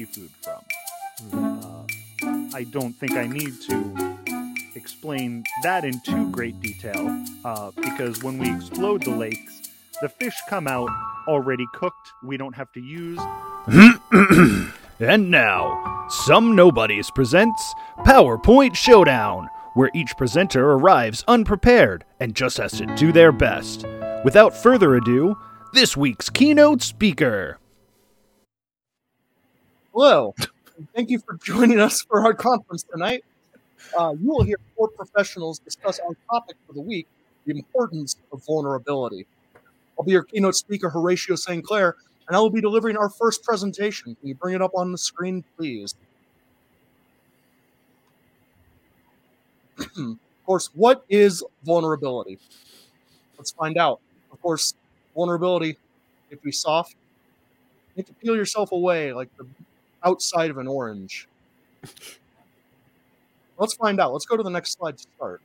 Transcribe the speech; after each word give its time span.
seafood 0.00 0.30
from. 0.40 0.62
Uh, 1.32 1.84
I 2.54 2.64
don't 2.64 2.92
think 2.94 3.12
I 3.12 3.26
need 3.26 3.60
to 3.68 4.18
explain 4.74 5.44
that 5.62 5.84
in 5.84 6.00
too 6.00 6.30
great 6.30 6.58
detail, 6.60 7.24
uh, 7.44 7.70
because 7.76 8.22
when 8.22 8.38
we 8.38 8.50
explode 8.50 9.02
the 9.02 9.10
lakes, 9.10 9.70
the 10.00 10.08
fish 10.08 10.34
come 10.48 10.66
out 10.66 10.88
already 11.28 11.66
cooked. 11.74 12.12
We 12.22 12.38
don't 12.38 12.54
have 12.54 12.72
to 12.72 12.80
use. 12.80 13.20
and 15.00 15.30
now, 15.30 16.06
Some 16.08 16.56
Nobodies 16.56 17.10
presents 17.10 17.74
PowerPoint 17.98 18.74
Showdown, 18.74 19.48
where 19.74 19.90
each 19.94 20.16
presenter 20.16 20.72
arrives 20.72 21.24
unprepared 21.28 22.04
and 22.18 22.34
just 22.34 22.56
has 22.56 22.72
to 22.72 22.86
do 22.96 23.12
their 23.12 23.32
best. 23.32 23.84
Without 24.24 24.56
further 24.56 24.94
ado, 24.94 25.36
this 25.74 25.96
week's 25.96 26.30
keynote 26.30 26.80
speaker. 26.82 27.59
Hello. 29.92 30.36
Thank 30.94 31.10
you 31.10 31.18
for 31.18 31.34
joining 31.42 31.80
us 31.80 32.02
for 32.02 32.24
our 32.24 32.32
conference 32.32 32.84
tonight. 32.84 33.24
Uh, 33.98 34.14
you 34.20 34.28
will 34.28 34.44
hear 34.44 34.56
four 34.76 34.86
professionals 34.86 35.58
discuss 35.58 35.98
our 35.98 36.14
topic 36.30 36.56
for 36.64 36.74
the 36.74 36.80
week 36.80 37.08
the 37.44 37.56
importance 37.56 38.14
of 38.32 38.44
vulnerability. 38.46 39.26
I'll 39.98 40.04
be 40.04 40.12
your 40.12 40.22
keynote 40.22 40.54
speaker, 40.54 40.88
Horatio 40.88 41.34
St. 41.34 41.64
Claire, 41.64 41.96
and 42.28 42.36
I 42.36 42.40
will 42.40 42.50
be 42.50 42.60
delivering 42.60 42.96
our 42.96 43.10
first 43.10 43.42
presentation. 43.42 44.14
Can 44.14 44.28
you 44.28 44.36
bring 44.36 44.54
it 44.54 44.62
up 44.62 44.70
on 44.76 44.92
the 44.92 44.98
screen, 44.98 45.42
please? 45.56 45.96
of 49.96 50.18
course, 50.46 50.70
what 50.74 51.04
is 51.08 51.42
vulnerability? 51.64 52.38
Let's 53.38 53.50
find 53.50 53.76
out. 53.76 54.00
Of 54.30 54.40
course, 54.40 54.74
vulnerability, 55.16 55.76
if 56.30 56.44
we 56.44 56.52
soft, 56.52 56.94
you 57.96 58.04
can 58.04 58.14
peel 58.14 58.36
yourself 58.36 58.70
away 58.70 59.12
like 59.12 59.36
the 59.36 59.46
outside 60.04 60.50
of 60.50 60.58
an 60.58 60.66
orange. 60.66 61.28
Let's 63.58 63.74
find 63.74 64.00
out. 64.00 64.12
Let's 64.12 64.26
go 64.26 64.36
to 64.36 64.42
the 64.42 64.50
next 64.50 64.72
slide 64.72 64.98
to 64.98 65.06
start. 65.16 65.42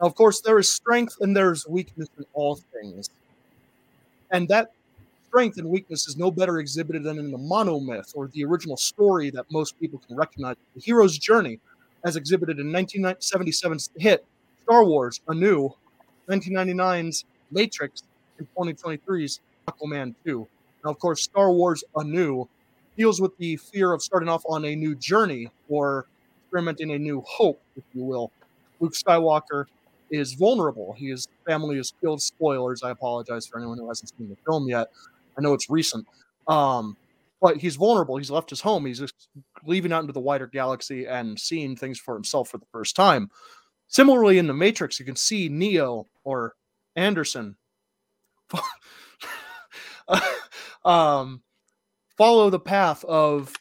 Now, 0.00 0.06
of 0.06 0.14
course, 0.14 0.40
there 0.40 0.58
is 0.58 0.70
strength 0.70 1.16
and 1.20 1.36
there's 1.36 1.66
weakness 1.66 2.08
in 2.18 2.24
all 2.32 2.60
things. 2.72 3.10
And 4.30 4.48
that 4.48 4.72
strength 5.28 5.58
and 5.58 5.68
weakness 5.68 6.08
is 6.08 6.16
no 6.16 6.30
better 6.30 6.58
exhibited 6.58 7.04
than 7.04 7.18
in 7.18 7.30
the 7.30 7.38
monomyth 7.38 8.12
or 8.14 8.28
the 8.28 8.44
original 8.44 8.76
story 8.76 9.30
that 9.30 9.46
most 9.50 9.78
people 9.78 10.00
can 10.06 10.16
recognize 10.16 10.56
the 10.74 10.80
hero's 10.80 11.16
journey, 11.18 11.58
as 12.04 12.16
exhibited 12.16 12.58
in 12.58 12.66
1977's 12.66 13.90
hit 13.96 14.24
Star 14.62 14.84
Wars 14.84 15.20
A 15.28 15.34
New, 15.34 15.70
1999's 16.28 17.24
Matrix, 17.50 18.02
and 18.38 18.46
2023's 18.56 19.40
Aquaman 19.68 20.14
2. 20.24 20.46
Now, 20.84 20.90
of 20.90 20.98
course, 20.98 21.22
Star 21.22 21.52
Wars 21.52 21.84
A 21.96 22.04
New 22.04 22.48
deals 22.96 23.20
with 23.20 23.36
the 23.38 23.56
fear 23.56 23.92
of 23.92 24.02
starting 24.02 24.28
off 24.28 24.42
on 24.48 24.64
a 24.64 24.74
new 24.74 24.94
journey 24.94 25.48
or 25.68 26.06
experimenting 26.42 26.90
a 26.92 26.98
new 26.98 27.22
hope, 27.26 27.60
if 27.76 27.84
you 27.94 28.04
will. 28.04 28.30
Luke 28.80 28.94
Skywalker 28.94 29.66
is 30.10 30.32
vulnerable. 30.34 30.94
His 30.98 31.28
family 31.46 31.78
is 31.78 31.92
killed. 32.00 32.20
Spoilers. 32.20 32.82
I 32.82 32.90
apologize 32.90 33.46
for 33.46 33.58
anyone 33.58 33.78
who 33.78 33.88
hasn't 33.88 34.10
seen 34.16 34.28
the 34.28 34.36
film 34.46 34.68
yet. 34.68 34.88
I 35.38 35.42
know 35.42 35.54
it's 35.54 35.70
recent. 35.70 36.06
Um, 36.48 36.96
but 37.40 37.56
he's 37.56 37.76
vulnerable. 37.76 38.16
He's 38.16 38.30
left 38.30 38.50
his 38.50 38.60
home. 38.60 38.84
He's 38.84 38.98
just 38.98 39.28
leaving 39.64 39.92
out 39.92 40.00
into 40.00 40.12
the 40.12 40.20
wider 40.20 40.46
galaxy 40.46 41.06
and 41.06 41.38
seeing 41.38 41.76
things 41.76 41.98
for 41.98 42.14
himself 42.14 42.48
for 42.48 42.58
the 42.58 42.66
first 42.72 42.96
time. 42.96 43.30
Similarly, 43.88 44.38
in 44.38 44.46
the 44.46 44.54
Matrix, 44.54 44.98
you 45.00 45.06
can 45.06 45.16
see 45.16 45.48
Neo 45.48 46.06
or 46.24 46.54
Anderson 46.96 47.56
um, 50.84 51.42
follow 52.16 52.50
the 52.50 52.60
path 52.60 53.04
of 53.04 53.52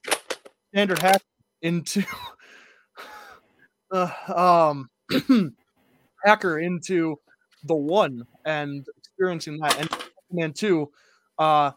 standard 0.72 1.00
hack 1.00 1.22
into 1.62 2.04
uh, 3.92 4.72
um, 4.72 4.90
hacker 6.26 6.60
into 6.60 7.16
the 7.64 7.76
one 7.76 8.24
and 8.46 8.86
experiencing 8.98 9.58
that. 9.60 9.80
And 9.80 9.90
Man 10.32 10.54
2 10.54 10.90
uh, 11.38 11.72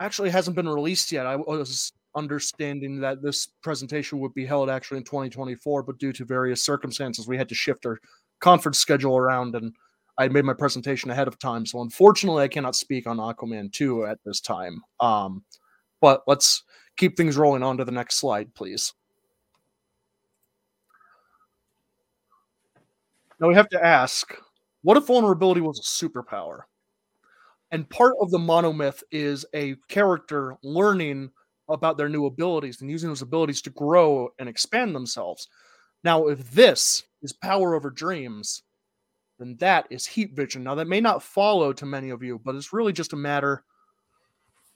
actually 0.00 0.30
hasn't 0.30 0.56
been 0.56 0.68
released 0.68 1.12
yet. 1.12 1.26
I 1.26 1.36
was 1.36 1.92
understanding 2.16 3.00
that 3.00 3.22
this 3.22 3.48
presentation 3.62 4.18
would 4.20 4.34
be 4.34 4.46
held 4.46 4.68
actually 4.68 4.98
in 4.98 5.04
2024, 5.04 5.82
but 5.82 5.98
due 5.98 6.12
to 6.12 6.24
various 6.24 6.64
circumstances, 6.64 7.28
we 7.28 7.36
had 7.36 7.48
to 7.48 7.54
shift 7.54 7.86
our 7.86 7.98
conference 8.40 8.78
schedule 8.78 9.16
around 9.16 9.54
and 9.54 9.74
I 10.18 10.28
made 10.28 10.44
my 10.44 10.52
presentation 10.52 11.10
ahead 11.10 11.28
of 11.28 11.38
time. 11.38 11.64
So 11.66 11.82
unfortunately, 11.82 12.42
I 12.42 12.48
cannot 12.48 12.76
speak 12.76 13.06
on 13.06 13.18
Aquaman 13.18 13.72
2 13.72 14.06
at 14.06 14.18
this 14.24 14.40
time. 14.40 14.82
Um, 15.00 15.44
but 16.00 16.22
let's 16.26 16.62
keep 16.96 17.16
things 17.16 17.36
rolling 17.36 17.62
on 17.62 17.78
to 17.78 17.84
the 17.84 17.92
next 17.92 18.16
slide, 18.16 18.54
please. 18.54 18.92
Now 23.40 23.48
we 23.48 23.54
have 23.54 23.68
to 23.70 23.84
ask 23.84 24.36
what 24.82 24.96
if 24.96 25.06
vulnerability 25.06 25.60
was 25.60 25.78
a 25.78 26.06
superpower? 26.06 26.60
And 27.70 27.88
part 27.88 28.14
of 28.20 28.30
the 28.30 28.38
monomyth 28.38 29.02
is 29.10 29.46
a 29.54 29.76
character 29.88 30.56
learning 30.62 31.30
about 31.68 31.96
their 31.96 32.08
new 32.08 32.26
abilities 32.26 32.80
and 32.80 32.90
using 32.90 33.08
those 33.08 33.22
abilities 33.22 33.62
to 33.62 33.70
grow 33.70 34.28
and 34.38 34.48
expand 34.48 34.94
themselves. 34.94 35.48
Now, 36.02 36.26
if 36.28 36.50
this 36.50 37.04
is 37.22 37.32
power 37.32 37.74
over 37.74 37.90
dreams, 37.90 38.62
then 39.40 39.56
that 39.58 39.86
is 39.90 40.06
heat 40.06 40.34
vision. 40.34 40.62
Now, 40.62 40.74
that 40.74 40.86
may 40.86 41.00
not 41.00 41.22
follow 41.22 41.72
to 41.72 41.86
many 41.86 42.10
of 42.10 42.22
you, 42.22 42.38
but 42.44 42.54
it's 42.54 42.74
really 42.74 42.92
just 42.92 43.14
a 43.14 43.16
matter 43.16 43.64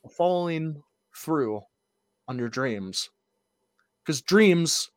of 0.05 0.13
following 0.13 0.83
through 1.15 1.61
on 2.27 2.39
your 2.39 2.49
dreams. 2.49 3.11
Because 4.03 4.23
dreams, 4.23 4.91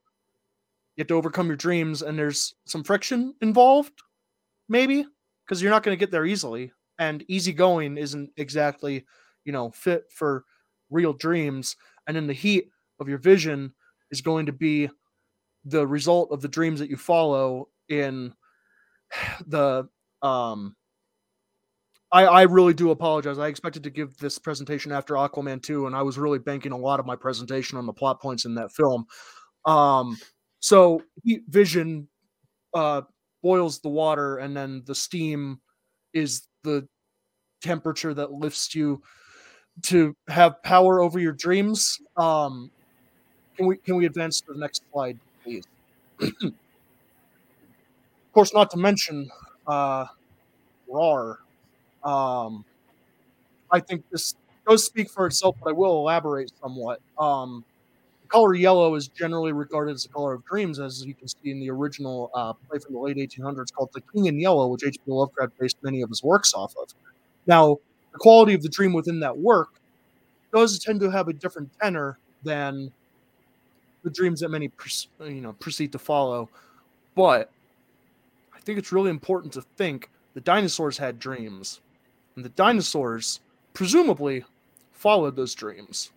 you 0.96 1.02
have 1.02 1.08
to 1.08 1.16
overcome 1.16 1.48
your 1.48 1.58
dreams, 1.58 2.02
and 2.02 2.18
there's 2.18 2.56
some 2.66 2.84
friction 2.84 3.36
involved, 3.42 3.92
maybe, 4.70 5.06
because 5.46 5.62
you're 5.62 5.72
not 5.72 5.84
going 5.84 5.96
to 5.96 6.00
get 6.00 6.12
there 6.12 6.26
easily. 6.26 6.72
And 6.98 7.26
easy 7.28 7.52
going 7.52 7.98
isn't 7.98 8.32
exactly, 8.38 9.06
you 9.44 9.52
know, 9.52 9.70
fit 9.72 10.06
for 10.10 10.46
real 10.90 11.14
dreams. 11.14 11.76
And 12.08 12.16
then 12.16 12.26
the 12.26 12.34
heat 12.34 12.70
of 13.00 13.10
your 13.10 13.20
vision 13.20 13.74
is 14.12 14.22
going 14.22 14.46
to 14.46 14.54
be 14.54 14.90
the 15.66 15.86
result 15.86 16.32
of 16.32 16.42
the 16.42 16.48
dreams 16.48 16.80
that 16.80 16.90
you 16.90 16.96
follow 16.96 17.68
in 17.90 18.34
the 19.48 19.88
um 20.22 20.76
I, 22.12 22.24
I 22.26 22.42
really 22.44 22.74
do 22.74 22.92
apologize. 22.92 23.38
I 23.38 23.48
expected 23.48 23.84
to 23.84 23.90
give 23.90 24.18
this 24.18 24.40
presentation 24.40 24.92
after 24.92 25.16
Aquaman 25.16 25.62
2, 25.62 25.88
and 25.88 25.96
I 25.96 26.02
was 26.02 26.18
really 26.18 26.40
banking 26.40 26.72
a 26.72 26.78
lot 26.78 27.00
of 27.00 27.06
my 27.06 27.16
presentation 27.16 27.78
on 27.78 27.86
the 27.86 27.94
plot 27.94 28.22
points 28.22 28.46
in 28.46 28.56
that 28.56 28.72
film. 28.72 29.06
Um, 29.66 30.18
so 30.60 31.02
heat 31.24 31.44
vision 31.50 32.08
uh, 32.74 33.02
boils 33.44 33.80
the 33.80 33.90
water, 33.90 34.38
and 34.38 34.56
then 34.56 34.84
the 34.86 34.96
steam 34.96 35.60
is 36.14 36.48
the 36.64 36.88
temperature 37.62 38.14
that 38.14 38.32
lifts 38.32 38.74
you 38.74 39.02
to 39.84 40.16
have 40.30 40.62
power 40.64 41.02
over 41.02 41.20
your 41.20 41.34
dreams. 41.34 41.98
Um, 42.16 42.72
can 43.58 43.66
we 43.66 43.78
can 43.78 43.96
we 43.96 44.06
advance 44.06 44.40
to 44.42 44.54
the 44.54 44.60
next 44.60 44.84
slide, 44.92 45.20
please? 45.44 45.66
course, 48.38 48.54
not 48.54 48.70
to 48.70 48.78
mention 48.78 49.32
uh, 49.66 50.06
RAR. 50.88 51.40
Um, 52.04 52.64
I 53.72 53.80
think 53.80 54.04
this 54.12 54.36
does 54.70 54.86
speak 54.86 55.10
for 55.10 55.26
itself, 55.26 55.56
but 55.60 55.72
I 55.72 55.74
will 55.74 55.98
elaborate 55.98 56.52
somewhat. 56.62 57.02
Um, 57.18 57.66
the 58.22 58.28
color 58.28 58.54
yellow 58.54 58.94
is 58.94 59.08
generally 59.08 59.54
regarded 59.54 59.96
as 59.96 60.04
the 60.04 60.10
color 60.10 60.34
of 60.34 60.46
dreams, 60.46 60.80
as 60.80 61.04
you 61.04 61.16
can 61.16 61.28
see 61.28 61.50
in 61.50 61.60
the 61.60 61.72
original 61.72 62.30
uh, 62.36 62.54
play 62.54 62.78
from 62.78 62.94
the 62.94 63.00
late 63.00 63.18
1800s 63.18 63.74
called 63.74 63.90
The 63.92 64.02
King 64.14 64.28
in 64.28 64.40
Yellow, 64.40 64.68
which 64.68 64.84
H.P. 64.86 65.02
Lovecraft 65.08 65.58
based 65.58 65.78
many 65.82 66.04
of 66.04 66.10
his 66.10 66.22
works 66.22 66.54
off 66.54 66.76
of. 66.80 66.94
Now, 67.48 67.80
the 68.14 68.20
quality 68.20 68.54
of 68.54 68.62
the 68.62 68.70
dream 68.70 68.94
within 68.94 69.20
that 69.22 69.36
work 69.36 69.70
does 70.54 70.78
tend 70.78 71.00
to 71.00 71.10
have 71.10 71.28
a 71.28 71.34
different 71.34 71.72
tenor 71.82 72.20
than 72.44 72.92
the 74.04 74.12
dreams 74.12 74.42
that 74.42 74.50
many 74.50 74.70
you 75.22 75.42
know 75.42 75.54
proceed 75.54 75.92
to 75.94 75.98
follow, 75.98 76.50
but 77.16 77.50
think 78.68 78.78
it's 78.78 78.92
really 78.92 79.10
important 79.10 79.54
to 79.54 79.62
think 79.62 80.10
the 80.34 80.42
dinosaurs 80.42 80.98
had 80.98 81.20
dreams, 81.20 81.80
and 82.36 82.44
the 82.44 82.50
dinosaurs 82.50 83.40
presumably 83.74 84.44
followed 84.92 85.38
those 85.38 85.56
dreams. 85.56 86.12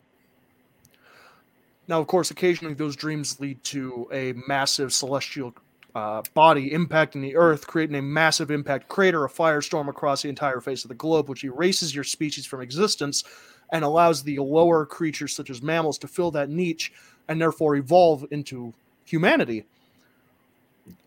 Now, 1.87 2.01
of 2.01 2.09
course, 2.09 2.33
occasionally 2.33 2.75
those 2.75 2.97
dreams 2.97 3.39
lead 3.39 3.63
to 3.65 4.09
a 4.13 4.33
massive 4.49 4.93
celestial 4.93 5.55
uh, 5.95 6.23
body 6.35 6.71
impacting 6.71 7.23
the 7.23 7.37
Earth, 7.37 7.69
creating 7.69 7.95
a 7.95 8.03
massive 8.03 8.51
impact 8.51 8.89
crater, 8.89 9.25
a 9.25 9.29
firestorm 9.31 9.89
across 9.89 10.23
the 10.23 10.29
entire 10.29 10.61
face 10.61 10.85
of 10.85 10.89
the 10.89 10.95
globe, 10.97 11.29
which 11.29 11.45
erases 11.45 11.95
your 11.95 12.05
species 12.05 12.47
from 12.47 12.63
existence 12.63 13.23
and 13.71 13.85
allows 13.85 14.25
the 14.25 14.41
lower 14.41 14.85
creatures, 14.85 15.37
such 15.37 15.51
as 15.51 15.63
mammals, 15.63 15.99
to 15.99 16.09
fill 16.09 16.33
that 16.33 16.51
niche 16.51 16.93
and 17.29 17.41
therefore 17.41 17.77
evolve 17.77 18.27
into 18.33 18.75
humanity. 19.05 19.67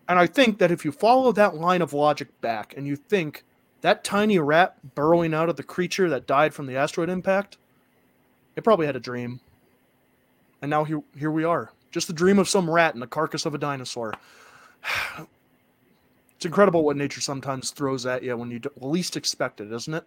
And 0.08 0.18
I 0.18 0.26
think 0.26 0.58
that 0.58 0.70
if 0.70 0.84
you 0.84 0.92
follow 0.92 1.32
that 1.32 1.54
line 1.56 1.82
of 1.82 1.92
logic 1.92 2.40
back 2.40 2.74
and 2.76 2.86
you 2.86 2.96
think 2.96 3.42
that 3.80 4.04
tiny 4.04 4.38
rat 4.38 4.76
burrowing 4.94 5.34
out 5.34 5.48
of 5.48 5.56
the 5.56 5.62
creature 5.62 6.08
that 6.10 6.26
died 6.26 6.54
from 6.54 6.66
the 6.66 6.76
asteroid 6.76 7.08
impact, 7.08 7.56
It 8.56 8.64
probably 8.64 8.86
had 8.86 8.96
a 8.96 9.00
dream. 9.00 9.40
And 10.62 10.70
now 10.70 10.84
here, 10.84 11.02
here 11.18 11.30
we 11.30 11.44
are. 11.44 11.72
Just 11.90 12.06
the 12.06 12.12
dream 12.12 12.38
of 12.38 12.48
some 12.48 12.70
rat 12.70 12.94
in 12.94 13.00
the 13.00 13.06
carcass 13.06 13.46
of 13.46 13.54
a 13.54 13.58
dinosaur. 13.58 14.14
It's 16.36 16.46
incredible 16.46 16.84
what 16.84 16.96
nature 16.96 17.22
sometimes 17.22 17.70
throws 17.70 18.04
at 18.04 18.22
you 18.22 18.36
when 18.36 18.50
you 18.50 18.60
least 18.78 19.16
expect 19.16 19.62
it, 19.62 19.72
isn't 19.72 19.94
it? 19.94 20.04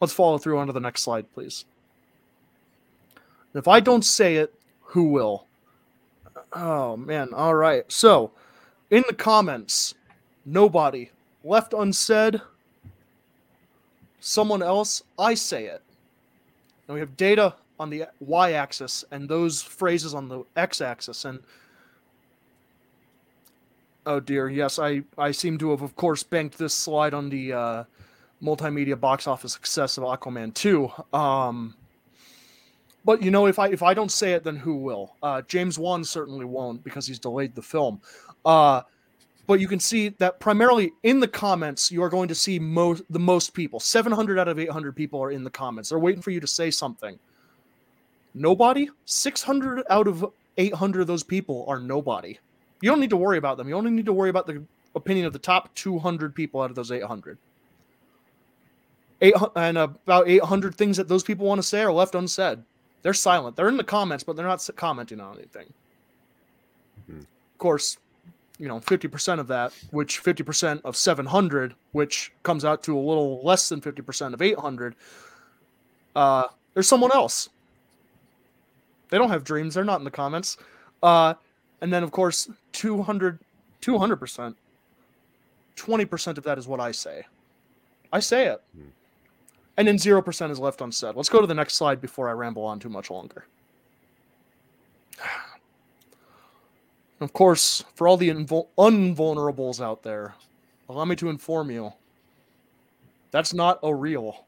Let's 0.00 0.12
follow 0.12 0.38
through 0.38 0.58
onto 0.58 0.72
the 0.72 0.78
next 0.78 1.02
slide, 1.02 1.32
please. 1.32 1.64
If 3.54 3.66
I 3.66 3.80
don't 3.80 4.04
say 4.04 4.36
it, 4.36 4.54
who 4.82 5.04
will? 5.04 5.46
Oh, 6.52 6.96
man. 6.96 7.34
All 7.34 7.56
right. 7.56 7.90
So, 7.90 8.30
in 8.90 9.04
the 9.06 9.14
comments, 9.14 9.94
nobody 10.44 11.10
left 11.44 11.72
unsaid. 11.72 12.40
Someone 14.20 14.62
else, 14.62 15.02
I 15.18 15.34
say 15.34 15.66
it. 15.66 15.82
And 16.86 16.94
we 16.94 17.00
have 17.00 17.16
data 17.16 17.54
on 17.78 17.88
the 17.88 18.04
y 18.20 18.52
axis 18.52 19.04
and 19.10 19.28
those 19.28 19.62
phrases 19.62 20.14
on 20.14 20.28
the 20.28 20.44
x 20.56 20.80
axis. 20.80 21.24
And 21.24 21.40
oh 24.06 24.20
dear, 24.20 24.48
yes, 24.48 24.78
I, 24.78 25.02
I 25.16 25.30
seem 25.30 25.56
to 25.58 25.70
have, 25.70 25.82
of 25.82 25.96
course, 25.96 26.22
banked 26.22 26.58
this 26.58 26.74
slide 26.74 27.14
on 27.14 27.30
the 27.30 27.52
uh, 27.52 27.84
multimedia 28.42 28.98
box 28.98 29.26
office 29.26 29.52
success 29.52 29.96
of 29.96 30.04
Aquaman 30.04 30.52
2. 30.52 30.90
Um, 31.16 31.74
but 33.04 33.22
you 33.22 33.30
know, 33.30 33.46
if 33.46 33.58
I 33.58 33.68
if 33.68 33.82
I 33.82 33.94
don't 33.94 34.12
say 34.12 34.32
it, 34.32 34.44
then 34.44 34.56
who 34.56 34.76
will? 34.76 35.14
Uh, 35.22 35.42
James 35.42 35.78
Wan 35.78 36.04
certainly 36.04 36.44
won't 36.44 36.84
because 36.84 37.06
he's 37.06 37.18
delayed 37.18 37.54
the 37.54 37.62
film. 37.62 38.00
Uh, 38.44 38.82
but 39.46 39.60
you 39.60 39.66
can 39.66 39.80
see 39.80 40.10
that 40.10 40.38
primarily 40.38 40.92
in 41.02 41.18
the 41.18 41.28
comments, 41.28 41.90
you 41.90 42.02
are 42.02 42.08
going 42.08 42.28
to 42.28 42.34
see 42.34 42.58
most 42.58 43.02
the 43.10 43.18
most 43.18 43.52
people. 43.52 43.80
Seven 43.80 44.12
hundred 44.12 44.38
out 44.38 44.48
of 44.48 44.58
eight 44.58 44.70
hundred 44.70 44.94
people 44.94 45.20
are 45.20 45.32
in 45.32 45.42
the 45.42 45.50
comments. 45.50 45.88
They're 45.88 45.98
waiting 45.98 46.22
for 46.22 46.30
you 46.30 46.40
to 46.40 46.46
say 46.46 46.70
something. 46.70 47.18
Nobody. 48.34 48.88
Six 49.06 49.42
hundred 49.42 49.84
out 49.90 50.06
of 50.06 50.24
eight 50.56 50.74
hundred 50.74 51.00
of 51.00 51.06
those 51.06 51.24
people 51.24 51.64
are 51.66 51.80
nobody. 51.80 52.38
You 52.80 52.90
don't 52.90 53.00
need 53.00 53.10
to 53.10 53.16
worry 53.16 53.38
about 53.38 53.56
them. 53.56 53.68
You 53.68 53.74
only 53.74 53.90
need 53.90 54.06
to 54.06 54.12
worry 54.12 54.30
about 54.30 54.46
the 54.46 54.64
opinion 54.94 55.26
of 55.26 55.32
the 55.32 55.38
top 55.38 55.74
two 55.74 55.98
hundred 55.98 56.34
people 56.34 56.62
out 56.62 56.70
of 56.70 56.76
those 56.76 56.92
eight 56.92 57.02
hundred. 57.02 57.36
Eight 59.20 59.34
and 59.56 59.76
about 59.76 60.28
eight 60.28 60.42
hundred 60.42 60.76
things 60.76 60.96
that 60.96 61.08
those 61.08 61.22
people 61.22 61.46
want 61.46 61.58
to 61.58 61.66
say 61.66 61.82
are 61.82 61.92
left 61.92 62.14
unsaid. 62.14 62.62
They're 63.02 63.14
silent. 63.14 63.56
They're 63.56 63.68
in 63.68 63.76
the 63.76 63.84
comments, 63.84 64.24
but 64.24 64.36
they're 64.36 64.46
not 64.46 64.68
commenting 64.76 65.20
on 65.20 65.36
anything. 65.36 65.72
Mm-hmm. 67.10 67.20
Of 67.20 67.58
course, 67.58 67.98
you 68.60 68.68
know, 68.68 68.78
50% 68.78 69.40
of 69.40 69.48
that, 69.48 69.72
which 69.90 70.22
50% 70.22 70.82
of 70.84 70.96
700, 70.96 71.74
which 71.92 72.32
comes 72.42 72.64
out 72.64 72.82
to 72.84 72.96
a 72.96 73.00
little 73.00 73.40
less 73.42 73.68
than 73.68 73.80
50% 73.80 74.34
of 74.34 74.42
800, 74.42 74.94
uh, 76.14 76.44
there's 76.74 76.86
someone 76.86 77.12
else. 77.12 77.48
They 79.08 79.18
don't 79.18 79.30
have 79.30 79.42
dreams. 79.42 79.74
They're 79.74 79.84
not 79.84 79.98
in 79.98 80.04
the 80.04 80.10
comments. 80.10 80.56
Uh, 81.02 81.34
and 81.80 81.92
then, 81.92 82.02
of 82.02 82.12
course, 82.12 82.48
200, 82.72 83.38
200%, 83.82 84.54
20% 85.76 86.38
of 86.38 86.44
that 86.44 86.58
is 86.58 86.68
what 86.68 86.78
I 86.78 86.92
say. 86.92 87.24
I 88.12 88.20
say 88.20 88.46
it. 88.46 88.62
Mm-hmm 88.76 88.90
and 89.80 89.88
then 89.88 89.96
0% 89.96 90.50
is 90.50 90.58
left 90.58 90.82
unsaid. 90.82 91.16
Let's 91.16 91.30
go 91.30 91.40
to 91.40 91.46
the 91.46 91.54
next 91.54 91.72
slide 91.72 92.02
before 92.02 92.28
I 92.28 92.32
ramble 92.32 92.64
on 92.64 92.78
too 92.78 92.90
much 92.90 93.10
longer. 93.10 93.46
Of 97.20 97.32
course, 97.32 97.84
for 97.94 98.08
all 98.08 98.16
the 98.16 98.30
invul- 98.30 98.68
unvulnerables 98.78 99.80
out 99.80 100.02
there, 100.02 100.34
allow 100.88 101.04
me 101.04 101.16
to 101.16 101.28
inform 101.28 101.70
you 101.70 101.92
that's 103.30 103.54
not 103.54 103.78
a 103.82 103.94
real. 103.94 104.44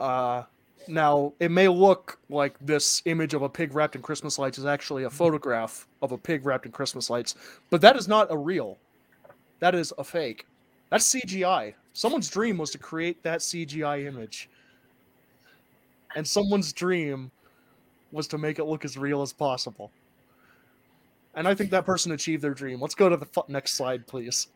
Uh, 0.00 0.42
now, 0.86 1.32
it 1.40 1.50
may 1.50 1.68
look 1.68 2.18
like 2.28 2.56
this 2.60 3.02
image 3.06 3.32
of 3.32 3.42
a 3.42 3.48
pig 3.48 3.74
wrapped 3.74 3.96
in 3.96 4.02
Christmas 4.02 4.38
lights 4.38 4.58
is 4.58 4.66
actually 4.66 5.04
a 5.04 5.10
photograph 5.10 5.86
of 6.02 6.12
a 6.12 6.18
pig 6.18 6.44
wrapped 6.44 6.66
in 6.66 6.72
Christmas 6.72 7.08
lights, 7.08 7.34
but 7.70 7.80
that 7.80 7.96
is 7.96 8.06
not 8.06 8.30
a 8.30 8.36
real. 8.36 8.76
That 9.60 9.74
is 9.74 9.92
a 9.96 10.04
fake. 10.04 10.46
That's 10.90 11.08
CGI. 11.12 11.74
Someone's 11.94 12.28
dream 12.28 12.58
was 12.58 12.70
to 12.72 12.78
create 12.78 13.22
that 13.22 13.40
CGI 13.40 14.06
image. 14.06 14.50
And 16.16 16.26
someone's 16.26 16.72
dream 16.72 17.30
was 18.14 18.28
to 18.28 18.38
make 18.38 18.58
it 18.58 18.64
look 18.64 18.84
as 18.84 18.96
real 18.96 19.20
as 19.20 19.32
possible. 19.32 19.90
And 21.34 21.48
I 21.48 21.54
think 21.54 21.70
that 21.70 21.84
person 21.84 22.12
achieved 22.12 22.42
their 22.42 22.54
dream. 22.54 22.80
Let's 22.80 22.94
go 22.94 23.08
to 23.08 23.16
the 23.16 23.28
next 23.48 23.74
slide, 23.74 24.06
please. 24.06 24.48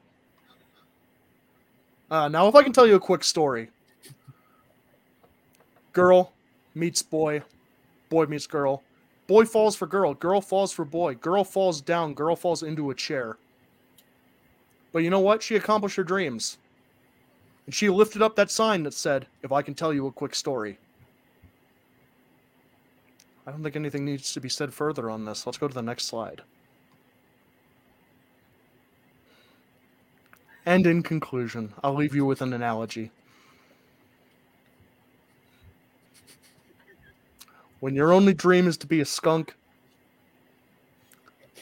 Uh, 2.10 2.28
now, 2.28 2.48
if 2.48 2.54
I 2.54 2.62
can 2.62 2.72
tell 2.72 2.86
you 2.86 2.94
a 2.94 3.00
quick 3.00 3.24
story 3.24 3.68
girl 5.92 6.32
meets 6.76 7.02
boy, 7.02 7.42
boy 8.08 8.24
meets 8.26 8.46
girl, 8.46 8.82
boy 9.26 9.44
falls 9.44 9.74
for 9.74 9.86
girl, 9.86 10.14
girl 10.14 10.40
falls 10.40 10.72
for 10.72 10.84
boy, 10.84 11.14
girl 11.16 11.42
falls 11.42 11.80
down, 11.80 12.14
girl 12.14 12.36
falls 12.36 12.62
into 12.62 12.90
a 12.90 12.94
chair. 12.94 13.36
But 14.92 15.00
you 15.00 15.10
know 15.10 15.20
what? 15.20 15.42
She 15.42 15.56
accomplished 15.56 15.96
her 15.96 16.04
dreams. 16.04 16.58
And 17.66 17.74
she 17.74 17.90
lifted 17.90 18.22
up 18.22 18.36
that 18.36 18.50
sign 18.50 18.84
that 18.84 18.94
said, 18.94 19.26
If 19.42 19.52
I 19.52 19.60
can 19.60 19.74
tell 19.74 19.92
you 19.92 20.06
a 20.06 20.12
quick 20.12 20.34
story. 20.34 20.78
I 23.48 23.50
don't 23.50 23.62
think 23.62 23.76
anything 23.76 24.04
needs 24.04 24.34
to 24.34 24.42
be 24.42 24.50
said 24.50 24.74
further 24.74 25.08
on 25.08 25.24
this. 25.24 25.46
Let's 25.46 25.56
go 25.56 25.68
to 25.68 25.74
the 25.74 25.80
next 25.80 26.04
slide. 26.04 26.42
And 30.66 30.86
in 30.86 31.02
conclusion, 31.02 31.72
I'll 31.82 31.94
leave 31.94 32.14
you 32.14 32.26
with 32.26 32.42
an 32.42 32.52
analogy. 32.52 33.10
When 37.80 37.94
your 37.94 38.12
only 38.12 38.34
dream 38.34 38.68
is 38.68 38.76
to 38.76 38.86
be 38.86 39.00
a 39.00 39.06
skunk, 39.06 39.56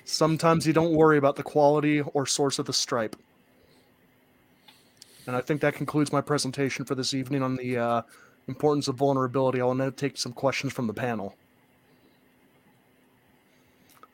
sometimes 0.04 0.66
you 0.66 0.72
don't 0.72 0.92
worry 0.92 1.18
about 1.18 1.36
the 1.36 1.44
quality 1.44 2.00
or 2.00 2.26
source 2.26 2.58
of 2.58 2.66
the 2.66 2.72
stripe. 2.72 3.14
And 5.28 5.36
I 5.36 5.40
think 5.40 5.60
that 5.60 5.74
concludes 5.74 6.12
my 6.12 6.20
presentation 6.20 6.84
for 6.84 6.96
this 6.96 7.14
evening 7.14 7.44
on 7.44 7.54
the 7.54 7.78
uh, 7.78 8.02
importance 8.48 8.88
of 8.88 8.96
vulnerability. 8.96 9.60
I'll 9.60 9.72
now 9.76 9.90
take 9.90 10.16
some 10.16 10.32
questions 10.32 10.72
from 10.72 10.88
the 10.88 10.94
panel. 10.94 11.36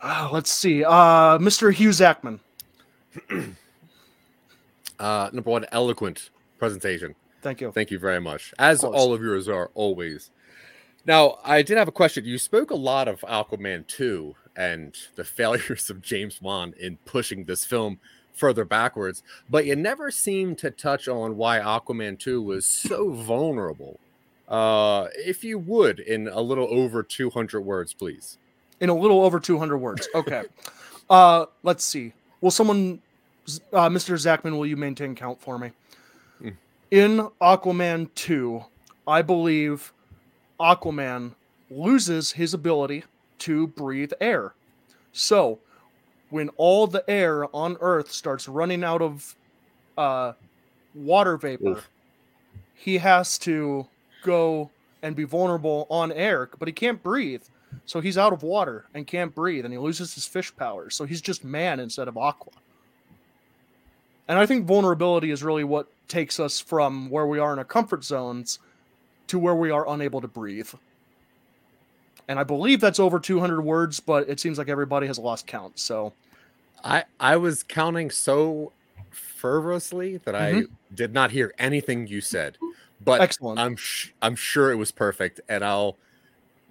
Uh, 0.02 0.28
let's 0.32 0.52
see. 0.52 0.84
Uh, 0.84 1.38
Mr. 1.38 1.72
Hugh 1.72 1.90
Zachman. 1.90 2.40
uh, 4.98 5.30
number 5.32 5.50
one, 5.50 5.64
eloquent 5.70 6.30
presentation. 6.58 7.14
Thank 7.40 7.60
you. 7.60 7.70
Thank 7.72 7.90
you 7.90 7.98
very 7.98 8.20
much. 8.20 8.52
As 8.58 8.82
all 8.82 9.14
of 9.14 9.22
yours 9.22 9.48
are 9.48 9.70
always. 9.74 10.30
Now, 11.06 11.38
I 11.44 11.62
did 11.62 11.78
have 11.78 11.88
a 11.88 11.92
question. 11.92 12.24
You 12.24 12.38
spoke 12.38 12.70
a 12.70 12.76
lot 12.76 13.08
of 13.08 13.20
Aquaman 13.20 13.86
2 13.86 14.34
and 14.56 14.96
the 15.14 15.24
failures 15.38 15.88
of 15.88 16.02
James 16.02 16.42
Wan 16.42 16.74
in 16.78 16.98
pushing 17.04 17.44
this 17.44 17.64
film 17.64 17.98
further 18.32 18.64
backwards, 18.64 19.22
but 19.50 19.66
you 19.66 19.76
never 19.76 20.10
seem 20.10 20.56
to 20.56 20.70
touch 20.70 21.06
on 21.06 21.36
why 21.36 21.58
Aquaman 21.58 22.18
2 22.18 22.40
was 22.40 22.66
so 22.66 23.10
vulnerable. 23.10 24.00
Uh, 24.48 25.08
if 25.14 25.44
you 25.44 25.58
would, 25.58 26.00
in 26.00 26.28
a 26.28 26.40
little 26.40 26.66
over 26.70 27.02
200 27.02 27.60
words, 27.60 27.92
please. 27.92 28.38
In 28.82 28.90
a 28.90 28.94
little 28.94 29.22
over 29.22 29.38
200 29.38 29.78
words. 29.78 30.08
Okay. 30.14 30.42
uh, 31.10 31.46
let's 31.62 31.84
see. 31.84 32.12
Will 32.40 32.50
someone, 32.50 33.00
uh, 33.72 33.88
Mr. 33.88 34.18
Zachman, 34.18 34.58
will 34.58 34.66
you 34.66 34.76
maintain 34.76 35.14
count 35.14 35.40
for 35.40 35.56
me? 35.56 35.70
Mm. 36.42 36.56
In 36.90 37.28
Aquaman 37.40 38.10
2, 38.16 38.62
I 39.06 39.22
believe 39.22 39.92
Aquaman 40.60 41.32
loses 41.70 42.32
his 42.32 42.54
ability 42.54 43.04
to 43.38 43.68
breathe 43.68 44.12
air. 44.20 44.52
So, 45.12 45.60
when 46.30 46.48
all 46.56 46.86
the 46.86 47.04
air 47.08 47.54
on 47.54 47.76
Earth 47.80 48.10
starts 48.10 48.48
running 48.48 48.82
out 48.82 49.00
of 49.00 49.36
uh, 49.96 50.32
water 50.94 51.36
vapor, 51.36 51.68
Oof. 51.68 51.88
he 52.74 52.98
has 52.98 53.38
to 53.38 53.86
go 54.24 54.70
and 55.02 55.14
be 55.14 55.24
vulnerable 55.24 55.86
on 55.88 56.10
air, 56.10 56.48
but 56.58 56.66
he 56.66 56.72
can't 56.72 57.02
breathe. 57.02 57.42
So 57.86 58.00
he's 58.00 58.18
out 58.18 58.32
of 58.32 58.42
water 58.42 58.86
and 58.94 59.06
can't 59.06 59.34
breathe, 59.34 59.64
and 59.64 59.72
he 59.72 59.78
loses 59.78 60.14
his 60.14 60.26
fish 60.26 60.54
powers. 60.54 60.94
So 60.94 61.04
he's 61.04 61.20
just 61.20 61.44
man 61.44 61.80
instead 61.80 62.08
of 62.08 62.16
aqua. 62.16 62.52
And 64.28 64.38
I 64.38 64.46
think 64.46 64.66
vulnerability 64.66 65.30
is 65.30 65.42
really 65.42 65.64
what 65.64 65.88
takes 66.08 66.38
us 66.38 66.60
from 66.60 67.10
where 67.10 67.26
we 67.26 67.38
are 67.38 67.52
in 67.52 67.58
our 67.58 67.64
comfort 67.64 68.04
zones 68.04 68.58
to 69.26 69.38
where 69.38 69.54
we 69.54 69.70
are 69.70 69.88
unable 69.88 70.20
to 70.20 70.28
breathe 70.28 70.72
and 72.28 72.38
I 72.38 72.44
believe 72.44 72.80
that's 72.80 73.00
over 73.00 73.18
200 73.18 73.60
words, 73.60 74.00
but 74.00 74.28
it 74.28 74.40
seems 74.40 74.58
like 74.58 74.68
everybody 74.68 75.06
has 75.06 75.18
lost 75.18 75.46
count. 75.46 75.78
So, 75.78 76.12
I 76.84 77.04
I 77.20 77.36
was 77.36 77.62
counting 77.62 78.10
so 78.10 78.72
fervorously 79.10 80.18
that 80.18 80.34
mm-hmm. 80.34 80.58
I 80.60 80.94
did 80.94 81.12
not 81.12 81.30
hear 81.30 81.52
anything 81.58 82.06
you 82.06 82.20
said. 82.20 82.58
But 83.04 83.20
excellent. 83.20 83.58
I'm 83.58 83.76
sh- 83.76 84.12
I'm 84.22 84.36
sure 84.36 84.70
it 84.70 84.76
was 84.76 84.92
perfect, 84.92 85.40
and 85.48 85.64
I'll 85.64 85.96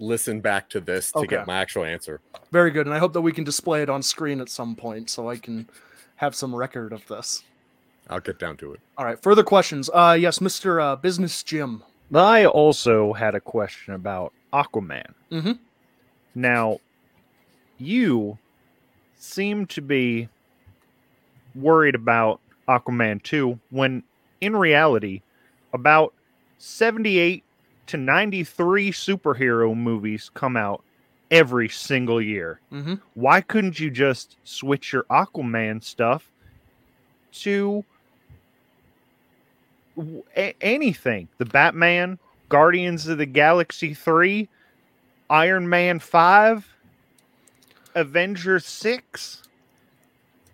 listen 0.01 0.41
back 0.41 0.70
to 0.70 0.81
this 0.81 1.12
to 1.12 1.20
okay. 1.20 1.27
get 1.27 1.48
my 1.48 1.58
actual 1.60 1.86
answer. 1.86 2.20
Very 2.51 2.72
good, 2.72 2.86
and 2.88 2.93
I 2.93 3.00
hope 3.00 3.13
that 3.13 3.22
we 3.22 3.31
can 3.31 3.43
display 3.43 3.81
it 3.81 3.89
on 3.89 4.01
screen 4.01 4.41
at 4.41 4.50
some 4.50 4.75
point 4.75 5.10
so 5.10 5.29
I 5.29 5.38
can 5.38 5.70
have 6.15 6.36
some 6.36 6.53
record 6.53 6.93
of 6.93 7.05
this. 7.08 7.43
I'll 8.10 8.20
get 8.20 8.39
down 8.39 8.58
to 8.58 8.74
it. 8.74 8.79
All 8.98 9.05
right. 9.05 9.22
Further 9.22 9.43
questions? 9.43 9.89
Uh, 9.93 10.17
yes, 10.20 10.39
Mr. 10.39 10.81
Uh, 10.81 10.96
Business 10.96 11.43
Jim. 11.43 11.84
I 12.13 12.46
also 12.46 13.13
had 13.13 13.36
a 13.36 13.39
question 13.39 13.93
about 13.93 14.34
Aquaman. 14.51 15.13
Mm-hmm. 15.31 15.53
Now, 16.36 16.79
you 17.77 18.38
seem 19.17 19.65
to 19.67 19.81
be 19.81 20.27
worried 21.55 21.96
about 21.96 22.41
Aquaman 22.67 23.24
2 23.24 23.58
when 23.70 24.03
in 24.41 24.55
reality, 24.55 25.22
about 25.74 26.13
78 26.58 27.43
to 27.91 27.98
93 27.98 28.91
superhero 28.91 29.75
movies 29.75 30.31
come 30.33 30.55
out 30.55 30.81
every 31.29 31.67
single 31.69 32.21
year. 32.21 32.60
Mm-hmm. 32.71 32.95
Why 33.15 33.41
couldn't 33.41 33.79
you 33.79 33.89
just 33.91 34.38
switch 34.45 34.93
your 34.93 35.03
Aquaman 35.03 35.83
stuff 35.83 36.29
to 37.33 37.83
a- 40.38 40.55
anything? 40.62 41.27
The 41.38 41.45
Batman, 41.45 42.17
Guardians 42.50 43.07
of 43.07 43.17
the 43.17 43.25
Galaxy 43.25 43.93
3, 43.93 44.48
Iron 45.29 45.67
Man 45.69 46.00
5, 46.00 46.67
Avengers 47.95 48.65
6, 48.65 49.43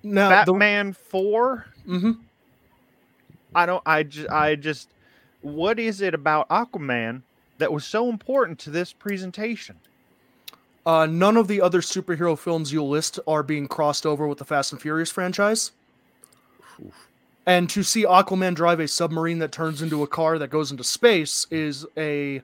Now, 0.04 0.44
the, 0.44 0.52
Batman 0.54 0.94
4. 0.94 1.66
hmm 1.86 2.12
I 3.56 3.66
don't 3.66 3.82
I 3.86 4.04
just 4.04 4.30
I 4.30 4.56
just 4.56 4.90
what 5.42 5.80
is 5.80 6.02
it 6.02 6.14
about 6.14 6.48
Aquaman 6.50 7.22
that 7.58 7.72
was 7.72 7.86
so 7.86 8.10
important 8.10 8.60
to 8.60 8.70
this 8.70 8.94
presentation? 8.94 9.78
uh, 10.88 11.06
none 11.06 11.36
of 11.36 11.50
the 11.50 11.62
other 11.62 11.82
superhero 11.82 12.40
films 12.40 12.72
you'll 12.72 12.88
list 12.88 13.20
are 13.28 13.44
being 13.44 13.68
crossed 13.68 14.06
over 14.06 14.26
with 14.26 14.38
the 14.38 14.46
Fast 14.46 14.72
and 14.72 14.82
Furious 14.82 15.12
franchise. 15.12 15.74
And 17.46 17.70
to 17.72 17.84
see 17.84 18.06
Aquaman 18.06 18.56
drive 18.56 18.80
a 18.80 18.88
submarine 18.88 19.40
that 19.40 19.52
turns 19.52 19.82
into 19.82 20.02
a 20.02 20.08
car 20.08 20.40
that 20.40 20.50
goes 20.50 20.72
into 20.72 20.86
space 20.86 21.46
is 21.52 21.86
a 21.98 22.42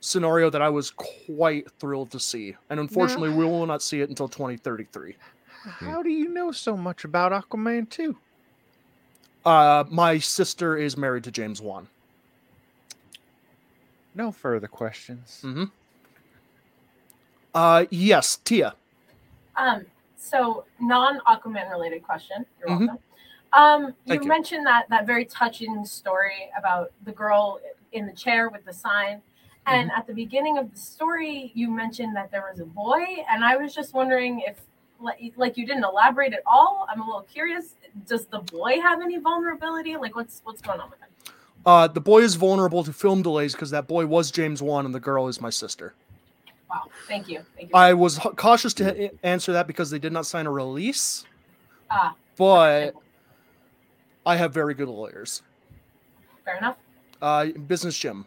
scenario 0.00 0.50
that 0.50 0.60
I 0.60 0.68
was 0.68 0.90
quite 0.90 1.70
thrilled 1.78 2.10
to 2.10 2.20
see. 2.20 2.56
And 2.68 2.80
unfortunately, 2.80 3.30
we 3.30 3.44
will 3.44 3.66
not 3.66 3.80
see 3.80 4.00
it 4.00 4.08
until 4.08 4.28
2033. 4.28 5.14
How 5.62 6.02
do 6.02 6.10
you 6.10 6.28
know 6.30 6.50
so 6.50 6.76
much 6.76 7.04
about 7.04 7.30
Aquaman 7.30 7.88
2? 7.90 8.16
Uh, 9.44 9.84
my 9.88 10.18
sister 10.18 10.76
is 10.76 10.96
married 10.96 11.22
to 11.24 11.30
James 11.30 11.60
Wan. 11.60 11.86
No 14.18 14.32
further 14.32 14.66
questions. 14.66 15.40
Mm-hmm. 15.44 15.64
Uh, 17.54 17.84
yes, 17.90 18.36
Tea. 18.44 18.64
Um, 19.56 19.86
so 20.16 20.64
non 20.80 21.20
Aquaman 21.20 21.70
related 21.70 22.02
question. 22.02 22.44
You're 22.58 22.68
Mhm. 22.70 22.78
welcome. 22.88 22.98
Um, 23.52 23.86
you 23.86 23.94
Thank 24.08 24.22
you. 24.24 24.28
mentioned 24.28 24.66
that 24.66 24.88
that 24.90 25.06
very 25.06 25.24
touching 25.24 25.84
story 25.86 26.50
about 26.58 26.90
the 27.04 27.12
girl 27.12 27.60
in 27.92 28.06
the 28.06 28.12
chair 28.12 28.48
with 28.50 28.64
the 28.64 28.72
sign. 28.72 29.22
And 29.66 29.88
Mm-hmm. 29.88 29.98
at 30.00 30.06
the 30.08 30.14
beginning 30.14 30.58
of 30.58 30.70
the 30.72 30.78
story, 30.78 31.52
you 31.54 31.70
mentioned 31.70 32.16
that 32.16 32.30
there 32.32 32.44
was 32.50 32.58
a 32.60 32.66
boy, 32.66 33.24
and 33.30 33.44
I 33.44 33.56
was 33.56 33.72
just 33.74 33.94
wondering 33.94 34.40
if, 34.40 34.60
like, 34.98 35.32
like 35.36 35.56
you 35.56 35.64
didn't 35.64 35.84
elaborate 35.84 36.32
at 36.32 36.42
all. 36.44 36.86
I'm 36.90 37.00
a 37.00 37.06
little 37.06 37.22
curious. 37.22 37.76
Does 38.06 38.26
the 38.26 38.40
boy 38.40 38.80
have 38.80 39.00
any 39.00 39.18
vulnerability? 39.18 39.96
Like, 39.96 40.16
what's 40.16 40.40
what's 40.44 40.60
going 40.60 40.80
on 40.80 40.90
with 40.90 40.98
him? 41.00 41.07
Uh, 41.66 41.86
the 41.88 42.00
boy 42.00 42.20
is 42.20 42.34
vulnerable 42.34 42.82
to 42.84 42.92
film 42.92 43.22
delays 43.22 43.52
because 43.52 43.70
that 43.70 43.86
boy 43.86 44.06
was 44.06 44.30
James 44.30 44.62
Wan 44.62 44.86
and 44.86 44.94
the 44.94 45.00
girl 45.00 45.28
is 45.28 45.40
my 45.40 45.50
sister. 45.50 45.94
Wow, 46.70 46.84
thank 47.06 47.28
you, 47.28 47.40
thank 47.56 47.68
you. 47.70 47.74
I 47.74 47.94
was 47.94 48.18
h- 48.18 48.36
cautious 48.36 48.74
to 48.74 49.04
a- 49.04 49.10
answer 49.22 49.52
that 49.52 49.66
because 49.66 49.90
they 49.90 49.98
did 49.98 50.12
not 50.12 50.26
sign 50.26 50.46
a 50.46 50.50
release, 50.50 51.24
ah, 51.90 52.14
but 52.36 52.94
I 54.26 54.36
have 54.36 54.52
very 54.52 54.74
good 54.74 54.88
lawyers. 54.88 55.42
fair 56.44 56.58
enough. 56.58 56.76
Uh, 57.20 57.46
business 57.66 57.98
Jim. 57.98 58.24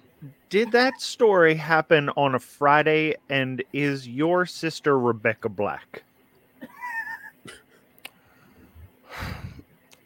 Did 0.50 0.72
that 0.74 1.02
story 1.02 1.56
happen 1.56 2.10
on 2.10 2.36
a 2.36 2.40
Friday 2.40 3.16
and 3.30 3.64
is 3.74 4.08
your 4.08 4.46
sister 4.46 5.00
Rebecca 5.00 5.50
Black? 5.50 6.04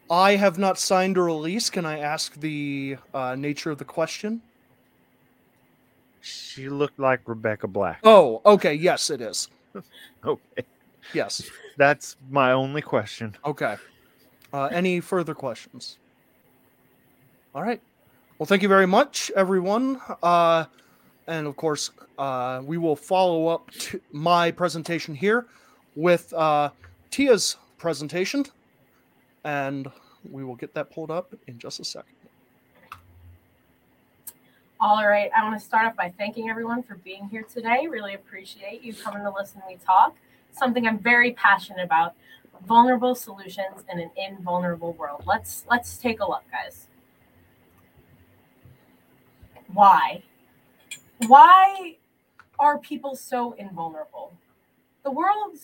I 0.10 0.36
have 0.36 0.58
not 0.58 0.78
signed 0.78 1.18
a 1.18 1.22
release. 1.22 1.70
Can 1.70 1.86
I 1.86 2.00
ask 2.00 2.36
the 2.36 2.98
uh, 3.14 3.36
nature 3.36 3.72
of 3.72 3.80
the 3.80 3.86
question? 3.86 4.42
She 6.22 6.70
looked 6.70 7.00
like 7.00 7.22
Rebecca 7.28 7.68
Black. 7.68 8.00
Oh, 8.04 8.42
okay. 8.46 8.74
Yes, 8.74 9.10
it 9.10 9.22
is. 9.22 9.48
Okay. 10.26 10.64
Yes. 11.14 11.48
That's 11.78 12.16
my 12.32 12.54
only 12.54 12.82
question. 12.82 13.36
Okay. 13.46 13.76
Uh, 14.52 14.66
any 14.72 15.00
further 15.02 15.36
questions? 15.36 15.98
All 17.54 17.62
right. 17.62 17.80
Well, 18.40 18.48
thank 18.48 18.64
you 18.64 18.70
very 18.70 18.88
much, 18.88 19.32
everyone. 19.36 20.02
Uh, 20.24 20.66
and 21.28 21.46
of 21.46 21.56
course, 21.58 21.92
uh, 22.18 22.62
we 22.66 22.78
will 22.78 22.96
follow 22.96 23.48
up 23.48 23.70
my 24.12 24.50
presentation 24.50 25.14
here 25.14 25.46
with 25.96 26.34
uh, 26.34 26.70
Tea's 27.12 27.58
presentation, 27.78 28.46
and 29.46 29.88
we 30.30 30.44
will 30.44 30.56
get 30.56 30.74
that 30.74 30.92
pulled 30.92 31.12
up 31.12 31.34
in 31.48 31.58
just 31.58 31.80
a 31.80 31.86
second. 31.86 32.16
All 34.82 35.08
right. 35.08 35.32
I 35.36 35.44
want 35.44 35.58
to 35.58 35.66
start 35.66 35.86
off 35.86 35.96
by 35.96 36.14
thanking 36.18 36.50
everyone 36.50 36.84
for 36.84 36.96
being 36.96 37.30
here 37.30 37.44
today. 37.44 37.88
Really 37.88 38.16
appreciate 38.16 38.82
you 38.82 38.94
coming 38.94 39.24
to 39.24 39.32
listen 39.32 39.62
to 39.62 39.68
me 39.68 39.78
talk. 39.86 40.16
Something 40.52 40.86
I'm 40.86 41.00
very 41.00 41.32
passionate 41.32 41.84
about: 41.84 42.14
vulnerable 42.68 43.16
solutions 43.16 43.86
in 43.90 44.00
an 44.00 44.12
invulnerable 44.18 44.94
world. 44.94 45.24
Let's 45.26 45.64
let's 45.70 45.98
take 45.98 46.20
a 46.20 46.28
look, 46.28 46.44
guys. 46.52 46.88
Why? 49.72 50.24
Why 51.28 51.98
are 52.60 52.78
people 52.78 53.16
so 53.16 53.54
invulnerable? 53.54 54.34
The 55.04 55.12
world 55.12 55.58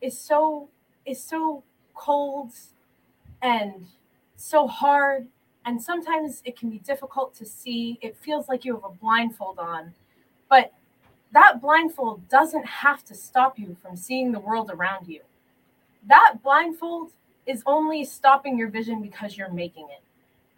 is 0.00 0.18
so 0.18 0.68
is 1.04 1.22
so 1.22 1.62
cold 1.94 2.52
and 3.42 3.86
so 4.36 4.66
hard 4.66 5.26
and 5.66 5.80
sometimes 5.80 6.42
it 6.44 6.58
can 6.58 6.70
be 6.70 6.78
difficult 6.78 7.34
to 7.34 7.44
see. 7.44 7.98
It 8.00 8.16
feels 8.16 8.48
like 8.48 8.64
you 8.64 8.74
have 8.74 8.84
a 8.84 8.90
blindfold 8.90 9.58
on, 9.58 9.94
but 10.48 10.72
that 11.32 11.60
blindfold 11.60 12.28
doesn't 12.28 12.66
have 12.66 13.04
to 13.04 13.14
stop 13.14 13.58
you 13.58 13.76
from 13.82 13.96
seeing 13.96 14.32
the 14.32 14.40
world 14.40 14.70
around 14.72 15.06
you. 15.06 15.20
That 16.08 16.36
blindfold 16.42 17.12
is 17.46 17.62
only 17.66 18.04
stopping 18.04 18.58
your 18.58 18.68
vision 18.68 19.02
because 19.02 19.36
you're 19.36 19.52
making 19.52 19.88
it. 19.90 20.02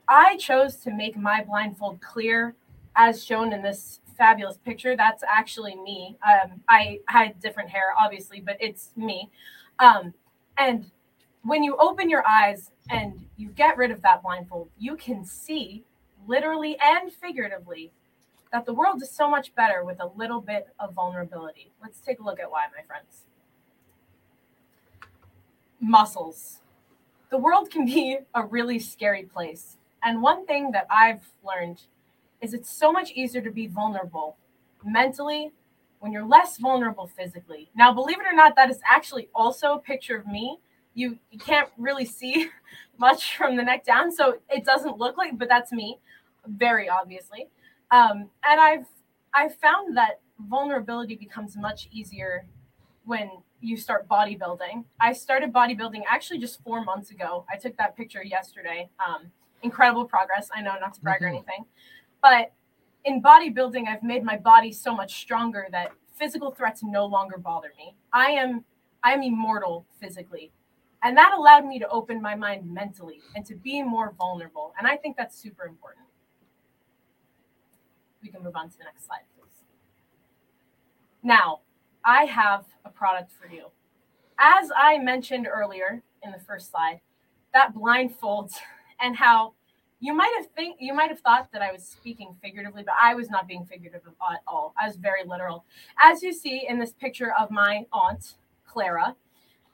I 0.08 0.36
chose 0.36 0.76
to 0.76 0.90
make 0.92 1.16
my 1.16 1.42
blindfold 1.42 2.00
clear, 2.00 2.54
as 2.94 3.24
shown 3.24 3.52
in 3.52 3.62
this 3.62 4.00
fabulous 4.16 4.58
picture. 4.58 4.96
That's 4.96 5.24
actually 5.28 5.74
me. 5.74 6.16
Um, 6.26 6.60
I 6.68 7.00
had 7.06 7.40
different 7.40 7.70
hair, 7.70 7.94
obviously, 7.98 8.40
but 8.40 8.56
it's 8.60 8.90
me. 8.96 9.30
Um, 9.78 10.14
and 10.58 10.90
when 11.44 11.62
you 11.62 11.76
open 11.76 12.08
your 12.08 12.26
eyes 12.26 12.70
and 12.90 13.26
you 13.36 13.48
get 13.48 13.76
rid 13.76 13.90
of 13.90 14.02
that 14.02 14.22
blindfold, 14.22 14.70
you 14.78 14.96
can 14.96 15.24
see, 15.24 15.84
literally 16.26 16.76
and 16.80 17.12
figuratively, 17.12 17.92
that 18.52 18.66
the 18.66 18.74
world 18.74 19.02
is 19.02 19.10
so 19.10 19.28
much 19.28 19.54
better 19.54 19.84
with 19.84 20.00
a 20.00 20.10
little 20.14 20.40
bit 20.40 20.68
of 20.78 20.92
vulnerability. 20.92 21.72
Let's 21.82 22.00
take 22.00 22.20
a 22.20 22.22
look 22.22 22.38
at 22.38 22.50
why, 22.50 22.66
my 22.76 22.84
friends. 22.86 23.24
Muscles. 25.80 26.58
The 27.30 27.38
world 27.38 27.70
can 27.70 27.86
be 27.86 28.18
a 28.34 28.44
really 28.44 28.78
scary 28.78 29.24
place. 29.24 29.78
And 30.04 30.22
one 30.22 30.46
thing 30.46 30.70
that 30.72 30.86
I've 30.90 31.32
learned 31.42 31.82
is 32.40 32.54
it's 32.54 32.70
so 32.70 32.92
much 32.92 33.10
easier 33.12 33.40
to 33.40 33.50
be 33.50 33.66
vulnerable 33.66 34.36
mentally 34.84 35.52
when 36.00 36.12
you're 36.12 36.26
less 36.26 36.58
vulnerable 36.58 37.06
physically. 37.06 37.70
Now, 37.74 37.92
believe 37.92 38.20
it 38.20 38.26
or 38.26 38.34
not, 38.34 38.54
that 38.56 38.70
is 38.70 38.80
actually 38.88 39.28
also 39.34 39.74
a 39.74 39.78
picture 39.78 40.16
of 40.16 40.26
me 40.26 40.58
you, 40.94 41.18
you 41.30 41.38
can't 41.38 41.68
really 41.78 42.04
see 42.04 42.48
much 42.98 43.36
from 43.36 43.56
the 43.56 43.62
neck 43.62 43.84
down, 43.84 44.12
so 44.12 44.38
it 44.48 44.64
doesn't 44.64 44.98
look 44.98 45.16
like, 45.16 45.38
but 45.38 45.48
that's 45.48 45.72
me, 45.72 45.98
very 46.46 46.88
obviously. 46.88 47.48
Um, 47.90 48.30
and 48.44 48.60
I've 48.60 48.86
I've 49.34 49.54
found 49.56 49.96
that 49.96 50.20
vulnerability 50.38 51.16
becomes 51.16 51.56
much 51.56 51.88
easier 51.90 52.44
when 53.04 53.30
you 53.60 53.76
start 53.76 54.08
bodybuilding. 54.08 54.84
I 55.00 55.12
started 55.12 55.52
bodybuilding 55.52 56.02
actually 56.08 56.38
just 56.38 56.62
four 56.62 56.84
months 56.84 57.10
ago. 57.10 57.44
I 57.50 57.56
took 57.56 57.76
that 57.78 57.96
picture 57.96 58.22
yesterday. 58.22 58.88
Um, 59.04 59.30
incredible 59.62 60.04
progress. 60.04 60.50
I 60.54 60.60
know 60.60 60.74
not 60.80 60.94
to 60.94 61.00
brag 61.00 61.22
or 61.22 61.26
Mhm. 61.26 61.30
anything, 61.30 61.64
but 62.20 62.52
in 63.04 63.22
bodybuilding, 63.22 63.88
I've 63.88 64.02
made 64.02 64.22
my 64.24 64.36
body 64.36 64.72
so 64.72 64.94
much 64.94 65.20
stronger 65.20 65.66
that 65.70 65.92
physical 66.14 66.50
threats 66.50 66.82
no 66.82 67.06
longer 67.06 67.38
bother 67.38 67.72
me. 67.76 67.94
I 68.12 68.30
am 68.32 68.64
I 69.04 69.12
am 69.12 69.22
immortal 69.22 69.86
physically. 70.00 70.52
And 71.02 71.16
that 71.16 71.32
allowed 71.36 71.66
me 71.66 71.78
to 71.80 71.88
open 71.88 72.22
my 72.22 72.34
mind 72.34 72.72
mentally 72.72 73.20
and 73.34 73.44
to 73.46 73.54
be 73.54 73.82
more 73.82 74.14
vulnerable. 74.16 74.72
And 74.78 74.86
I 74.86 74.96
think 74.96 75.16
that's 75.16 75.36
super 75.36 75.66
important. 75.66 76.06
We 78.22 78.28
can 78.28 78.42
move 78.42 78.54
on 78.54 78.70
to 78.70 78.78
the 78.78 78.84
next 78.84 79.06
slide, 79.06 79.22
please. 79.36 79.64
Now, 81.22 81.60
I 82.04 82.24
have 82.24 82.64
a 82.84 82.90
product 82.90 83.32
for 83.32 83.52
you. 83.52 83.66
As 84.38 84.70
I 84.76 84.98
mentioned 84.98 85.48
earlier 85.52 86.02
in 86.22 86.30
the 86.30 86.38
first 86.38 86.70
slide, 86.70 87.00
that 87.52 87.74
blindfold 87.74 88.52
and 89.00 89.16
how 89.16 89.54
you 89.98 90.14
might 90.14 90.32
have 90.36 90.50
think 90.56 90.78
you 90.80 90.94
might 90.94 91.10
have 91.10 91.20
thought 91.20 91.48
that 91.52 91.62
I 91.62 91.70
was 91.70 91.84
speaking 91.84 92.34
figuratively, 92.42 92.82
but 92.82 92.94
I 93.00 93.14
was 93.14 93.30
not 93.30 93.46
being 93.46 93.64
figurative 93.64 94.02
at 94.06 94.40
all. 94.48 94.74
I 94.80 94.86
was 94.86 94.96
very 94.96 95.24
literal. 95.24 95.64
As 96.00 96.24
you 96.24 96.32
see 96.32 96.66
in 96.68 96.80
this 96.80 96.92
picture 96.92 97.32
of 97.38 97.52
my 97.52 97.86
aunt, 97.92 98.34
Clara, 98.66 99.14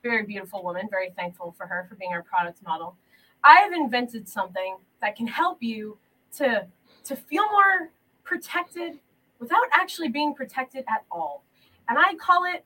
very 0.02 0.24
beautiful 0.24 0.62
woman, 0.62 0.88
very 0.90 1.10
thankful 1.10 1.54
for 1.56 1.66
her 1.66 1.86
for 1.88 1.94
being 1.94 2.12
our 2.12 2.22
product 2.22 2.62
model. 2.62 2.96
I 3.44 3.60
have 3.60 3.72
invented 3.72 4.28
something 4.28 4.76
that 5.00 5.16
can 5.16 5.26
help 5.26 5.62
you 5.62 5.98
to 6.36 6.66
to 7.04 7.16
feel 7.16 7.44
more 7.50 7.90
protected 8.24 8.98
without 9.38 9.64
actually 9.72 10.08
being 10.08 10.34
protected 10.34 10.84
at 10.88 11.04
all. 11.10 11.42
And 11.88 11.98
I 11.98 12.14
call 12.14 12.44
it 12.44 12.64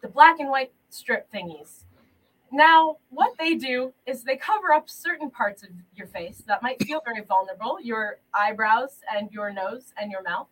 the 0.00 0.08
black 0.08 0.38
and 0.38 0.48
white 0.48 0.72
strip 0.90 1.30
thingies. 1.32 1.84
Now, 2.52 2.98
what 3.10 3.32
they 3.36 3.54
do 3.54 3.92
is 4.06 4.22
they 4.22 4.36
cover 4.36 4.72
up 4.72 4.88
certain 4.88 5.28
parts 5.28 5.64
of 5.64 5.70
your 5.96 6.06
face 6.06 6.42
that 6.46 6.62
might 6.62 6.80
feel 6.84 7.02
very 7.04 7.24
vulnerable, 7.24 7.80
your 7.82 8.18
eyebrows 8.32 9.00
and 9.12 9.28
your 9.32 9.52
nose 9.52 9.92
and 10.00 10.12
your 10.12 10.22
mouth. 10.22 10.46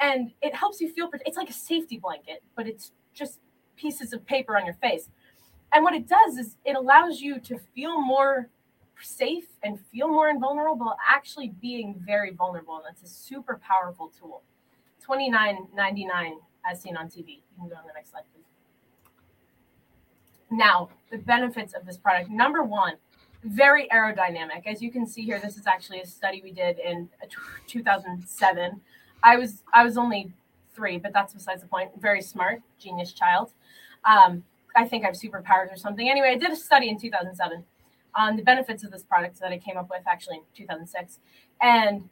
And 0.00 0.30
it 0.40 0.54
helps 0.54 0.80
you 0.80 0.90
feel 0.90 1.10
it's 1.26 1.36
like 1.36 1.50
a 1.50 1.54
safety 1.54 1.98
blanket, 1.98 2.42
but 2.54 2.66
it's 2.66 2.92
just 3.12 3.40
pieces 3.76 4.14
of 4.14 4.24
paper 4.24 4.56
on 4.56 4.64
your 4.64 4.76
face. 4.76 5.10
And 5.72 5.84
what 5.84 5.94
it 5.94 6.08
does 6.08 6.36
is 6.36 6.56
it 6.64 6.76
allows 6.76 7.20
you 7.20 7.38
to 7.40 7.58
feel 7.74 8.00
more 8.00 8.48
safe 9.02 9.46
and 9.62 9.78
feel 9.92 10.08
more 10.08 10.28
invulnerable, 10.28 10.94
actually 11.06 11.48
being 11.60 11.94
very 12.06 12.30
vulnerable. 12.30 12.76
And 12.76 12.84
that's 12.88 13.02
a 13.02 13.12
super 13.12 13.60
powerful 13.62 14.10
tool. 14.18 14.42
Twenty 15.02 15.30
nine 15.30 15.68
ninety 15.74 16.04
nine 16.04 16.38
as 16.68 16.80
seen 16.80 16.96
on 16.96 17.06
TV. 17.06 17.28
You 17.28 17.60
can 17.60 17.68
go 17.68 17.76
on 17.76 17.86
the 17.86 17.92
next 17.94 18.10
slide, 18.10 18.24
please. 18.34 18.44
Now, 20.50 20.90
the 21.10 21.18
benefits 21.18 21.74
of 21.74 21.86
this 21.86 21.96
product. 21.96 22.30
Number 22.30 22.62
one, 22.62 22.94
very 23.44 23.88
aerodynamic. 23.88 24.66
As 24.66 24.82
you 24.82 24.90
can 24.90 25.06
see 25.06 25.22
here, 25.22 25.40
this 25.40 25.56
is 25.56 25.66
actually 25.66 26.00
a 26.00 26.06
study 26.06 26.40
we 26.42 26.52
did 26.52 26.78
in 26.78 27.08
2007. 27.66 28.80
I 29.22 29.36
was 29.36 29.62
I 29.72 29.84
was 29.84 29.96
only 29.96 30.32
three, 30.74 30.98
but 30.98 31.12
that's 31.12 31.34
besides 31.34 31.62
the 31.62 31.68
point. 31.68 31.90
Very 32.00 32.22
smart, 32.22 32.62
genius 32.78 33.12
child. 33.12 33.52
Um, 34.04 34.44
I 34.76 34.84
think 34.86 35.04
I 35.04 35.08
have 35.08 35.16
superpowers 35.16 35.72
or 35.72 35.76
something. 35.76 36.08
Anyway, 36.08 36.28
I 36.28 36.36
did 36.36 36.50
a 36.50 36.56
study 36.56 36.88
in 36.88 36.98
2007 36.98 37.64
on 38.14 38.36
the 38.36 38.42
benefits 38.42 38.84
of 38.84 38.90
this 38.90 39.02
product 39.02 39.38
that 39.40 39.52
I 39.52 39.58
came 39.58 39.76
up 39.76 39.88
with 39.90 40.02
actually 40.06 40.36
in 40.36 40.42
2006. 40.54 41.18
And 41.62 42.08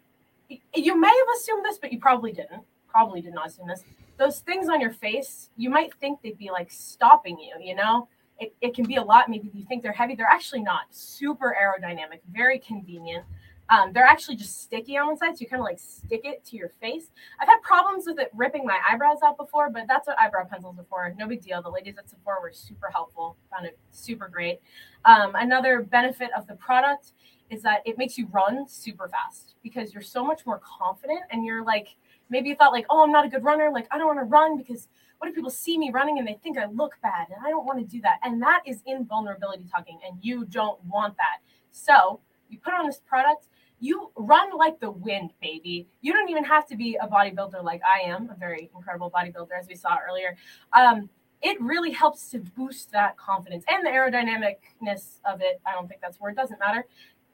you 0.74 1.00
may 1.00 1.08
have 1.08 1.26
assumed 1.36 1.64
this, 1.64 1.78
but 1.78 1.92
you 1.92 1.98
probably 1.98 2.32
didn't. 2.32 2.62
Probably 2.88 3.20
did 3.20 3.34
not 3.34 3.48
assume 3.48 3.68
this. 3.68 3.82
Those 4.18 4.40
things 4.40 4.68
on 4.68 4.80
your 4.80 4.92
face, 4.92 5.50
you 5.56 5.70
might 5.70 5.92
think 6.00 6.22
they'd 6.22 6.38
be 6.38 6.50
like 6.50 6.70
stopping 6.70 7.38
you, 7.38 7.54
you 7.60 7.74
know? 7.74 8.08
It, 8.38 8.54
it 8.60 8.74
can 8.74 8.84
be 8.84 8.96
a 8.96 9.02
lot. 9.02 9.28
Maybe 9.28 9.50
you 9.54 9.64
think 9.64 9.82
they're 9.82 9.92
heavy. 9.92 10.14
They're 10.14 10.26
actually 10.26 10.62
not. 10.62 10.82
Super 10.90 11.56
aerodynamic, 11.60 12.20
very 12.32 12.58
convenient. 12.58 13.24
Um, 13.70 13.92
they're 13.92 14.04
actually 14.04 14.36
just 14.36 14.62
sticky 14.62 14.98
on 14.98 15.06
one 15.06 15.16
side, 15.16 15.36
so 15.36 15.40
you 15.40 15.46
kind 15.46 15.60
of 15.60 15.64
like 15.64 15.78
stick 15.78 16.20
it 16.24 16.44
to 16.46 16.56
your 16.56 16.70
face. 16.80 17.10
I've 17.40 17.48
had 17.48 17.62
problems 17.62 18.04
with 18.06 18.18
it 18.18 18.30
ripping 18.34 18.66
my 18.66 18.78
eyebrows 18.88 19.18
out 19.24 19.36
before, 19.36 19.70
but 19.70 19.84
that's 19.88 20.06
what 20.06 20.18
eyebrow 20.20 20.44
pencils 20.44 20.78
are 20.78 20.84
for. 20.84 21.14
No 21.18 21.26
big 21.26 21.42
deal. 21.42 21.62
The 21.62 21.70
ladies 21.70 21.96
at 21.98 22.08
Sephora 22.08 22.40
were 22.42 22.52
super 22.52 22.90
helpful, 22.92 23.36
found 23.50 23.66
it 23.66 23.78
super 23.90 24.28
great. 24.28 24.60
Um, 25.06 25.34
another 25.34 25.82
benefit 25.82 26.30
of 26.36 26.46
the 26.46 26.54
product 26.56 27.12
is 27.50 27.62
that 27.62 27.80
it 27.86 27.96
makes 27.98 28.18
you 28.18 28.26
run 28.28 28.68
super 28.68 29.08
fast 29.08 29.54
because 29.62 29.92
you're 29.92 30.02
so 30.02 30.24
much 30.24 30.44
more 30.44 30.60
confident 30.60 31.20
and 31.30 31.44
you're 31.44 31.64
like, 31.64 31.88
maybe 32.30 32.48
you 32.48 32.56
thought 32.56 32.72
like, 32.72 32.86
oh, 32.90 33.02
I'm 33.02 33.12
not 33.12 33.24
a 33.24 33.28
good 33.28 33.44
runner. 33.44 33.70
Like, 33.72 33.86
I 33.90 33.98
don't 33.98 34.06
want 34.06 34.18
to 34.18 34.24
run 34.24 34.56
because 34.56 34.88
what 35.18 35.28
if 35.28 35.34
people 35.34 35.50
see 35.50 35.78
me 35.78 35.90
running 35.90 36.18
and 36.18 36.26
they 36.26 36.38
think 36.42 36.58
I 36.58 36.66
look 36.66 36.96
bad 37.02 37.28
and 37.28 37.38
I 37.44 37.50
don't 37.50 37.64
want 37.64 37.78
to 37.78 37.84
do 37.84 38.00
that. 38.02 38.18
And 38.22 38.42
that 38.42 38.62
is 38.66 38.82
invulnerability 38.86 39.64
talking 39.70 39.98
and 40.06 40.18
you 40.20 40.44
don't 40.46 40.82
want 40.84 41.16
that. 41.16 41.38
So 41.70 42.20
you 42.48 42.58
put 42.58 42.74
on 42.74 42.86
this 42.86 43.00
product 43.06 43.48
you 43.84 44.10
run 44.16 44.56
like 44.56 44.80
the 44.80 44.90
wind, 44.90 45.30
baby. 45.42 45.86
You 46.00 46.14
don't 46.14 46.30
even 46.30 46.42
have 46.44 46.66
to 46.68 46.76
be 46.76 46.96
a 47.02 47.06
bodybuilder 47.06 47.62
like 47.62 47.82
I 47.84 48.08
am, 48.08 48.30
a 48.30 48.34
very 48.34 48.70
incredible 48.74 49.10
bodybuilder, 49.10 49.50
as 49.58 49.68
we 49.68 49.74
saw 49.74 49.98
earlier. 50.08 50.36
Um, 50.72 51.10
it 51.42 51.60
really 51.60 51.90
helps 51.90 52.30
to 52.30 52.38
boost 52.38 52.90
that 52.92 53.18
confidence 53.18 53.62
and 53.68 53.84
the 53.84 53.90
aerodynamicness 53.90 55.20
of 55.26 55.42
it. 55.42 55.60
I 55.66 55.72
don't 55.72 55.86
think 55.86 56.00
that's 56.00 56.18
where 56.18 56.30
it 56.30 56.36
doesn't 56.36 56.58
matter. 56.58 56.86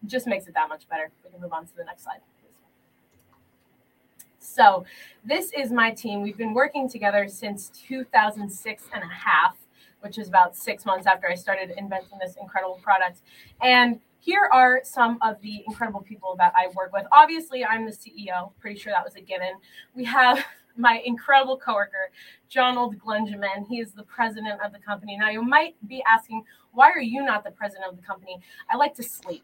just 0.06 0.26
makes 0.26 0.48
it 0.48 0.54
that 0.54 0.68
much 0.68 0.88
better. 0.88 1.12
We 1.24 1.30
can 1.30 1.40
move 1.40 1.52
on 1.52 1.66
to 1.66 1.76
the 1.76 1.84
next 1.84 2.02
slide. 2.02 2.18
So, 4.40 4.84
this 5.24 5.52
is 5.56 5.70
my 5.70 5.92
team. 5.92 6.22
We've 6.22 6.36
been 6.36 6.54
working 6.54 6.88
together 6.88 7.28
since 7.28 7.68
2006 7.86 8.82
and 8.92 9.04
a 9.04 9.06
half, 9.06 9.56
which 10.00 10.18
is 10.18 10.26
about 10.26 10.56
six 10.56 10.84
months 10.84 11.06
after 11.06 11.28
I 11.28 11.36
started 11.36 11.72
inventing 11.76 12.18
this 12.18 12.34
incredible 12.40 12.80
product. 12.82 13.20
And 13.62 14.00
here 14.20 14.48
are 14.52 14.80
some 14.84 15.18
of 15.22 15.40
the 15.40 15.64
incredible 15.66 16.02
people 16.02 16.36
that 16.36 16.52
I 16.54 16.68
work 16.76 16.92
with. 16.92 17.06
Obviously, 17.10 17.64
I'm 17.64 17.86
the 17.86 17.92
CEO. 17.92 18.52
Pretty 18.60 18.78
sure 18.78 18.92
that 18.92 19.04
was 19.04 19.16
a 19.16 19.20
given. 19.20 19.54
We 19.94 20.04
have 20.04 20.44
my 20.76 21.02
incredible 21.04 21.56
coworker, 21.56 22.10
Jonald 22.48 22.98
Glenjamin. 22.98 23.66
He 23.68 23.80
is 23.80 23.92
the 23.92 24.04
president 24.04 24.60
of 24.64 24.72
the 24.72 24.78
company. 24.78 25.16
Now, 25.16 25.30
you 25.30 25.42
might 25.42 25.74
be 25.88 26.02
asking, 26.06 26.44
why 26.72 26.90
are 26.90 27.00
you 27.00 27.24
not 27.24 27.44
the 27.44 27.50
president 27.50 27.90
of 27.90 27.96
the 27.96 28.02
company? 28.02 28.38
I 28.70 28.76
like 28.76 28.94
to 28.94 29.02
sleep. 29.02 29.42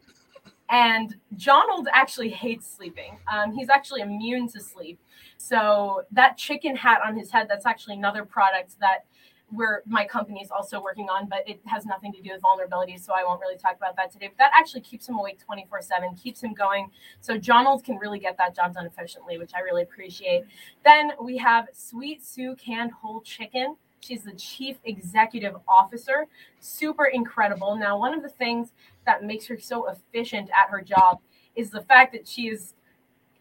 And 0.69 1.15
Jonald 1.35 1.87
actually 1.91 2.29
hates 2.29 2.69
sleeping. 2.69 3.17
Um, 3.31 3.53
he's 3.53 3.69
actually 3.69 4.01
immune 4.01 4.47
to 4.49 4.59
sleep. 4.59 4.99
So 5.37 6.03
that 6.11 6.37
chicken 6.37 6.75
hat 6.75 6.99
on 7.05 7.17
his 7.17 7.31
head, 7.31 7.47
that's 7.49 7.65
actually 7.65 7.95
another 7.95 8.25
product 8.25 8.79
that 8.79 9.05
where 9.49 9.81
my 9.85 10.05
company 10.05 10.41
is 10.41 10.51
also 10.51 10.81
working 10.81 11.07
on, 11.09 11.27
but 11.29 11.47
it 11.47 11.61
has 11.65 11.85
nothing 11.85 12.11
to 12.11 12.21
do 12.21 12.31
with 12.33 12.41
vulnerabilities, 12.41 13.01
So 13.01 13.13
I 13.13 13.23
won't 13.23 13.39
really 13.39 13.57
talk 13.57 13.77
about 13.77 13.95
that 13.95 14.11
today. 14.11 14.27
But 14.27 14.37
that 14.39 14.51
actually 14.57 14.81
keeps 14.81 15.07
him 15.07 15.17
awake 15.17 15.39
24 15.39 15.81
7, 15.81 16.15
keeps 16.15 16.43
him 16.43 16.53
going. 16.53 16.91
So 17.21 17.37
Jonald 17.37 17.83
can 17.83 17.97
really 17.97 18.19
get 18.19 18.37
that 18.37 18.55
job 18.55 18.73
done 18.73 18.85
efficiently, 18.85 19.37
which 19.37 19.51
I 19.55 19.59
really 19.59 19.83
appreciate. 19.83 20.43
Then 20.83 21.11
we 21.21 21.37
have 21.37 21.67
Sweet 21.73 22.25
Sue 22.25 22.55
Canned 22.55 22.91
Whole 22.91 23.21
Chicken. 23.21 23.77
She's 24.01 24.23
the 24.23 24.33
chief 24.33 24.77
executive 24.83 25.55
officer. 25.67 26.27
Super 26.59 27.05
incredible. 27.05 27.75
Now, 27.75 27.97
one 27.97 28.13
of 28.13 28.21
the 28.21 28.29
things 28.29 28.73
that 29.05 29.23
makes 29.23 29.47
her 29.47 29.57
so 29.59 29.89
efficient 29.89 30.49
at 30.49 30.69
her 30.69 30.81
job 30.81 31.19
is 31.55 31.71
the 31.71 31.81
fact 31.81 32.11
that 32.13 32.27
she 32.27 32.49
is 32.49 32.73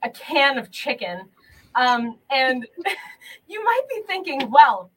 a 0.03 0.11
can 0.11 0.57
of 0.57 0.71
chicken. 0.71 1.29
Um, 1.75 2.19
and 2.31 2.67
you 3.49 3.63
might 3.65 3.83
be 3.91 4.03
thinking, 4.07 4.51
well, 4.51 4.91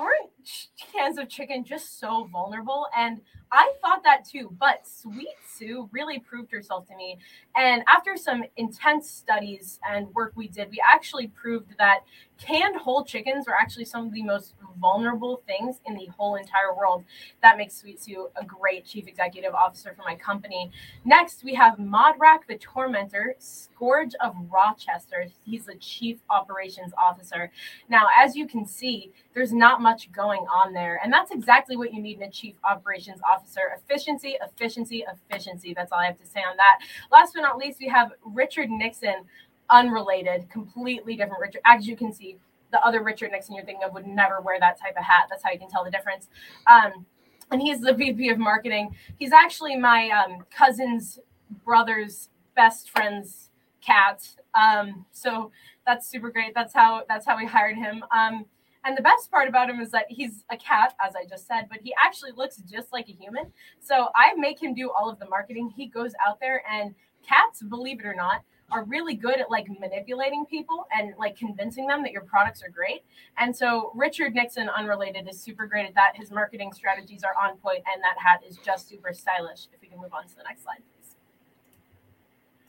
aren't 0.00 0.68
cans 0.92 1.18
of 1.18 1.28
chicken 1.28 1.64
just 1.64 2.00
so 2.00 2.28
vulnerable? 2.32 2.86
And 2.96 3.20
I 3.52 3.72
thought 3.82 4.02
that 4.04 4.24
too, 4.24 4.56
but 4.58 4.86
Sweet 4.86 5.36
Sue 5.46 5.88
really 5.92 6.18
proved 6.18 6.50
herself 6.50 6.86
to 6.88 6.96
me. 6.96 7.18
And 7.56 7.82
after 7.86 8.16
some 8.16 8.44
intense 8.56 9.10
studies 9.10 9.78
and 9.88 10.08
work 10.14 10.32
we 10.34 10.48
did, 10.48 10.70
we 10.70 10.82
actually 10.84 11.28
proved 11.28 11.74
that 11.78 12.00
canned 12.40 12.76
whole 12.76 13.04
chickens 13.04 13.46
are 13.46 13.54
actually 13.54 13.84
some 13.84 14.06
of 14.06 14.12
the 14.12 14.22
most 14.22 14.54
vulnerable 14.80 15.42
things 15.46 15.80
in 15.86 15.94
the 15.94 16.06
whole 16.06 16.36
entire 16.36 16.74
world. 16.74 17.04
That 17.42 17.56
makes 17.56 17.76
Sweet 17.76 18.00
Sue 18.00 18.28
a 18.36 18.44
great 18.44 18.84
chief 18.84 19.06
executive 19.06 19.54
officer 19.54 19.92
for 19.94 20.02
my 20.02 20.14
company. 20.16 20.70
Next, 21.04 21.44
we 21.44 21.54
have 21.54 21.76
Modrak 21.76 22.46
the 22.48 22.56
Tormentor, 22.56 23.34
Scourge 23.38 24.14
of 24.20 24.34
Rochester. 24.50 25.26
He's 25.44 25.66
the 25.66 25.74
chief 25.76 26.18
operations 26.30 26.92
officer. 26.98 27.50
Now, 27.88 28.08
as 28.18 28.34
you 28.34 28.46
can 28.46 28.64
see, 28.64 29.12
there's 29.34 29.52
not 29.52 29.80
much 29.80 30.10
going 30.12 30.42
on 30.42 30.72
there. 30.72 31.00
And 31.02 31.12
that's 31.12 31.30
exactly 31.30 31.76
what 31.76 31.92
you 31.92 32.00
need 32.00 32.18
in 32.18 32.24
a 32.24 32.30
chief 32.30 32.54
operations 32.64 33.20
officer 33.28 33.76
efficiency, 33.76 34.36
efficiency, 34.42 35.04
efficiency. 35.10 35.74
That's 35.74 35.92
all 35.92 35.98
I 35.98 36.06
have 36.06 36.18
to 36.20 36.26
say 36.26 36.40
on 36.40 36.56
that. 36.56 36.78
Last 37.12 37.34
but 37.34 37.42
not 37.42 37.58
least, 37.58 37.80
we 37.80 37.88
have 37.88 38.12
Richard 38.24 38.70
Nixon, 38.70 39.24
unrelated, 39.70 40.48
completely 40.50 41.16
different 41.16 41.40
Richard. 41.40 41.62
As 41.64 41.86
you 41.86 41.96
can 41.96 42.12
see, 42.12 42.38
the 42.72 42.80
other 42.84 43.02
Richard 43.02 43.32
Nixon 43.32 43.54
you're 43.54 43.64
thinking 43.64 43.84
of 43.84 43.92
would 43.94 44.06
never 44.06 44.40
wear 44.40 44.58
that 44.60 44.78
type 44.80 44.96
of 44.96 45.04
hat. 45.04 45.26
That's 45.28 45.42
how 45.42 45.50
you 45.50 45.58
can 45.58 45.68
tell 45.68 45.84
the 45.84 45.90
difference. 45.90 46.28
Um, 46.70 47.06
and 47.50 47.60
he's 47.60 47.80
the 47.80 47.92
VP 47.92 48.28
of 48.28 48.38
marketing. 48.38 48.94
He's 49.18 49.32
actually 49.32 49.76
my 49.76 50.08
um, 50.10 50.44
cousin's 50.56 51.18
brother's 51.64 52.28
best 52.54 52.90
friend's 52.90 53.50
cat. 53.80 54.28
Um, 54.54 55.04
so 55.10 55.50
that's 55.86 56.08
super 56.08 56.30
great. 56.30 56.54
That's 56.54 56.72
how 56.72 57.02
that's 57.08 57.26
how 57.26 57.36
we 57.36 57.46
hired 57.46 57.76
him. 57.76 58.04
Um, 58.16 58.44
and 58.84 58.96
the 58.96 59.02
best 59.02 59.30
part 59.30 59.48
about 59.48 59.68
him 59.68 59.80
is 59.80 59.90
that 59.90 60.06
he's 60.08 60.44
a 60.50 60.56
cat, 60.56 60.94
as 61.04 61.14
I 61.14 61.26
just 61.28 61.46
said, 61.46 61.66
but 61.68 61.80
he 61.82 61.92
actually 62.02 62.32
looks 62.34 62.56
just 62.58 62.92
like 62.92 63.08
a 63.08 63.12
human. 63.12 63.52
So 63.78 64.08
I 64.14 64.32
make 64.36 64.62
him 64.62 64.74
do 64.74 64.90
all 64.90 65.10
of 65.10 65.18
the 65.18 65.28
marketing. 65.28 65.70
He 65.76 65.86
goes 65.86 66.12
out 66.26 66.40
there 66.40 66.62
and 66.70 66.94
cats, 67.26 67.62
believe 67.62 68.00
it 68.00 68.06
or 68.06 68.14
not, 68.14 68.42
are 68.70 68.84
really 68.84 69.14
good 69.14 69.40
at 69.40 69.50
like 69.50 69.66
manipulating 69.80 70.46
people 70.46 70.86
and 70.96 71.14
like 71.18 71.36
convincing 71.36 71.86
them 71.86 72.02
that 72.02 72.12
your 72.12 72.22
products 72.22 72.62
are 72.62 72.68
great. 72.68 73.02
And 73.38 73.54
so 73.54 73.92
Richard 73.94 74.34
Nixon, 74.34 74.68
unrelated, 74.68 75.28
is 75.28 75.40
super 75.40 75.66
great 75.66 75.86
at 75.86 75.94
that. 75.94 76.12
His 76.14 76.30
marketing 76.30 76.72
strategies 76.72 77.22
are 77.24 77.34
on 77.40 77.56
point, 77.58 77.82
and 77.92 78.02
that 78.02 78.16
hat 78.18 78.40
is 78.48 78.58
just 78.64 78.88
super 78.88 79.12
stylish. 79.12 79.68
If 79.72 79.80
we 79.80 79.88
can 79.88 79.98
move 79.98 80.12
on 80.12 80.26
to 80.26 80.36
the 80.36 80.42
next 80.42 80.62
slide, 80.62 80.82
please. 80.94 81.16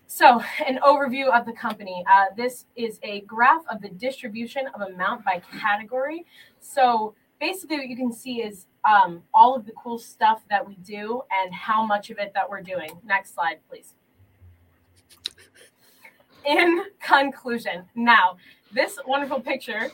So, 0.08 0.44
an 0.68 0.80
overview 0.84 1.30
of 1.30 1.46
the 1.46 1.54
company. 1.54 2.04
Uh, 2.10 2.26
this 2.36 2.66
is 2.76 3.00
a 3.04 3.22
graph 3.22 3.64
of 3.70 3.82
the 3.82 3.90
distribution 3.90 4.68
of 4.74 4.82
amount 4.82 5.24
by 5.24 5.42
category. 5.60 6.26
So, 6.60 7.16
basically, 7.40 7.78
what 7.78 7.88
you 7.88 7.96
can 7.96 8.12
see 8.12 8.42
is 8.42 8.66
um, 8.84 9.24
all 9.34 9.56
of 9.56 9.66
the 9.66 9.72
cool 9.82 9.98
stuff 9.98 10.42
that 10.50 10.68
we 10.68 10.76
do 10.76 11.22
and 11.32 11.54
how 11.54 11.86
much 11.86 12.10
of 12.10 12.18
it 12.18 12.34
that 12.34 12.50
we're 12.50 12.62
doing. 12.62 12.90
Next 13.06 13.34
slide, 13.34 13.60
please. 13.70 13.94
In 16.46 16.84
conclusion, 17.02 17.86
now 17.96 18.38
this 18.74 18.98
wonderful 19.06 19.40
picture, 19.40 19.92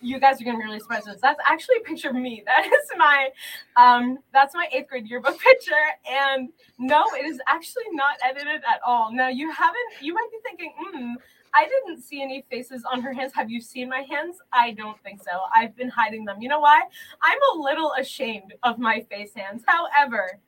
you 0.00 0.18
guys 0.18 0.40
are 0.40 0.44
gonna 0.44 0.58
be 0.58 0.64
really 0.64 0.80
surprised. 0.80 1.08
That's 1.22 1.40
actually 1.46 1.76
a 1.78 1.80
picture 1.80 2.10
of 2.10 2.16
me. 2.16 2.42
That 2.50 2.66
is 2.66 2.90
my, 2.96 3.30
um, 3.76 4.18
that's 4.32 4.54
my 4.54 4.68
eighth 4.72 4.88
grade 4.88 5.06
yearbook 5.08 5.38
picture. 5.50 5.72
And 6.10 6.50
no, 6.78 7.04
it 7.14 7.24
is 7.24 7.40
actually 7.46 7.84
not 7.92 8.16
edited 8.24 8.62
at 8.68 8.80
all. 8.84 9.12
Now 9.12 9.28
you 9.28 9.50
haven't. 9.50 10.02
You 10.02 10.14
might 10.14 10.28
be 10.30 10.38
thinking, 10.44 10.72
hmm. 10.78 11.14
I 11.52 11.66
didn't 11.66 12.02
see 12.02 12.22
any 12.22 12.44
faces 12.48 12.84
on 12.90 13.00
her 13.02 13.12
hands. 13.12 13.32
Have 13.34 13.50
you 13.50 13.60
seen 13.60 13.88
my 13.88 14.02
hands? 14.08 14.36
I 14.52 14.70
don't 14.70 15.00
think 15.02 15.20
so. 15.20 15.30
I've 15.54 15.76
been 15.76 15.88
hiding 15.88 16.24
them. 16.24 16.40
You 16.40 16.48
know 16.48 16.60
why? 16.60 16.80
I'm 17.22 17.38
a 17.54 17.60
little 17.60 17.92
ashamed 17.98 18.54
of 18.62 18.78
my 18.78 19.00
face 19.10 19.34
hands. 19.34 19.64
However, 19.66 20.38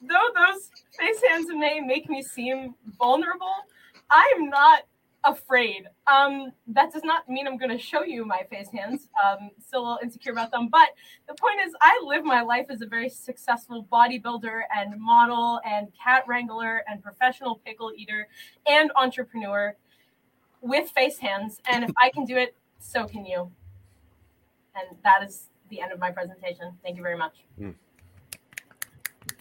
though 0.00 0.28
those 0.34 0.70
face 0.98 1.22
hands 1.28 1.48
may 1.50 1.80
make 1.80 2.08
me 2.08 2.22
seem 2.22 2.74
vulnerable, 2.98 3.54
I'm 4.10 4.48
not 4.48 4.82
afraid. 5.24 5.86
Um, 6.06 6.52
that 6.68 6.92
does 6.92 7.04
not 7.04 7.28
mean 7.28 7.46
I'm 7.46 7.58
going 7.58 7.70
to 7.70 7.78
show 7.78 8.02
you 8.02 8.24
my 8.24 8.42
face 8.50 8.68
hands. 8.72 9.08
Um, 9.24 9.50
still 9.64 9.80
a 9.80 9.82
little 9.82 9.98
insecure 10.02 10.32
about 10.32 10.50
them. 10.50 10.68
But 10.68 10.88
the 11.28 11.34
point 11.34 11.56
is, 11.64 11.74
I 11.80 12.00
live 12.04 12.24
my 12.24 12.40
life 12.40 12.66
as 12.70 12.80
a 12.80 12.86
very 12.86 13.08
successful 13.08 13.86
bodybuilder 13.92 14.62
and 14.76 14.98
model 14.98 15.60
and 15.64 15.88
cat 16.02 16.24
wrangler 16.26 16.82
and 16.88 17.02
professional 17.02 17.60
pickle 17.64 17.92
eater 17.96 18.28
and 18.66 18.90
entrepreneur 18.96 19.76
with 20.62 20.90
face 20.90 21.18
hands. 21.18 21.58
And 21.70 21.84
if 21.84 21.90
I 22.02 22.10
can 22.10 22.24
do 22.24 22.36
it, 22.36 22.54
so 22.78 23.04
can 23.04 23.24
you. 23.24 23.50
And 24.74 24.96
that 25.04 25.22
is 25.22 25.48
the 25.68 25.80
end 25.80 25.92
of 25.92 25.98
my 25.98 26.10
presentation. 26.10 26.72
Thank 26.82 26.96
you 26.96 27.02
very 27.02 27.16
much. 27.16 27.44
Mm. 27.60 27.74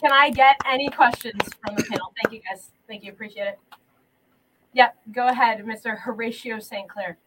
Can 0.02 0.12
I 0.12 0.30
get 0.30 0.56
any 0.66 0.90
questions 0.90 1.42
from 1.66 1.76
the 1.76 1.84
panel? 1.84 2.14
Thank 2.22 2.34
you, 2.34 2.42
guys. 2.50 2.72
Thank 2.88 3.04
you. 3.04 3.12
Appreciate 3.12 3.48
it. 3.48 3.60
Yep. 4.74 4.96
Go 5.12 5.28
ahead, 5.28 5.64
Mr. 5.66 5.98
Horatio 5.98 6.60
St. 6.60 6.88
Claire. 6.90 7.18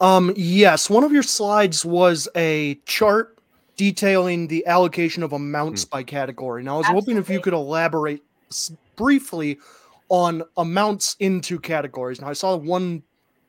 Um, 0.00 0.32
yes, 0.36 0.90
one 0.90 1.04
of 1.04 1.12
your 1.12 1.22
slides 1.22 1.84
was 1.84 2.28
a 2.36 2.76
chart 2.86 3.38
detailing 3.76 4.46
the 4.48 4.66
allocation 4.66 5.22
of 5.22 5.32
amounts 5.32 5.84
mm. 5.84 5.90
by 5.90 6.02
category. 6.02 6.62
Now, 6.62 6.74
I 6.74 6.78
was 6.78 6.86
Absolutely. 6.86 7.14
hoping 7.14 7.22
if 7.22 7.30
you 7.30 7.40
could 7.40 7.54
elaborate 7.54 8.22
briefly 8.96 9.58
on 10.08 10.42
amounts 10.56 11.16
into 11.20 11.58
categories. 11.58 12.20
Now, 12.20 12.28
I 12.28 12.34
saw 12.34 12.56
one 12.56 13.02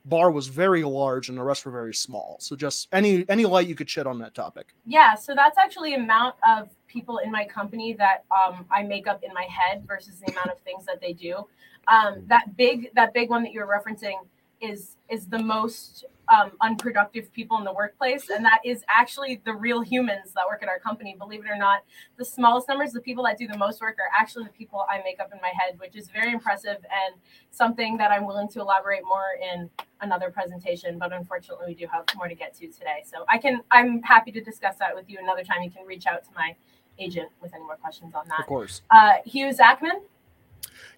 bar 0.06 0.30
was 0.32 0.48
very 0.48 0.84
large 0.84 1.30
and 1.30 1.38
the 1.38 1.44
rest 1.44 1.66
were 1.66 1.72
very 1.72 1.94
small. 1.94 2.38
So 2.40 2.56
just 2.56 2.88
any 2.92 3.26
any 3.28 3.46
light 3.46 3.68
you 3.68 3.76
could 3.76 3.90
shed 3.90 4.08
on 4.08 4.20
that 4.20 4.36
topic. 4.36 4.74
Yeah, 4.86 5.16
so 5.16 5.34
that's 5.36 5.58
actually 5.58 5.96
amount 5.96 6.36
of 6.48 6.70
people 6.88 7.18
in 7.18 7.32
my 7.32 7.46
company 7.46 7.94
that 7.94 8.24
um, 8.32 8.66
I 8.72 8.84
make 8.84 9.08
up 9.08 9.24
in 9.24 9.34
my 9.34 9.48
head 9.50 9.84
versus 9.88 10.20
the 10.20 10.32
amount 10.32 10.48
of 10.48 10.60
things 10.60 10.86
that 10.86 11.02
they 11.02 11.14
do. 11.14 11.46
Um, 11.88 12.24
that 12.28 12.56
big 12.58 12.94
that 12.96 13.14
big 13.14 13.30
one 13.30 13.44
that 13.44 13.52
you're 13.52 13.68
referencing 13.68 14.16
is 14.62 14.98
is 15.10 15.28
the 15.28 15.40
most 15.40 16.06
um, 16.34 16.52
unproductive 16.62 17.32
people 17.34 17.58
in 17.58 17.64
the 17.64 17.74
workplace, 17.74 18.30
and 18.30 18.44
that 18.46 18.60
is 18.66 18.84
actually 18.90 19.42
the 19.46 19.54
real 19.54 19.82
humans 19.82 20.32
that 20.34 20.44
work 20.48 20.64
at 20.64 20.70
our 20.70 20.80
company. 20.80 21.16
Believe 21.18 21.46
it 21.46 21.50
or 21.50 21.58
not, 21.58 21.84
the 22.18 22.26
smallest 22.26 22.68
numbers, 22.68 22.92
the 22.92 23.02
people 23.02 23.24
that 23.26 23.38
do 23.38 23.48
the 23.48 23.58
most 23.58 23.82
work, 23.82 23.98
are 24.00 24.10
actually 24.20 24.46
the 24.46 24.52
people 24.52 24.86
I 24.90 25.02
make 25.04 25.20
up 25.20 25.32
in 25.32 25.40
my 25.42 25.52
head, 25.60 25.80
which 25.80 25.96
is 25.96 26.10
very 26.10 26.32
impressive 26.32 26.78
and 26.78 27.16
something 27.52 27.98
that 27.98 28.12
I'm 28.12 28.26
willing 28.26 28.48
to 28.50 28.62
elaborate 28.62 29.04
more 29.06 29.38
in 29.42 29.70
another 30.02 30.32
presentation. 30.32 30.98
But 30.98 31.14
unfortunately, 31.14 31.68
we 31.68 31.76
do 31.76 31.86
have 31.92 32.06
more 32.16 32.28
to 32.28 32.36
get 32.36 32.56
to 32.56 32.68
today, 32.68 33.04
so 33.06 33.26
I 33.30 33.38
can 33.38 33.62
I'm 33.72 34.02
happy 34.02 34.32
to 34.32 34.42
discuss 34.42 34.78
that 34.78 34.96
with 34.96 35.10
you 35.10 35.20
another 35.22 35.44
time. 35.44 35.62
You 35.62 35.72
can 35.72 35.86
reach 35.86 36.08
out 36.08 36.24
to 36.24 36.30
my 36.36 36.56
agent 36.98 37.30
with 37.42 37.54
any 37.54 37.64
more 37.64 37.76
questions 37.76 38.16
on 38.16 38.28
that. 38.30 38.40
Of 38.40 38.48
course. 38.48 38.82
Uh, 38.90 39.16
Hugh 39.26 39.52
Zachman. 39.54 40.02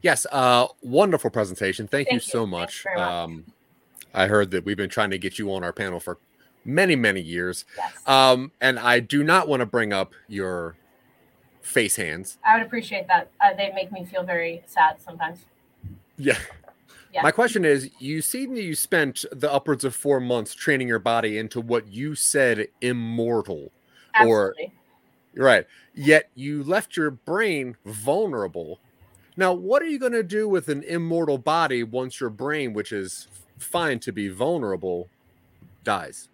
Yes, 0.01 0.25
uh, 0.31 0.67
wonderful 0.81 1.29
presentation. 1.29 1.87
Thank, 1.87 2.09
Thank 2.09 2.21
you, 2.21 2.25
you, 2.25 2.31
so 2.31 2.45
much. 2.45 2.85
Um, 2.97 3.45
I 4.13 4.27
heard 4.27 4.51
that 4.51 4.65
we've 4.65 4.77
been 4.77 4.89
trying 4.89 5.11
to 5.11 5.17
get 5.17 5.37
you 5.37 5.53
on 5.53 5.63
our 5.63 5.73
panel 5.73 5.99
for 5.99 6.17
many, 6.65 6.95
many 6.95 7.21
years. 7.21 7.65
Yes. 7.77 7.93
Um, 8.07 8.51
and 8.61 8.77
I 8.77 8.99
do 8.99 9.23
not 9.23 9.47
want 9.47 9.61
to 9.61 9.65
bring 9.65 9.93
up 9.93 10.13
your 10.27 10.75
face 11.61 11.95
hands. 11.95 12.37
I 12.45 12.57
would 12.57 12.65
appreciate 12.65 13.07
that. 13.07 13.29
Uh, 13.43 13.53
they 13.55 13.71
make 13.73 13.91
me 13.91 14.05
feel 14.05 14.23
very 14.23 14.63
sad 14.67 15.01
sometimes. 15.01 15.45
Yeah. 16.17 16.37
yeah. 17.13 17.21
My 17.21 17.31
question 17.31 17.65
is 17.65 17.89
you 17.99 18.21
seem 18.21 18.55
that 18.55 18.63
you 18.63 18.75
spent 18.75 19.25
the 19.31 19.51
upwards 19.51 19.83
of 19.83 19.95
four 19.95 20.19
months 20.19 20.53
training 20.53 20.87
your 20.87 20.99
body 20.99 21.37
into 21.37 21.61
what 21.61 21.87
you 21.87 22.15
said 22.15 22.67
immortal. 22.81 23.71
Absolutely. 24.15 24.73
Or, 25.35 25.43
right. 25.43 25.67
Yet 25.93 26.29
you 26.35 26.63
left 26.63 26.97
your 26.97 27.11
brain 27.11 27.75
vulnerable. 27.85 28.79
Now, 29.37 29.53
what 29.53 29.81
are 29.81 29.87
you 29.87 29.99
going 29.99 30.13
to 30.13 30.23
do 30.23 30.49
with 30.49 30.67
an 30.67 30.83
immortal 30.83 31.37
body 31.37 31.83
once 31.83 32.19
your 32.19 32.29
brain, 32.29 32.73
which 32.73 32.91
is 32.91 33.27
fine 33.57 33.99
to 33.99 34.11
be 34.11 34.27
vulnerable 34.29 35.09
dies. 35.83 36.29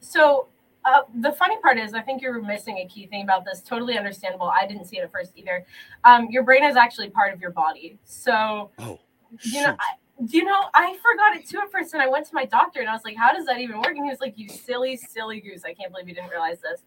So 0.00 0.46
uh, 0.84 1.02
the 1.20 1.32
funny 1.32 1.56
part 1.60 1.78
is, 1.78 1.94
I 1.94 2.02
think 2.02 2.22
you're 2.22 2.40
missing 2.40 2.78
a 2.78 2.86
key 2.86 3.06
thing 3.06 3.22
about 3.22 3.44
this. 3.44 3.60
Totally 3.60 3.98
understandable. 3.98 4.48
I 4.48 4.66
didn't 4.66 4.84
see 4.86 4.98
it 4.98 5.02
at 5.02 5.10
first 5.10 5.32
either. 5.36 5.66
Um, 6.04 6.28
your 6.30 6.44
brain 6.44 6.64
is 6.64 6.76
actually 6.76 7.10
part 7.10 7.32
of 7.34 7.40
your 7.40 7.50
body. 7.50 7.98
So, 8.04 8.70
oh, 8.78 8.98
you 9.42 9.62
know, 9.62 9.74
I, 9.78 9.94
you 10.28 10.44
know, 10.44 10.60
I 10.74 10.96
forgot 10.96 11.36
it 11.36 11.48
too 11.48 11.58
at 11.58 11.70
first, 11.72 11.94
and 11.94 12.02
I 12.02 12.08
went 12.08 12.26
to 12.26 12.34
my 12.34 12.44
doctor, 12.44 12.80
and 12.80 12.88
I 12.88 12.92
was 12.92 13.02
like, 13.04 13.16
"How 13.16 13.32
does 13.32 13.46
that 13.46 13.60
even 13.60 13.76
work?" 13.76 13.94
And 13.96 14.04
he 14.04 14.10
was 14.10 14.20
like, 14.20 14.34
"You 14.36 14.48
silly, 14.48 14.96
silly 14.96 15.40
goose! 15.40 15.62
I 15.64 15.74
can't 15.74 15.92
believe 15.92 16.08
you 16.08 16.14
didn't 16.14 16.30
realize 16.30 16.58
this." 16.60 16.82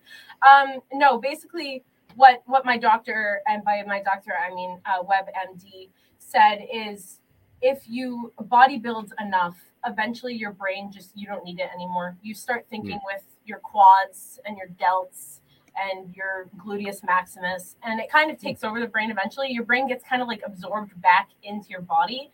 Um, 0.45 0.81
no, 0.91 1.17
basically, 1.17 1.83
what 2.15 2.41
what 2.45 2.65
my 2.65 2.77
doctor, 2.77 3.41
and 3.47 3.63
by 3.63 3.83
my 3.87 4.01
doctor 4.01 4.33
I 4.37 4.53
mean 4.53 4.79
uh, 4.85 5.03
WebMD, 5.03 5.89
said 6.17 6.65
is 6.73 7.19
if 7.61 7.83
you 7.87 8.33
body 8.39 8.77
build 8.77 9.13
enough 9.19 9.57
eventually 9.85 10.35
your 10.35 10.51
brain 10.51 10.91
just 10.91 11.11
you 11.15 11.27
don't 11.27 11.43
need 11.43 11.59
it 11.59 11.69
anymore. 11.73 12.17
You 12.21 12.33
start 12.33 12.65
thinking 12.69 12.97
mm. 12.97 13.13
with 13.13 13.23
your 13.45 13.59
quads 13.59 14.39
and 14.45 14.57
your 14.57 14.67
delts 14.67 15.39
and 15.79 16.13
your 16.15 16.49
gluteus 16.57 17.03
maximus 17.03 17.75
and 17.83 17.99
it 17.99 18.11
kind 18.11 18.29
of 18.29 18.37
hmm. 18.37 18.45
takes 18.45 18.63
over 18.63 18.79
the 18.79 18.87
brain 18.87 19.09
eventually 19.09 19.49
your 19.49 19.63
brain 19.63 19.87
gets 19.87 20.03
kind 20.03 20.21
of 20.21 20.27
like 20.27 20.41
absorbed 20.45 20.99
back 21.01 21.29
into 21.43 21.69
your 21.69 21.81
body 21.81 22.29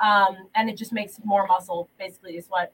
um, 0.00 0.48
and 0.56 0.68
it 0.68 0.76
just 0.76 0.92
makes 0.92 1.20
more 1.24 1.46
muscle 1.46 1.88
basically 1.98 2.36
is 2.36 2.46
what 2.48 2.72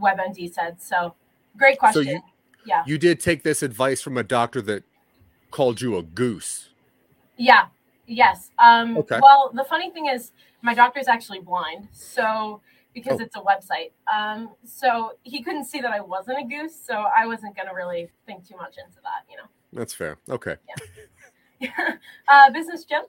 webmd 0.00 0.52
said 0.52 0.80
so 0.80 1.14
great 1.56 1.78
question 1.78 2.04
so 2.04 2.10
you, 2.10 2.20
yeah 2.64 2.84
you 2.86 2.96
did 2.96 3.18
take 3.18 3.42
this 3.42 3.60
advice 3.62 4.00
from 4.00 4.16
a 4.16 4.22
doctor 4.22 4.62
that 4.62 4.84
called 5.50 5.80
you 5.80 5.96
a 5.96 6.02
goose 6.02 6.68
yeah 7.36 7.66
yes 8.06 8.50
um, 8.58 8.96
okay. 8.98 9.18
well 9.20 9.50
the 9.54 9.64
funny 9.64 9.90
thing 9.90 10.06
is 10.06 10.32
my 10.62 10.74
doctor 10.74 11.00
is 11.00 11.08
actually 11.08 11.40
blind 11.40 11.88
so 11.92 12.60
because 12.96 13.20
oh. 13.20 13.24
it's 13.24 13.36
a 13.36 13.40
website. 13.40 13.92
Um, 14.12 14.54
so 14.64 15.12
he 15.22 15.42
couldn't 15.42 15.66
see 15.66 15.82
that 15.82 15.92
I 15.92 16.00
wasn't 16.00 16.38
a 16.38 16.44
goose, 16.44 16.74
so 16.74 17.04
I 17.14 17.26
wasn't 17.26 17.54
gonna 17.54 17.74
really 17.74 18.10
think 18.24 18.48
too 18.48 18.56
much 18.56 18.76
into 18.78 18.98
that, 19.02 19.30
you 19.30 19.36
know. 19.36 19.42
That's 19.72 19.92
fair. 19.92 20.16
Okay. 20.30 20.56
Yeah. 21.60 21.70
uh, 22.28 22.50
business 22.50 22.84
Jim. 22.84 23.02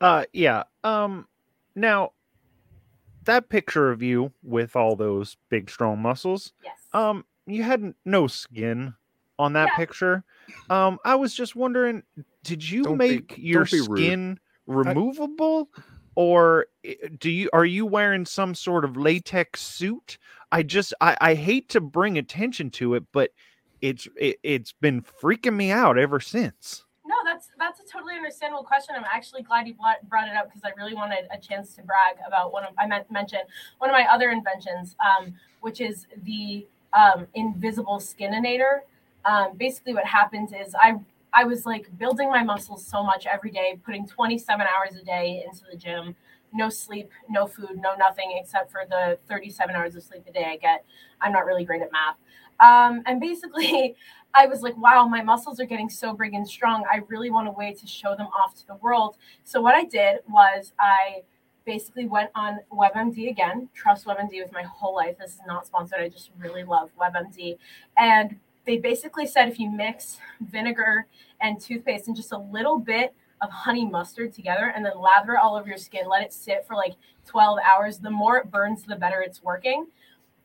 Uh, 0.00 0.24
yeah. 0.32 0.64
Um, 0.82 1.28
now 1.76 2.12
that 3.24 3.50
picture 3.50 3.90
of 3.90 4.02
you 4.02 4.32
with 4.42 4.74
all 4.74 4.96
those 4.96 5.36
big 5.50 5.70
strong 5.70 6.00
muscles. 6.00 6.54
Yes. 6.62 6.78
Um, 6.94 7.26
you 7.46 7.62
had 7.62 7.94
no 8.06 8.26
skin 8.26 8.94
on 9.38 9.52
that 9.54 9.70
yeah. 9.72 9.76
picture. 9.76 10.24
Um, 10.70 10.98
I 11.04 11.14
was 11.14 11.34
just 11.34 11.56
wondering, 11.56 12.02
did 12.42 12.68
you 12.68 12.84
don't 12.84 12.98
make 12.98 13.36
be, 13.36 13.42
your 13.42 13.66
skin 13.66 14.38
removable? 14.66 15.68
I 15.76 15.82
or 16.14 16.66
eh, 16.84 16.94
do 17.18 17.30
you 17.30 17.50
are 17.52 17.64
you 17.64 17.86
wearing 17.86 18.26
some 18.26 18.54
sort 18.54 18.84
of 18.84 18.96
latex 18.96 19.60
suit 19.60 20.18
i 20.52 20.62
just 20.62 20.94
i, 21.00 21.16
I 21.20 21.34
hate 21.34 21.68
to 21.70 21.80
bring 21.80 22.18
attention 22.18 22.70
to 22.70 22.94
it 22.94 23.04
but 23.12 23.30
it's 23.80 24.08
it, 24.16 24.38
it's 24.42 24.72
been 24.72 25.02
freaking 25.02 25.54
me 25.54 25.70
out 25.70 25.98
ever 25.98 26.20
since 26.20 26.84
no 27.04 27.14
that's 27.24 27.48
that's 27.58 27.80
a 27.80 27.84
totally 27.84 28.14
understandable 28.14 28.64
question 28.64 28.94
i'm 28.96 29.04
actually 29.12 29.42
glad 29.42 29.66
you 29.66 29.74
brought 30.08 30.28
it 30.28 30.36
up 30.36 30.46
because 30.46 30.62
i 30.64 30.70
really 30.80 30.94
wanted 30.94 31.26
a 31.32 31.38
chance 31.38 31.74
to 31.74 31.82
brag 31.82 32.16
about 32.26 32.52
one 32.52 32.64
of 32.64 32.70
i 32.78 32.86
meant 32.86 33.10
mention 33.10 33.40
one 33.78 33.90
of 33.90 33.94
my 33.94 34.06
other 34.10 34.30
inventions 34.30 34.96
um, 35.04 35.34
which 35.60 35.80
is 35.80 36.06
the 36.24 36.66
um, 36.92 37.26
invisible 37.34 37.98
skininator 37.98 38.80
um, 39.24 39.56
basically 39.56 39.94
what 39.94 40.04
happens 40.04 40.52
is 40.52 40.74
i 40.80 40.94
I 41.34 41.44
was 41.44 41.66
like 41.66 41.86
building 41.98 42.30
my 42.30 42.44
muscles 42.44 42.86
so 42.86 43.02
much 43.02 43.26
every 43.26 43.50
day, 43.50 43.78
putting 43.84 44.06
27 44.06 44.66
hours 44.66 44.96
a 44.96 45.04
day 45.04 45.44
into 45.44 45.64
the 45.68 45.76
gym, 45.76 46.14
no 46.52 46.68
sleep, 46.68 47.10
no 47.28 47.46
food, 47.46 47.72
no 47.74 47.96
nothing 47.96 48.38
except 48.40 48.70
for 48.70 48.84
the 48.88 49.18
37 49.28 49.74
hours 49.74 49.96
of 49.96 50.04
sleep 50.04 50.22
a 50.28 50.32
day 50.32 50.44
I 50.44 50.56
get. 50.56 50.84
I'm 51.20 51.32
not 51.32 51.44
really 51.44 51.64
great 51.64 51.82
at 51.82 51.90
math. 51.90 52.16
Um, 52.60 53.02
and 53.06 53.20
basically, 53.20 53.96
I 54.34 54.46
was 54.46 54.62
like, 54.62 54.76
wow, 54.76 55.06
my 55.06 55.22
muscles 55.22 55.60
are 55.60 55.66
getting 55.66 55.88
so 55.88 56.12
big 56.12 56.34
and 56.34 56.46
strong. 56.46 56.84
I 56.90 57.00
really 57.08 57.30
want 57.30 57.48
a 57.48 57.52
way 57.52 57.72
to 57.72 57.86
show 57.86 58.14
them 58.16 58.28
off 58.28 58.54
to 58.60 58.66
the 58.66 58.76
world. 58.76 59.16
So, 59.42 59.60
what 59.60 59.74
I 59.74 59.84
did 59.84 60.20
was 60.28 60.72
I 60.78 61.22
basically 61.64 62.06
went 62.06 62.30
on 62.34 62.58
WebMD 62.72 63.30
again, 63.30 63.68
trust 63.74 64.06
WebMD 64.06 64.42
with 64.42 64.52
my 64.52 64.62
whole 64.62 64.94
life. 64.94 65.16
This 65.18 65.32
is 65.32 65.40
not 65.46 65.66
sponsored. 65.66 66.00
I 66.00 66.08
just 66.08 66.30
really 66.38 66.62
love 66.62 66.90
WebMD. 67.00 67.56
And 67.96 68.36
they 68.66 68.78
basically 68.78 69.26
said 69.26 69.48
if 69.48 69.58
you 69.58 69.70
mix 69.70 70.18
vinegar 70.40 71.06
and 71.40 71.60
toothpaste 71.60 72.08
and 72.08 72.16
just 72.16 72.32
a 72.32 72.38
little 72.38 72.78
bit 72.78 73.14
of 73.42 73.50
honey 73.50 73.84
mustard 73.84 74.32
together 74.32 74.72
and 74.74 74.84
then 74.84 74.92
lather 74.98 75.34
it 75.34 75.40
all 75.42 75.56
over 75.56 75.68
your 75.68 75.76
skin. 75.76 76.08
Let 76.08 76.22
it 76.22 76.32
sit 76.32 76.66
for 76.66 76.74
like 76.74 76.94
12 77.26 77.58
hours. 77.64 77.98
The 77.98 78.10
more 78.10 78.38
it 78.38 78.50
burns, 78.50 78.82
the 78.82 78.96
better 78.96 79.20
it's 79.20 79.42
working. 79.42 79.86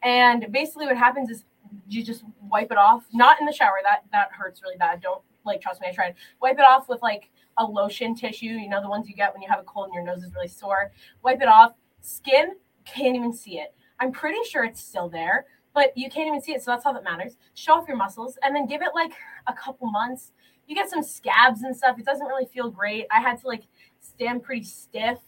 And 0.03 0.51
basically, 0.51 0.85
what 0.85 0.97
happens 0.97 1.29
is 1.29 1.45
you 1.87 2.03
just 2.03 2.23
wipe 2.49 2.71
it 2.71 2.77
off, 2.77 3.05
not 3.13 3.39
in 3.39 3.45
the 3.45 3.53
shower. 3.53 3.75
That 3.83 4.03
that 4.11 4.31
hurts 4.31 4.61
really 4.61 4.77
bad. 4.77 5.01
Don't 5.01 5.21
like 5.45 5.61
trust 5.61 5.81
me. 5.81 5.87
I 5.87 5.93
tried. 5.93 6.15
Wipe 6.41 6.57
it 6.57 6.65
off 6.65 6.89
with 6.89 7.01
like 7.01 7.29
a 7.57 7.63
lotion 7.65 8.15
tissue. 8.15 8.45
You 8.45 8.69
know 8.69 8.81
the 8.81 8.89
ones 8.89 9.07
you 9.07 9.15
get 9.15 9.33
when 9.33 9.41
you 9.41 9.49
have 9.49 9.59
a 9.59 9.63
cold 9.63 9.87
and 9.87 9.93
your 9.93 10.03
nose 10.03 10.23
is 10.23 10.33
really 10.33 10.47
sore. 10.47 10.91
Wipe 11.23 11.41
it 11.41 11.47
off. 11.47 11.73
Skin 12.01 12.55
can't 12.85 13.15
even 13.15 13.33
see 13.33 13.59
it. 13.59 13.73
I'm 13.99 14.11
pretty 14.11 14.39
sure 14.49 14.63
it's 14.63 14.81
still 14.81 15.09
there, 15.09 15.45
but 15.79 15.97
you 15.97 16.09
can't 16.09 16.27
even 16.27 16.41
see 16.41 16.51
it. 16.51 16.61
So 16.61 16.71
that's 16.71 16.85
all 16.85 16.93
that 16.93 17.05
matters. 17.05 17.37
Show 17.53 17.75
off 17.75 17.87
your 17.87 17.95
muscles 17.95 18.37
and 18.43 18.53
then 18.53 18.67
give 18.67 18.81
it 18.81 18.89
like 18.93 19.13
a 19.47 19.53
couple 19.53 19.89
months. 19.89 20.33
You 20.67 20.75
get 20.75 20.89
some 20.89 21.01
scabs 21.01 21.61
and 21.61 21.73
stuff. 21.73 21.97
It 21.97 22.03
doesn't 22.05 22.27
really 22.27 22.47
feel 22.47 22.69
great. 22.69 23.05
I 23.09 23.21
had 23.21 23.39
to 23.39 23.47
like 23.47 23.63
stand 24.01 24.43
pretty 24.43 24.63
stiff, 24.63 25.19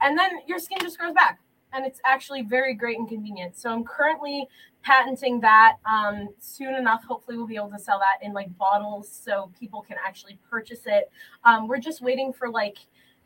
and 0.00 0.18
then 0.18 0.30
your 0.46 0.58
skin 0.58 0.78
just 0.80 0.98
grows 0.98 1.12
back 1.12 1.40
and 1.74 1.84
it's 1.84 2.00
actually 2.06 2.40
very 2.40 2.72
great 2.72 2.98
and 2.98 3.06
convenient. 3.06 3.54
So 3.54 3.70
I'm 3.70 3.84
currently 3.84 4.48
patenting 4.82 5.40
that. 5.40 5.76
Um, 5.84 6.30
soon 6.38 6.74
enough, 6.74 7.04
hopefully, 7.04 7.36
we'll 7.36 7.46
be 7.46 7.56
able 7.56 7.70
to 7.72 7.78
sell 7.78 7.98
that 7.98 8.26
in 8.26 8.32
like 8.32 8.56
bottles 8.56 9.12
so 9.12 9.52
people 9.60 9.82
can 9.82 9.98
actually 10.02 10.38
purchase 10.48 10.84
it. 10.86 11.10
Um, 11.44 11.68
we're 11.68 11.80
just 11.80 12.00
waiting 12.00 12.32
for 12.32 12.48
like 12.48 12.78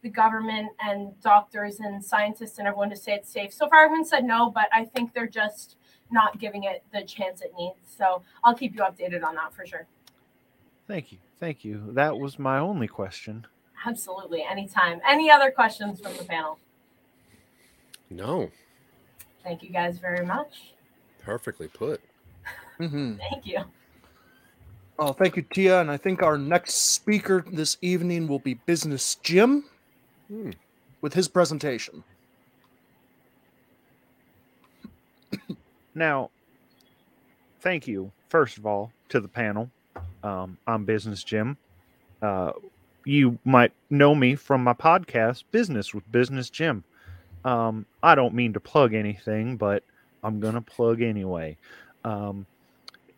the 0.02 0.10
government 0.10 0.72
and 0.80 1.12
doctors 1.20 1.78
and 1.78 2.04
scientists 2.04 2.58
and 2.58 2.66
everyone 2.66 2.90
to 2.90 2.96
say 2.96 3.12
it's 3.12 3.30
safe. 3.30 3.52
So 3.52 3.68
far, 3.68 3.84
everyone 3.84 4.04
said 4.04 4.24
no, 4.24 4.50
but 4.50 4.64
I 4.74 4.84
think 4.84 5.14
they're 5.14 5.28
just 5.28 5.76
not 6.12 6.38
giving 6.38 6.64
it 6.64 6.82
the 6.92 7.02
chance 7.02 7.40
it 7.40 7.52
needs. 7.58 7.76
So 7.96 8.22
I'll 8.44 8.54
keep 8.54 8.74
you 8.74 8.82
updated 8.82 9.24
on 9.24 9.34
that 9.36 9.52
for 9.54 9.66
sure. 9.66 9.86
Thank 10.88 11.12
you. 11.12 11.18
Thank 11.40 11.64
you. 11.64 11.82
That 11.92 12.18
was 12.18 12.38
my 12.38 12.58
only 12.58 12.86
question. 12.88 13.46
Absolutely. 13.86 14.44
Anytime. 14.48 15.00
Any 15.08 15.30
other 15.30 15.50
questions 15.50 16.00
from 16.00 16.16
the 16.16 16.24
panel? 16.24 16.58
No. 18.10 18.50
Thank 19.42 19.62
you 19.62 19.70
guys 19.70 19.98
very 19.98 20.24
much. 20.24 20.74
Perfectly 21.24 21.68
put. 21.68 22.00
Mm-hmm. 22.78 23.16
Thank 23.16 23.46
you. 23.46 23.58
Oh, 24.98 25.12
thank 25.12 25.36
you, 25.36 25.42
Tea. 25.42 25.68
And 25.68 25.90
I 25.90 25.96
think 25.96 26.22
our 26.22 26.36
next 26.38 26.74
speaker 26.92 27.44
this 27.50 27.76
evening 27.80 28.28
will 28.28 28.38
be 28.38 28.54
Business 28.54 29.16
Jim 29.16 29.64
Hmm. 30.28 30.50
with 31.00 31.14
his 31.14 31.28
presentation. 31.28 32.04
Now, 35.94 36.30
thank 37.60 37.86
you, 37.86 38.12
first 38.28 38.58
of 38.58 38.66
all, 38.66 38.92
to 39.10 39.20
the 39.20 39.28
panel. 39.28 39.70
Um, 40.22 40.56
I'm 40.66 40.84
Business 40.84 41.22
Jim. 41.22 41.56
Uh, 42.22 42.52
you 43.04 43.38
might 43.44 43.72
know 43.90 44.14
me 44.14 44.34
from 44.34 44.64
my 44.64 44.72
podcast, 44.72 45.44
Business 45.50 45.92
with 45.92 46.10
Business 46.10 46.48
Jim. 46.48 46.84
Um, 47.44 47.84
I 48.02 48.14
don't 48.14 48.34
mean 48.34 48.52
to 48.54 48.60
plug 48.60 48.94
anything, 48.94 49.56
but 49.56 49.82
I'm 50.22 50.40
going 50.40 50.54
to 50.54 50.60
plug 50.60 51.02
anyway. 51.02 51.56
Um, 52.04 52.46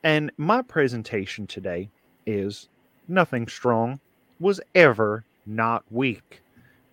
and 0.03 0.33
my 0.37 0.63
presentation 0.63 1.47
today 1.47 1.91
is 2.27 2.69
Nothing 3.07 3.47
Strong 3.47 4.01
was 4.41 4.61
ever 4.75 5.25
not 5.47 5.85
weak. 5.91 6.41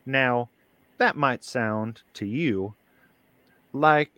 Now, 0.05 0.49
that 0.97 1.15
might 1.15 1.43
sound 1.43 2.01
to 2.15 2.25
you 2.25 2.75
like 3.73 4.11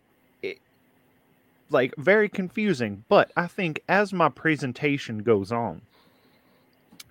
like 1.70 1.94
very 1.98 2.30
confusing, 2.30 3.04
but 3.10 3.32
I 3.36 3.48
think 3.48 3.82
as 3.88 4.14
my 4.14 4.30
presentation 4.30 5.20
goes 5.20 5.52
on, 5.52 5.82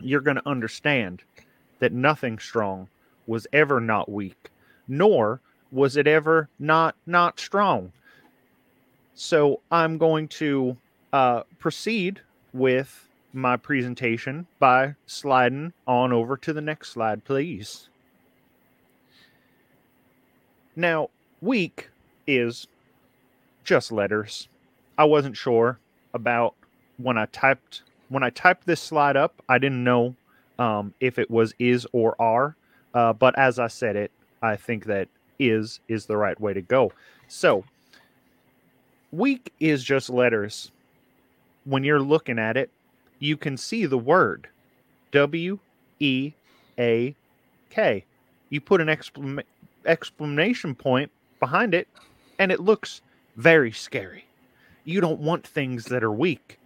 you're 0.00 0.20
going 0.20 0.36
to 0.36 0.48
understand 0.48 1.22
that 1.78 1.92
nothing 1.92 2.38
strong 2.38 2.88
was 3.26 3.46
ever 3.52 3.80
not 3.80 4.10
weak, 4.10 4.50
nor 4.86 5.40
was 5.70 5.96
it 5.96 6.06
ever 6.06 6.48
not 6.58 6.94
not 7.06 7.40
strong. 7.40 7.92
So 9.14 9.60
I'm 9.70 9.98
going 9.98 10.28
to 10.28 10.76
uh, 11.12 11.42
proceed 11.58 12.20
with 12.52 13.08
my 13.32 13.56
presentation 13.56 14.46
by 14.58 14.94
sliding 15.06 15.72
on 15.86 16.12
over 16.12 16.36
to 16.36 16.52
the 16.52 16.60
next 16.60 16.90
slide, 16.90 17.24
please. 17.24 17.88
Now, 20.74 21.10
weak 21.40 21.90
is 22.26 22.66
just 23.64 23.92
letters. 23.92 24.48
I 24.98 25.04
wasn't 25.04 25.36
sure 25.36 25.78
about 26.14 26.54
when 26.98 27.18
I 27.18 27.26
typed 27.26 27.82
when 28.08 28.22
I 28.22 28.30
typed 28.30 28.66
this 28.66 28.80
slide 28.80 29.16
up. 29.16 29.42
I 29.48 29.58
didn't 29.58 29.84
know 29.84 30.14
um, 30.58 30.94
if 31.00 31.18
it 31.18 31.30
was 31.30 31.54
is 31.58 31.86
or 31.92 32.20
are, 32.20 32.56
uh, 32.94 33.12
but 33.12 33.38
as 33.38 33.58
I 33.58 33.68
said 33.68 33.96
it, 33.96 34.10
I 34.42 34.56
think 34.56 34.84
that 34.86 35.08
is 35.38 35.80
is 35.88 36.06
the 36.06 36.16
right 36.16 36.40
way 36.40 36.52
to 36.52 36.62
go. 36.62 36.92
So, 37.28 37.64
weak 39.10 39.52
is 39.60 39.82
just 39.82 40.10
letters. 40.10 40.70
When 41.64 41.84
you're 41.84 42.00
looking 42.00 42.38
at 42.38 42.56
it, 42.56 42.70
you 43.18 43.36
can 43.36 43.56
see 43.56 43.86
the 43.86 43.98
word 43.98 44.48
W 45.12 45.58
E 46.00 46.32
A 46.78 47.14
K. 47.70 48.04
You 48.50 48.60
put 48.60 48.80
an 48.80 48.88
exclam- 48.88 49.44
exclamation 49.86 50.74
point 50.74 51.10
behind 51.40 51.72
it, 51.74 51.88
and 52.38 52.52
it 52.52 52.60
looks 52.60 53.00
very 53.36 53.72
scary. 53.72 54.26
You 54.84 55.00
don't 55.00 55.20
want 55.20 55.46
things 55.46 55.86
that 55.86 56.02
are 56.02 56.12
weak, 56.12 56.58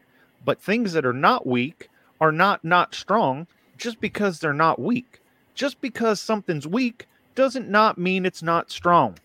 but 0.45 0.61
things 0.61 0.93
that 0.93 1.05
are 1.05 1.13
not 1.13 1.47
weak 1.47 1.89
are 2.21 2.33
not 2.33 2.65
not 2.65 2.95
strong 2.95 3.47
just 3.77 4.01
because 4.01 4.41
they're 4.41 4.53
not 4.53 4.81
weak. 4.81 5.21
Just 5.55 5.81
because 5.81 6.21
something's 6.21 6.67
weak 6.67 7.07
doesn't 7.35 7.69
not 7.69 7.99
mean 7.99 8.27
it's 8.27 8.43
not 8.43 8.71
strong. 8.71 9.19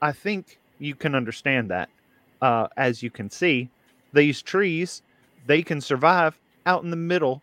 I 0.00 0.12
think 0.12 0.58
you 0.78 0.94
can 0.94 1.14
understand 1.14 1.70
that. 1.70 1.88
Uh, 2.40 2.66
as 2.76 3.02
you 3.02 3.10
can 3.10 3.30
see, 3.30 3.70
these 4.12 4.42
trees 4.42 5.02
they 5.46 5.62
can 5.62 5.80
survive 5.80 6.38
out 6.66 6.84
in 6.84 6.90
the 6.90 6.96
middle. 6.96 7.42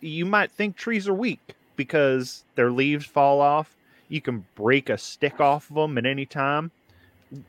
You 0.00 0.26
might 0.26 0.50
think 0.50 0.76
trees 0.76 1.08
are 1.08 1.14
weak 1.14 1.54
because 1.76 2.44
their 2.54 2.70
leaves 2.70 3.06
fall 3.06 3.40
off. 3.40 3.76
You 4.08 4.20
can 4.20 4.46
break 4.54 4.88
a 4.88 4.98
stick 4.98 5.40
off 5.40 5.70
of 5.70 5.76
them 5.76 5.98
at 5.98 6.06
any 6.06 6.26
time. 6.26 6.70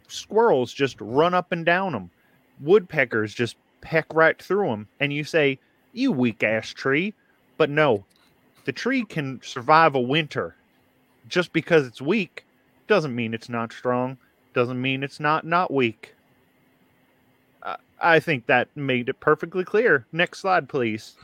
Squirrels 0.08 0.74
just 0.74 1.00
run 1.00 1.34
up 1.34 1.52
and 1.52 1.65
down 1.65 1.94
them. 1.94 2.10
Woodpeckers 2.60 3.34
just 3.34 3.56
peck 3.82 4.06
right 4.13 4.42
through 4.42 4.68
them. 4.68 4.88
And 5.00 5.13
you 5.13 5.24
say, 5.24 5.60
You 5.94 6.12
weak 6.12 6.44
ass 6.44 6.70
tree. 6.70 7.13
But 7.58 7.70
no, 7.70 8.06
the 8.65 8.72
tree 8.72 9.04
can 9.04 9.42
survive 9.44 9.96
a 9.96 10.00
winter. 10.00 10.56
Just 11.28 11.54
because 11.54 11.86
it's 11.86 12.02
weak 12.02 12.46
doesn't 12.88 13.15
mean 13.15 13.34
it's 13.34 13.50
not 13.50 13.74
strong, 13.74 14.18
doesn't 14.54 14.82
mean 14.82 15.04
it's 15.04 15.20
not 15.20 15.46
not 15.46 15.74
weak. 15.74 16.15
I- 18.02 18.20
think 18.20 18.46
that 18.46 18.70
made 18.76 19.10
it 19.10 19.20
perfectly 19.20 19.63
clear. 19.63 20.06
Next 20.12 20.39
slide, 20.39 20.70
please. 20.70 21.15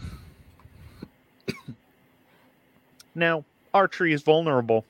now, 3.16 3.46
our 3.74 3.88
tree 3.88 4.14
is 4.14 4.22
vulnerable. 4.24 4.86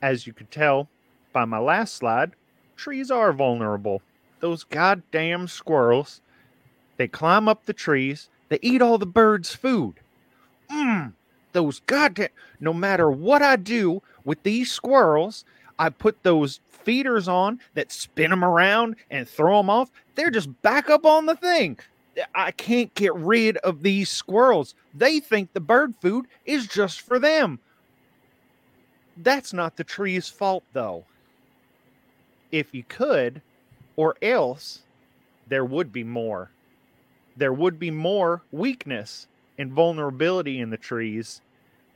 As 0.00 0.26
you 0.26 0.32
could 0.32 0.50
tell 0.50 0.88
by 1.32 1.44
my 1.44 1.58
last 1.58 1.94
slide, 1.94 2.32
trees 2.76 3.10
are 3.10 3.32
vulnerable. 3.32 4.02
Those 4.40 4.64
goddamn 4.64 5.48
squirrels, 5.48 6.20
they 6.96 7.08
climb 7.08 7.48
up 7.48 7.64
the 7.64 7.72
trees, 7.72 8.28
they 8.48 8.58
eat 8.62 8.82
all 8.82 8.98
the 8.98 9.06
birds' 9.06 9.54
food. 9.54 9.94
Mmm, 10.70 11.12
those 11.52 11.80
goddamn. 11.80 12.28
No 12.60 12.72
matter 12.72 13.10
what 13.10 13.42
I 13.42 13.56
do 13.56 14.02
with 14.24 14.42
these 14.42 14.70
squirrels, 14.70 15.44
I 15.78 15.88
put 15.88 16.22
those 16.22 16.60
feeders 16.68 17.28
on 17.28 17.60
that 17.74 17.90
spin 17.90 18.30
them 18.30 18.44
around 18.44 18.96
and 19.10 19.28
throw 19.28 19.58
them 19.58 19.70
off. 19.70 19.90
They're 20.14 20.30
just 20.30 20.62
back 20.62 20.90
up 20.90 21.04
on 21.04 21.26
the 21.26 21.36
thing. 21.36 21.78
I 22.34 22.52
can't 22.52 22.94
get 22.94 23.14
rid 23.14 23.56
of 23.58 23.82
these 23.82 24.08
squirrels. 24.08 24.74
They 24.94 25.18
think 25.18 25.52
the 25.52 25.60
bird 25.60 25.94
food 26.00 26.26
is 26.44 26.66
just 26.66 27.00
for 27.00 27.18
them. 27.18 27.58
That's 29.16 29.52
not 29.52 29.76
the 29.76 29.84
tree's 29.84 30.28
fault, 30.28 30.64
though. 30.72 31.04
If 32.54 32.72
you 32.72 32.84
could, 32.84 33.42
or 33.96 34.14
else, 34.22 34.84
there 35.48 35.64
would 35.64 35.92
be 35.92 36.04
more. 36.04 36.52
There 37.36 37.52
would 37.52 37.80
be 37.80 37.90
more 37.90 38.42
weakness 38.52 39.26
and 39.58 39.72
vulnerability 39.72 40.60
in 40.60 40.70
the 40.70 40.76
trees 40.76 41.40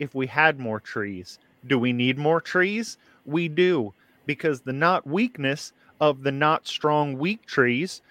if 0.00 0.16
we 0.16 0.26
had 0.26 0.58
more 0.58 0.80
trees. 0.80 1.38
Do 1.64 1.78
we 1.78 1.92
need 1.92 2.18
more 2.18 2.40
trees? 2.40 2.98
We 3.24 3.46
do, 3.46 3.94
because 4.26 4.62
the 4.62 4.72
not 4.72 5.06
weakness 5.06 5.72
of 6.00 6.24
the 6.24 6.32
not 6.32 6.66
strong 6.66 7.18
weak 7.18 7.46
trees 7.46 8.02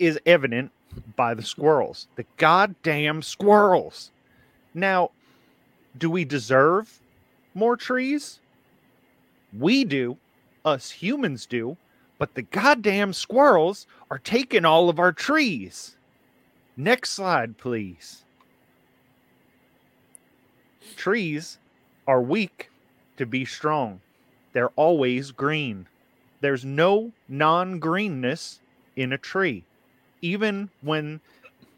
is 0.00 0.18
evident 0.26 0.72
by 1.14 1.34
the 1.34 1.42
squirrels. 1.44 2.08
The 2.16 2.26
goddamn 2.36 3.22
squirrels. 3.22 4.10
Now, 4.74 5.12
do 5.96 6.10
we 6.10 6.24
deserve 6.24 7.00
more 7.54 7.76
trees? 7.76 8.40
We 9.56 9.84
do. 9.84 10.16
Us 10.66 10.90
humans 10.90 11.46
do. 11.46 11.78
But 12.18 12.34
the 12.34 12.42
goddamn 12.42 13.12
squirrels 13.12 13.86
are 14.10 14.18
taking 14.18 14.64
all 14.64 14.88
of 14.88 14.98
our 14.98 15.12
trees. 15.12 15.96
Next 16.76 17.10
slide, 17.10 17.56
please. 17.56 18.24
Trees 20.96 21.58
are 22.06 22.22
weak 22.22 22.70
to 23.16 23.26
be 23.26 23.44
strong. 23.44 24.00
They're 24.52 24.70
always 24.70 25.30
green. 25.30 25.86
There's 26.40 26.64
no 26.64 27.12
non 27.28 27.78
greenness 27.78 28.60
in 28.96 29.12
a 29.12 29.18
tree. 29.18 29.64
Even 30.22 30.70
when 30.80 31.20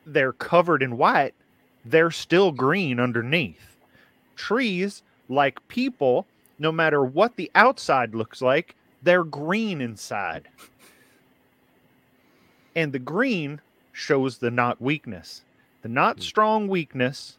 they're 0.07 0.33
covered 0.33 0.83
in 0.83 0.97
white, 0.97 1.35
they're 1.85 2.11
still 2.11 2.53
green 2.53 3.01
underneath. 3.01 3.77
Trees, 4.37 5.03
like 5.29 5.67
people, 5.69 6.27
no 6.59 6.71
matter 6.71 7.05
what 7.05 7.37
the 7.37 7.51
outside 7.55 8.15
looks 8.15 8.41
like, 8.41 8.75
they're 9.03 9.25
green 9.25 9.81
inside. 9.81 10.49
And 12.75 12.93
the 12.93 12.99
green 12.99 13.61
shows 13.93 14.39
the 14.39 14.51
not 14.51 14.81
weakness. 14.81 15.45
The 15.83 15.89
not 15.89 16.17
Hmm. 16.17 16.23
strong 16.23 16.69
weakness 16.69 17.39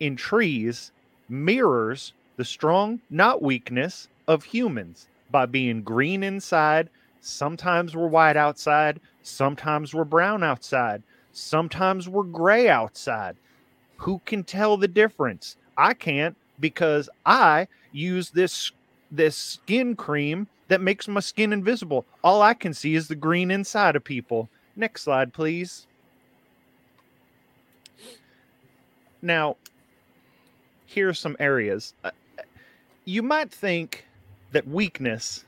in 0.00 0.16
trees 0.16 0.92
mirrors 1.28 2.14
the 2.36 2.44
strong 2.44 3.02
not 3.10 3.42
weakness 3.42 4.08
of 4.26 4.44
humans 4.44 5.08
by 5.30 5.46
being 5.46 5.82
green 5.82 6.22
inside. 6.22 6.90
Sometimes 7.20 7.96
we're 7.96 8.08
white 8.08 8.36
outside, 8.36 9.00
sometimes 9.22 9.94
we're 9.94 10.04
brown 10.04 10.42
outside, 10.44 11.02
sometimes 11.32 12.08
we're 12.08 12.22
gray 12.24 12.68
outside. 12.68 13.38
Who 13.98 14.20
can 14.26 14.44
tell 14.44 14.76
the 14.76 14.88
difference? 14.88 15.56
I 15.76 15.94
can't 15.94 16.36
because 16.58 17.08
I 17.24 17.68
use 17.92 18.30
this 18.30 18.72
this 19.10 19.36
skin 19.36 19.96
cream 19.96 20.48
that 20.68 20.80
makes 20.80 21.08
my 21.08 21.20
skin 21.20 21.52
invisible. 21.52 22.06
All 22.22 22.42
I 22.42 22.54
can 22.54 22.72
see 22.74 22.94
is 22.94 23.08
the 23.08 23.16
green 23.16 23.50
inside 23.50 23.96
of 23.96 24.04
people. 24.04 24.48
Next 24.76 25.02
slide, 25.02 25.32
please. 25.32 25.86
Now, 29.20 29.56
here 30.86 31.08
are 31.08 31.14
some 31.14 31.36
areas. 31.40 31.94
Uh, 32.04 32.10
You 33.04 33.22
might 33.22 33.50
think 33.50 34.04
that 34.52 34.68
weakness 34.68 35.44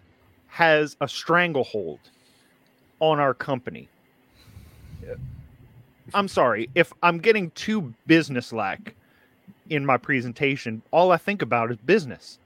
has 0.48 0.96
a 1.00 1.08
stranglehold 1.08 2.00
on 2.98 3.20
our 3.20 3.34
company. 3.34 3.88
I'm 6.12 6.28
sorry 6.28 6.68
if 6.74 6.92
I'm 7.02 7.18
getting 7.18 7.50
too 7.52 7.94
businesslike 8.06 8.96
in 9.68 9.86
my 9.86 9.96
presentation. 9.96 10.82
All 10.90 11.12
I 11.12 11.16
think 11.16 11.42
about 11.42 11.70
is 11.70 11.76
business. 11.78 12.38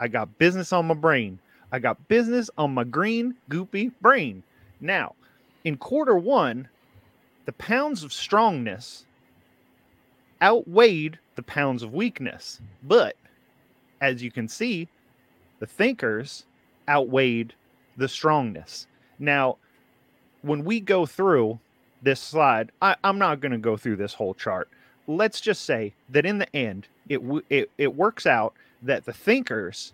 I 0.00 0.08
got 0.08 0.38
business 0.38 0.72
on 0.72 0.86
my 0.86 0.94
brain. 0.94 1.38
I 1.72 1.78
got 1.78 2.06
business 2.08 2.50
on 2.58 2.74
my 2.74 2.84
green, 2.84 3.34
goopy 3.50 3.92
brain. 4.00 4.42
Now, 4.80 5.14
in 5.64 5.78
quarter 5.78 6.16
one, 6.16 6.68
the 7.46 7.52
pounds 7.52 8.04
of 8.04 8.12
strongness 8.12 9.06
outweighed 10.42 11.18
the 11.34 11.42
pounds 11.42 11.82
of 11.82 11.94
weakness. 11.94 12.60
But 12.82 13.16
as 14.02 14.22
you 14.22 14.30
can 14.30 14.48
see, 14.48 14.88
the 15.60 15.66
thinkers 15.66 16.44
outweighed 16.88 17.54
the 17.96 18.08
strongness. 18.08 18.86
Now, 19.18 19.56
when 20.42 20.64
we 20.64 20.80
go 20.80 21.06
through 21.06 21.58
this 22.02 22.20
slide, 22.20 22.70
I, 22.82 22.96
I'm 23.02 23.18
not 23.18 23.40
going 23.40 23.52
to 23.52 23.58
go 23.58 23.76
through 23.76 23.96
this 23.96 24.12
whole 24.12 24.34
chart. 24.34 24.68
Let's 25.06 25.40
just 25.40 25.64
say 25.64 25.94
that 26.10 26.26
in 26.26 26.38
the 26.38 26.54
end, 26.54 26.88
it, 27.08 27.20
it 27.48 27.70
it 27.78 27.94
works 27.94 28.26
out 28.26 28.54
that 28.82 29.04
the 29.04 29.12
thinkers 29.12 29.92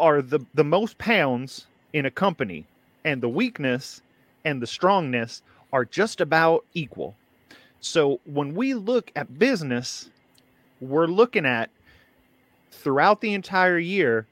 are 0.00 0.22
the 0.22 0.40
the 0.54 0.64
most 0.64 0.98
pounds 0.98 1.66
in 1.92 2.06
a 2.06 2.10
company, 2.10 2.66
and 3.04 3.22
the 3.22 3.28
weakness 3.28 4.02
and 4.44 4.60
the 4.60 4.66
strongness 4.66 5.42
are 5.72 5.84
just 5.84 6.20
about 6.20 6.64
equal. 6.74 7.14
So 7.80 8.20
when 8.24 8.54
we 8.54 8.74
look 8.74 9.12
at 9.14 9.38
business, 9.38 10.10
we're 10.80 11.06
looking 11.06 11.46
at 11.46 11.70
throughout 12.72 13.20
the 13.20 13.34
entire 13.34 13.78
year, 13.78 14.26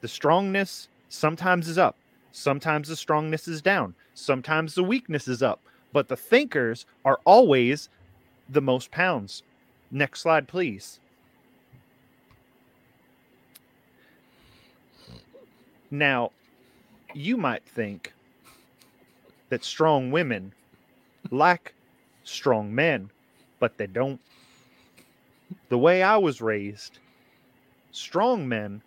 the 0.00 0.08
strongness 0.08 0.88
sometimes 1.08 1.68
is 1.68 1.78
up, 1.78 1.96
sometimes 2.32 2.88
the 2.88 2.96
strongness 2.96 3.48
is 3.48 3.60
down, 3.60 3.94
sometimes 4.14 4.74
the 4.74 4.84
weakness 4.84 5.28
is 5.28 5.42
up, 5.42 5.60
but 5.92 6.08
the 6.08 6.16
thinkers 6.16 6.86
are 7.04 7.20
always 7.24 7.88
the 8.48 8.62
most 8.62 8.90
pounds. 8.90 9.42
Next 9.90 10.20
slide, 10.20 10.48
please. 10.48 11.00
Now, 15.90 16.32
you 17.14 17.36
might 17.36 17.64
think 17.64 18.12
that 19.48 19.64
strong 19.64 20.10
women 20.10 20.52
like 21.30 21.74
strong 22.24 22.74
men, 22.74 23.10
but 23.58 23.78
they 23.78 23.86
don't. 23.86 24.20
The 25.68 25.78
way 25.78 26.02
I 26.02 26.16
was 26.16 26.40
raised, 26.40 26.98
strong 27.90 28.48
men 28.48 28.82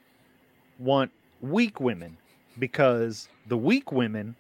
want 0.79 1.11
weak 1.41 1.79
women 1.79 2.17
because 2.59 3.29
the 3.47 3.57
weak 3.57 3.91
women, 3.91 4.35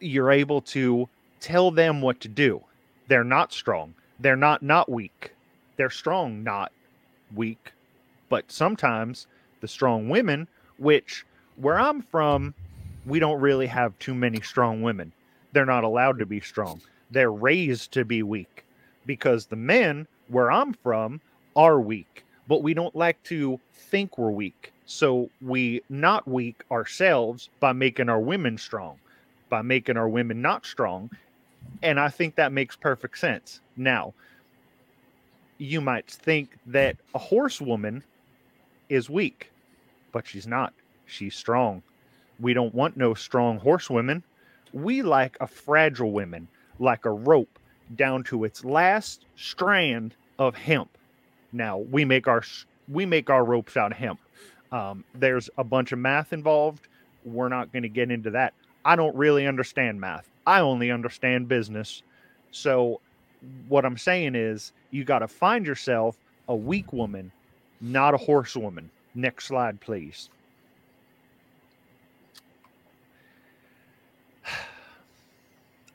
you're 0.00 0.30
able 0.30 0.60
to 0.60 1.08
tell 1.40 1.70
them 1.70 2.00
what 2.00 2.20
to 2.20 2.28
do. 2.28 2.62
They're 3.08 3.24
not 3.24 3.52
strong. 3.52 3.94
They're 4.20 4.36
not 4.36 4.62
not 4.62 4.88
weak. 4.88 5.32
They're 5.76 5.90
strong, 5.90 6.42
not 6.44 6.72
weak. 7.34 7.72
But 8.28 8.50
sometimes 8.52 9.26
the 9.60 9.68
strong 9.68 10.08
women, 10.08 10.48
which 10.78 11.24
where 11.56 11.78
I'm 11.78 12.02
from, 12.02 12.54
we 13.06 13.18
don't 13.18 13.40
really 13.40 13.66
have 13.66 13.98
too 13.98 14.14
many 14.14 14.40
strong 14.40 14.82
women. 14.82 15.12
They're 15.52 15.66
not 15.66 15.84
allowed 15.84 16.18
to 16.18 16.26
be 16.26 16.40
strong. 16.40 16.80
They're 17.10 17.32
raised 17.32 17.92
to 17.92 18.04
be 18.04 18.22
weak 18.22 18.64
because 19.06 19.46
the 19.46 19.56
men 19.56 20.06
where 20.28 20.52
I'm 20.52 20.74
from 20.74 21.20
are 21.56 21.80
weak, 21.80 22.24
but 22.46 22.62
we 22.62 22.74
don't 22.74 22.94
like 22.94 23.22
to 23.24 23.58
think 23.72 24.18
we're 24.18 24.30
weak. 24.30 24.72
So 24.86 25.30
we 25.42 25.82
not 25.88 26.28
weak 26.28 26.62
ourselves 26.70 27.48
by 27.60 27.72
making 27.72 28.08
our 28.08 28.20
women 28.20 28.56
strong, 28.58 28.98
by 29.48 29.62
making 29.62 29.96
our 29.96 30.08
women 30.08 30.40
not 30.40 30.64
strong. 30.64 31.10
And 31.82 31.98
I 31.98 32.08
think 32.08 32.36
that 32.36 32.52
makes 32.52 32.76
perfect 32.76 33.18
sense. 33.18 33.60
Now, 33.76 34.14
you 35.58 35.80
might 35.80 36.06
think 36.06 36.56
that 36.66 36.96
a 37.14 37.18
horsewoman 37.18 38.04
is 38.88 39.10
weak, 39.10 39.50
but 40.12 40.26
she's 40.26 40.46
not. 40.46 40.72
She's 41.06 41.34
strong. 41.34 41.82
We 42.40 42.54
don't 42.54 42.74
want 42.74 42.96
no 42.96 43.14
strong 43.14 43.58
horsewomen. 43.58 44.22
We 44.72 45.02
like 45.02 45.36
a 45.40 45.46
fragile 45.46 46.12
woman, 46.12 46.48
like 46.78 47.04
a 47.04 47.10
rope 47.10 47.58
down 47.96 48.22
to 48.24 48.44
its 48.44 48.64
last 48.64 49.24
strand 49.36 50.14
of 50.38 50.54
hemp. 50.54 50.96
Now 51.52 51.78
we 51.78 52.04
make 52.04 52.28
our 52.28 52.42
we 52.88 53.06
make 53.06 53.30
our 53.30 53.44
ropes 53.44 53.76
out 53.76 53.92
of 53.92 53.98
hemp. 53.98 54.20
Um, 54.70 55.04
there's 55.14 55.48
a 55.58 55.64
bunch 55.64 55.92
of 55.92 55.98
math 55.98 56.32
involved. 56.32 56.88
We're 57.24 57.48
not 57.48 57.72
going 57.72 57.82
to 57.82 57.88
get 57.88 58.10
into 58.10 58.30
that. 58.30 58.54
I 58.84 58.96
don't 58.96 59.16
really 59.16 59.46
understand 59.46 60.00
math. 60.00 60.28
I 60.46 60.60
only 60.60 60.90
understand 60.90 61.48
business. 61.48 62.02
So 62.50 63.00
what 63.68 63.84
I'm 63.84 63.98
saying 63.98 64.34
is 64.34 64.72
you 64.90 65.04
got 65.04 65.20
to 65.20 65.28
find 65.28 65.66
yourself 65.66 66.16
a 66.48 66.56
weak 66.56 66.92
woman, 66.92 67.32
not 67.80 68.14
a 68.14 68.16
horsewoman. 68.16 68.90
Next 69.14 69.46
slide, 69.46 69.80
please. 69.80 70.28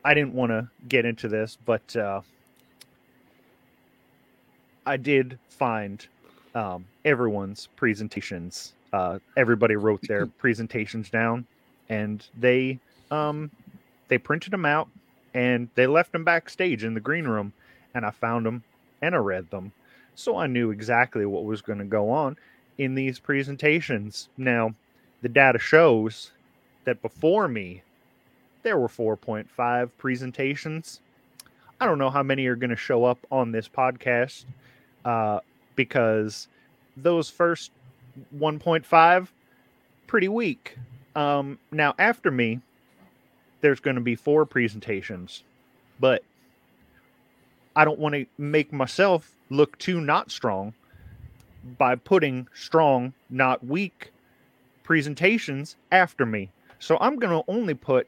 I 0.06 0.14
didn't 0.14 0.34
want 0.34 0.52
to 0.52 0.70
get 0.88 1.06
into 1.06 1.28
this, 1.28 1.58
but 1.66 1.96
uh, 1.96 2.22
I 4.86 4.98
did 4.98 5.40
find 5.50 6.06
um, 6.56 6.86
everyone's 7.06 7.68
presentations. 7.76 8.74
Uh, 8.92 9.20
everybody 9.38 9.76
wrote 9.76 10.02
their 10.08 10.26
presentations 10.40 11.10
down, 11.10 11.46
and 11.90 12.26
they 12.38 12.80
um, 13.12 13.52
they 14.08 14.18
printed 14.18 14.52
them 14.52 14.66
out 14.66 14.90
and 15.34 15.70
they 15.76 15.88
left 15.88 16.12
them 16.12 16.24
backstage 16.24 16.84
in 16.84 16.94
the 16.94 17.00
green 17.00 17.26
room. 17.26 17.54
And 17.96 18.06
I 18.06 18.12
found 18.12 18.46
them 18.46 18.64
and 19.02 19.16
I 19.16 19.20
read 19.20 19.50
them, 19.50 19.72
so 20.16 20.38
I 20.38 20.48
knew 20.48 20.72
exactly 20.72 21.26
what 21.26 21.46
was 21.46 21.62
going 21.62 21.80
to 21.80 21.86
go 21.86 22.10
on 22.10 22.38
in 22.78 22.96
these 22.96 23.20
presentations. 23.20 24.30
Now, 24.38 24.74
the 25.22 25.30
data 25.30 25.60
shows 25.60 26.32
that 26.86 27.02
before 27.02 27.48
me, 27.48 27.82
there 28.64 28.78
were 28.78 28.88
4.5 28.88 29.90
presentations. 29.98 31.00
I 31.80 31.86
don't 31.86 31.98
know 31.98 32.10
how 32.10 32.24
many 32.24 32.46
are 32.48 32.56
going 32.56 32.70
to 32.70 32.76
show 32.76 33.04
up 33.04 33.20
on 33.32 33.52
this 33.52 33.68
podcast 33.68 34.46
uh, 35.06 35.40
because 35.76 36.48
those 36.96 37.30
first 37.30 37.72
1.5 38.38 39.28
pretty 40.08 40.28
weak. 40.28 40.78
Um, 41.16 41.60
now 41.72 41.94
after 42.00 42.32
me, 42.32 42.62
there's 43.62 43.80
going 43.80 43.96
to 43.96 44.02
be 44.02 44.16
four 44.16 44.46
presentations, 44.46 45.44
but 46.00 46.24
I 47.76 47.86
don't 47.86 48.00
want 48.00 48.16
to 48.16 48.26
make 48.38 48.72
myself 48.72 49.36
look 49.50 49.78
too 49.78 50.02
not 50.02 50.32
strong 50.32 50.74
by 51.78 51.96
putting 51.96 52.48
strong, 52.54 53.14
not 53.30 53.66
weak 53.66 54.12
presentations 54.84 55.76
after 55.92 56.26
me. 56.26 56.50
So 56.80 56.98
I'm 57.00 57.18
going 57.18 57.32
to 57.34 57.50
only 57.52 57.74
put 57.74 58.08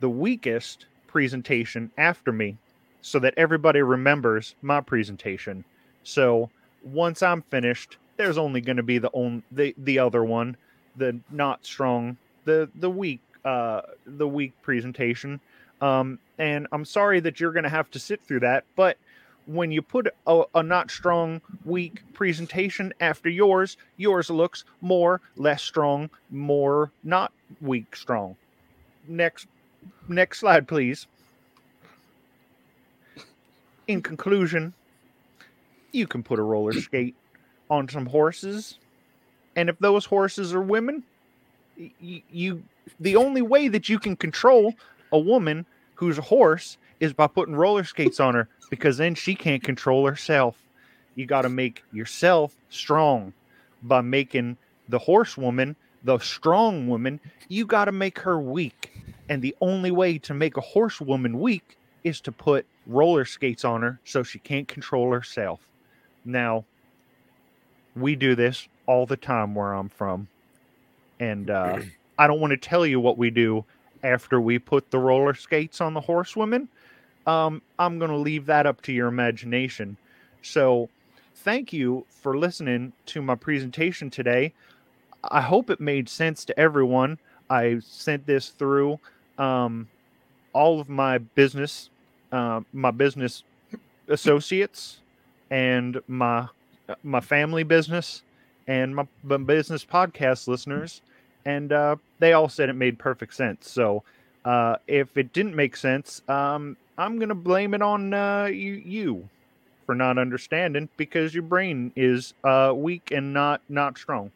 the 0.00 0.08
weakest 0.08 0.86
presentation 1.08 1.90
after 1.98 2.32
me 2.32 2.56
so 3.00 3.18
that 3.18 3.34
everybody 3.36 3.82
remembers 3.82 4.54
my 4.62 4.80
presentation. 4.80 5.64
So 6.04 6.50
once 6.84 7.22
I'm 7.22 7.42
finished, 7.42 7.98
there's 8.16 8.38
only 8.38 8.60
going 8.60 8.76
to 8.76 8.82
be 8.82 8.98
the 8.98 9.10
on 9.10 9.42
the 9.50 9.74
the 9.78 9.98
other 9.98 10.24
one, 10.24 10.56
the 10.96 11.18
not 11.30 11.66
strong, 11.66 12.16
the 12.44 12.70
the 12.76 12.90
weak 12.90 13.20
uh 13.44 13.82
the 14.06 14.28
weak 14.28 14.52
presentation. 14.62 15.40
Um, 15.82 16.20
and 16.38 16.68
I'm 16.70 16.84
sorry 16.84 17.18
that 17.20 17.40
you're 17.40 17.52
going 17.52 17.64
to 17.64 17.68
have 17.68 17.90
to 17.90 17.98
sit 17.98 18.24
through 18.24 18.40
that, 18.40 18.64
but 18.76 18.96
when 19.46 19.72
you 19.72 19.82
put 19.82 20.06
a, 20.28 20.42
a, 20.54 20.62
not 20.62 20.92
strong, 20.92 21.40
weak 21.64 22.02
presentation 22.12 22.94
after 23.00 23.28
yours, 23.28 23.76
yours 23.96 24.30
looks 24.30 24.64
more 24.80 25.20
less 25.36 25.60
strong, 25.60 26.08
more 26.30 26.92
not 27.02 27.32
weak 27.60 27.96
strong. 27.96 28.36
Next, 29.08 29.48
next 30.08 30.38
slide, 30.38 30.68
please. 30.68 31.08
In 33.88 34.00
conclusion, 34.00 34.72
you 35.90 36.06
can 36.06 36.22
put 36.22 36.38
a 36.38 36.42
roller 36.42 36.72
skate 36.72 37.16
on 37.68 37.88
some 37.88 38.06
horses, 38.06 38.78
and 39.56 39.68
if 39.68 39.76
those 39.80 40.04
horses 40.04 40.54
are 40.54 40.62
women, 40.62 41.02
you, 42.00 42.22
you 42.30 42.62
the 43.00 43.16
only 43.16 43.42
way 43.42 43.66
that 43.66 43.88
you 43.88 43.98
can 43.98 44.14
control 44.14 44.74
a 45.10 45.18
woman 45.18 45.66
who's 46.02 46.18
a 46.18 46.22
horse 46.22 46.78
is 46.98 47.12
by 47.12 47.28
putting 47.28 47.54
roller 47.54 47.84
skates 47.84 48.18
on 48.18 48.34
her 48.34 48.48
because 48.70 48.96
then 48.96 49.14
she 49.14 49.36
can't 49.36 49.62
control 49.62 50.04
herself. 50.04 50.56
You 51.14 51.26
got 51.26 51.42
to 51.42 51.48
make 51.48 51.84
yourself 51.92 52.56
strong 52.70 53.32
by 53.84 54.00
making 54.00 54.56
the 54.88 54.98
horsewoman 54.98 55.76
the 56.02 56.18
strong 56.18 56.88
woman. 56.88 57.20
You 57.48 57.66
got 57.66 57.84
to 57.84 57.92
make 57.92 58.18
her 58.18 58.40
weak. 58.40 58.92
And 59.28 59.40
the 59.42 59.54
only 59.60 59.92
way 59.92 60.18
to 60.18 60.34
make 60.34 60.56
a 60.56 60.60
horsewoman 60.60 61.38
weak 61.38 61.78
is 62.02 62.20
to 62.22 62.32
put 62.32 62.66
roller 62.88 63.24
skates 63.24 63.64
on 63.64 63.82
her 63.82 64.00
so 64.04 64.24
she 64.24 64.40
can't 64.40 64.66
control 64.66 65.12
herself. 65.12 65.60
Now, 66.24 66.64
we 67.94 68.16
do 68.16 68.34
this 68.34 68.66
all 68.86 69.06
the 69.06 69.16
time 69.16 69.54
where 69.54 69.72
I'm 69.72 69.88
from. 69.88 70.26
And 71.20 71.48
uh, 71.48 71.78
I 72.18 72.26
don't 72.26 72.40
want 72.40 72.50
to 72.50 72.56
tell 72.56 72.84
you 72.84 72.98
what 72.98 73.18
we 73.18 73.30
do 73.30 73.64
after 74.02 74.40
we 74.40 74.58
put 74.58 74.90
the 74.90 74.98
roller 74.98 75.34
skates 75.34 75.80
on 75.80 75.94
the 75.94 76.00
horsewomen. 76.00 76.68
Um, 77.26 77.62
I'm 77.78 77.98
going 77.98 78.10
to 78.10 78.16
leave 78.16 78.46
that 78.46 78.66
up 78.66 78.82
to 78.82 78.92
your 78.92 79.08
imagination. 79.08 79.96
So, 80.42 80.88
thank 81.36 81.72
you 81.72 82.04
for 82.10 82.36
listening 82.36 82.92
to 83.06 83.22
my 83.22 83.36
presentation 83.36 84.10
today. 84.10 84.52
I 85.24 85.40
hope 85.40 85.70
it 85.70 85.80
made 85.80 86.08
sense 86.08 86.44
to 86.46 86.58
everyone. 86.58 87.18
I 87.48 87.80
sent 87.80 88.26
this 88.26 88.48
through 88.48 88.98
um, 89.38 89.88
all 90.52 90.80
of 90.80 90.88
my 90.88 91.18
business, 91.18 91.90
uh, 92.32 92.60
my 92.72 92.90
business 92.90 93.44
associates, 94.08 94.98
and 95.50 96.00
my 96.08 96.48
my 97.02 97.20
family 97.20 97.62
business, 97.62 98.22
and 98.66 98.94
my, 98.94 99.06
my 99.22 99.36
business 99.36 99.84
podcast 99.84 100.48
listeners, 100.48 101.00
and 101.44 101.72
uh, 101.72 101.96
they 102.18 102.32
all 102.32 102.48
said 102.48 102.68
it 102.68 102.74
made 102.74 102.98
perfect 102.98 103.34
sense. 103.34 103.70
So 103.70 104.02
uh, 104.44 104.76
if 104.86 105.16
it 105.16 105.32
didn't 105.32 105.56
make 105.56 105.76
sense, 105.76 106.22
um, 106.28 106.76
I'm 106.98 107.18
gonna 107.18 107.34
blame 107.34 107.74
it 107.74 107.82
on 107.82 108.14
uh, 108.14 108.44
you, 108.44 108.74
you 108.74 109.28
for 109.86 109.94
not 109.94 110.18
understanding 110.18 110.88
because 110.96 111.34
your 111.34 111.42
brain 111.42 111.92
is 111.96 112.34
uh, 112.44 112.72
weak 112.74 113.10
and 113.10 113.32
not 113.32 113.60
not 113.68 113.98
strong. 113.98 114.30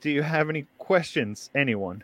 Do 0.00 0.10
you 0.10 0.22
have 0.22 0.48
any 0.48 0.66
questions, 0.78 1.50
anyone? 1.54 2.02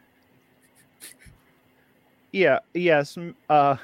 Yeah. 2.32 2.58
Yes. 2.74 3.16
Uh. 3.48 3.76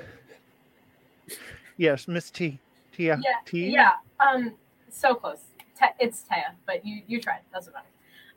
Yes, 1.79 2.07
Miss 2.07 2.31
T. 2.31 2.59
Tia. 2.93 3.19
Yeah. 3.25 3.33
T. 3.47 3.71
Yeah. 3.71 3.93
Um. 4.21 4.53
So 4.91 5.15
close. 5.15 5.39
Te- 5.79 5.87
it's 5.99 6.25
Taya, 6.31 6.53
but 6.67 6.85
you 6.85 7.03
you 7.07 7.21
tried. 7.21 7.41
That's 7.53 7.67
what 7.67 7.77
matters. 7.77 7.91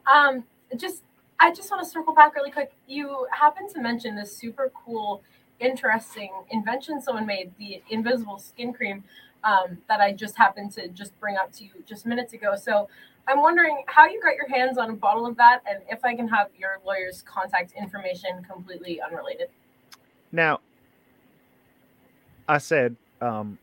Um. 0.08 0.44
Just 0.80 1.04
I 1.40 1.54
just 1.54 1.70
want 1.70 1.84
to 1.84 1.90
circle 1.90 2.14
back 2.14 2.36
really 2.36 2.52
quick. 2.52 2.74
You 2.88 3.28
happened 3.32 3.70
to 3.72 3.82
mention 3.82 4.16
this 4.16 4.36
super 4.36 4.72
cool, 4.86 5.22
interesting 5.60 6.32
invention 6.52 7.02
someone 7.02 7.26
made, 7.26 7.52
the 7.58 7.82
invisible 7.90 8.40
skin 8.40 8.74
cream, 8.74 9.04
um, 9.44 9.78
that 9.88 10.02
I 10.02 10.12
just 10.12 10.38
happened 10.38 10.72
to 10.74 10.88
just 10.90 11.18
bring 11.20 11.38
up 11.38 11.52
to 11.54 11.64
you 11.64 11.72
just 11.86 12.06
minutes 12.06 12.34
ago. 12.34 12.56
So 12.56 12.90
I'm 13.28 13.42
wondering 13.42 13.84
how 13.88 14.06
you 14.06 14.22
got 14.22 14.36
your 14.36 14.48
hands 14.48 14.78
on 14.78 14.90
a 14.90 14.94
bottle 14.94 15.26
of 15.26 15.36
that, 15.38 15.62
and 15.70 15.80
if 15.90 16.04
I 16.06 16.16
can 16.16 16.28
have 16.28 16.50
your 16.58 16.80
lawyer's 16.86 17.22
contact 17.24 17.74
information 17.78 18.44
completely 18.50 19.02
unrelated. 19.02 19.48
Now, 20.32 20.60
I 22.48 22.60
said 22.60 22.96
um, 23.22 23.58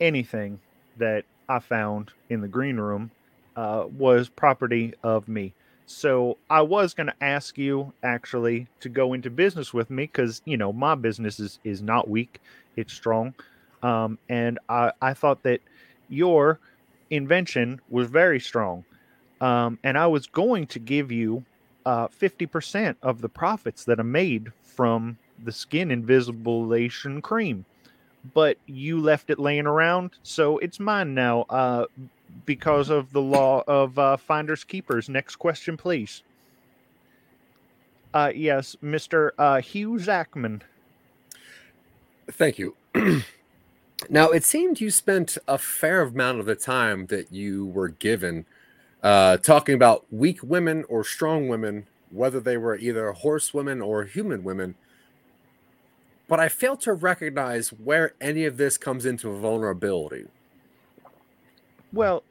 anything 0.00 0.60
that 0.98 1.24
I 1.48 1.58
found 1.58 2.12
in 2.28 2.40
the 2.40 2.48
green 2.48 2.76
room 2.76 3.10
uh, 3.56 3.84
was 3.96 4.28
property 4.28 4.94
of 5.02 5.28
me. 5.28 5.54
So 5.88 6.38
I 6.50 6.62
was 6.62 6.94
going 6.94 7.08
to 7.08 7.24
ask 7.24 7.58
you 7.58 7.94
actually 8.04 8.68
to 8.80 8.90
go 8.90 9.14
into 9.14 9.30
business 9.30 9.74
with 9.74 9.90
me 9.90 10.04
because 10.04 10.42
you 10.46 10.58
know 10.58 10.72
my 10.72 10.96
business 10.96 11.40
is 11.40 11.60
is 11.64 11.82
not 11.82 12.08
weak; 12.08 12.40
it's 12.76 12.94
strong. 12.94 13.34
Um, 13.82 14.18
and 14.30 14.60
I 14.68 14.92
I 15.02 15.14
thought 15.14 15.44
that 15.44 15.62
your 16.10 16.60
invention 17.10 17.80
was 17.90 18.08
very 18.10 18.40
strong 18.40 18.84
um, 19.40 19.78
and 19.84 19.98
I 19.98 20.08
was 20.08 20.26
going 20.26 20.66
to 20.68 20.80
give 20.80 21.12
you 21.12 21.44
uh, 21.86 22.08
50% 22.08 22.96
of 23.02 23.22
the 23.22 23.30
profits 23.30 23.84
that 23.86 24.00
are 24.00 24.04
made 24.04 24.52
from 24.62 25.18
the 25.44 25.52
skin 25.52 25.90
invisibilization 25.90 27.22
cream. 27.22 27.66
But 28.34 28.58
you 28.66 29.00
left 29.00 29.30
it 29.30 29.38
laying 29.38 29.66
around, 29.66 30.12
so 30.22 30.58
it's 30.58 30.80
mine 30.80 31.14
now 31.14 31.42
uh, 31.50 31.86
because 32.46 32.90
of 32.90 33.12
the 33.12 33.20
law 33.20 33.62
of 33.66 33.98
uh, 33.98 34.16
finders 34.16 34.64
keepers. 34.64 35.08
Next 35.08 35.36
question, 35.36 35.76
please. 35.76 36.22
Uh, 38.14 38.32
yes, 38.34 38.76
Mr. 38.82 39.30
Uh, 39.38 39.60
Hugh 39.60 39.98
Zachman. 39.98 40.62
Thank 42.30 42.58
you. 42.58 42.74
now, 44.10 44.30
it 44.30 44.44
seemed 44.44 44.80
you 44.80 44.90
spent 44.90 45.38
a 45.46 45.58
fair 45.58 46.02
amount 46.02 46.40
of 46.40 46.46
the 46.46 46.56
time 46.56 47.06
that 47.06 47.32
you 47.32 47.66
were 47.66 47.88
given– 47.88 48.46
uh, 49.02 49.36
talking 49.36 49.74
about 49.74 50.04
weak 50.10 50.42
women 50.42 50.84
or 50.88 51.04
strong 51.04 51.48
women, 51.48 51.86
whether 52.10 52.40
they 52.40 52.56
were 52.56 52.76
either 52.76 53.12
horse 53.12 53.54
women 53.54 53.80
or 53.80 54.04
human 54.04 54.42
women. 54.42 54.74
But 56.26 56.40
I 56.40 56.48
fail 56.48 56.76
to 56.78 56.92
recognize 56.92 57.70
where 57.70 58.12
any 58.20 58.44
of 58.44 58.56
this 58.56 58.76
comes 58.76 59.06
into 59.06 59.30
vulnerability. 59.30 60.26
Well, 61.92 62.22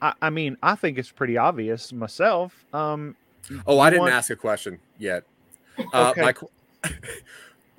I, 0.00 0.14
I 0.22 0.30
mean, 0.30 0.56
I 0.62 0.74
think 0.74 0.98
it's 0.98 1.10
pretty 1.10 1.36
obvious 1.36 1.92
myself. 1.92 2.64
Um, 2.72 3.16
oh, 3.66 3.78
I 3.78 3.90
didn't 3.90 4.02
want... 4.02 4.14
ask 4.14 4.30
a 4.30 4.36
question 4.36 4.78
yet. 4.98 5.24
Uh, 5.92 6.10
okay. 6.10 6.22
my, 6.22 6.92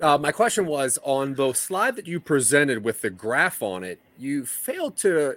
uh, 0.00 0.18
my 0.18 0.32
question 0.32 0.66
was 0.66 0.98
on 1.02 1.34
the 1.34 1.52
slide 1.52 1.96
that 1.96 2.06
you 2.06 2.20
presented 2.20 2.84
with 2.84 3.02
the 3.02 3.10
graph 3.10 3.62
on 3.62 3.84
it, 3.84 4.00
you 4.18 4.44
failed 4.44 4.96
to 4.98 5.36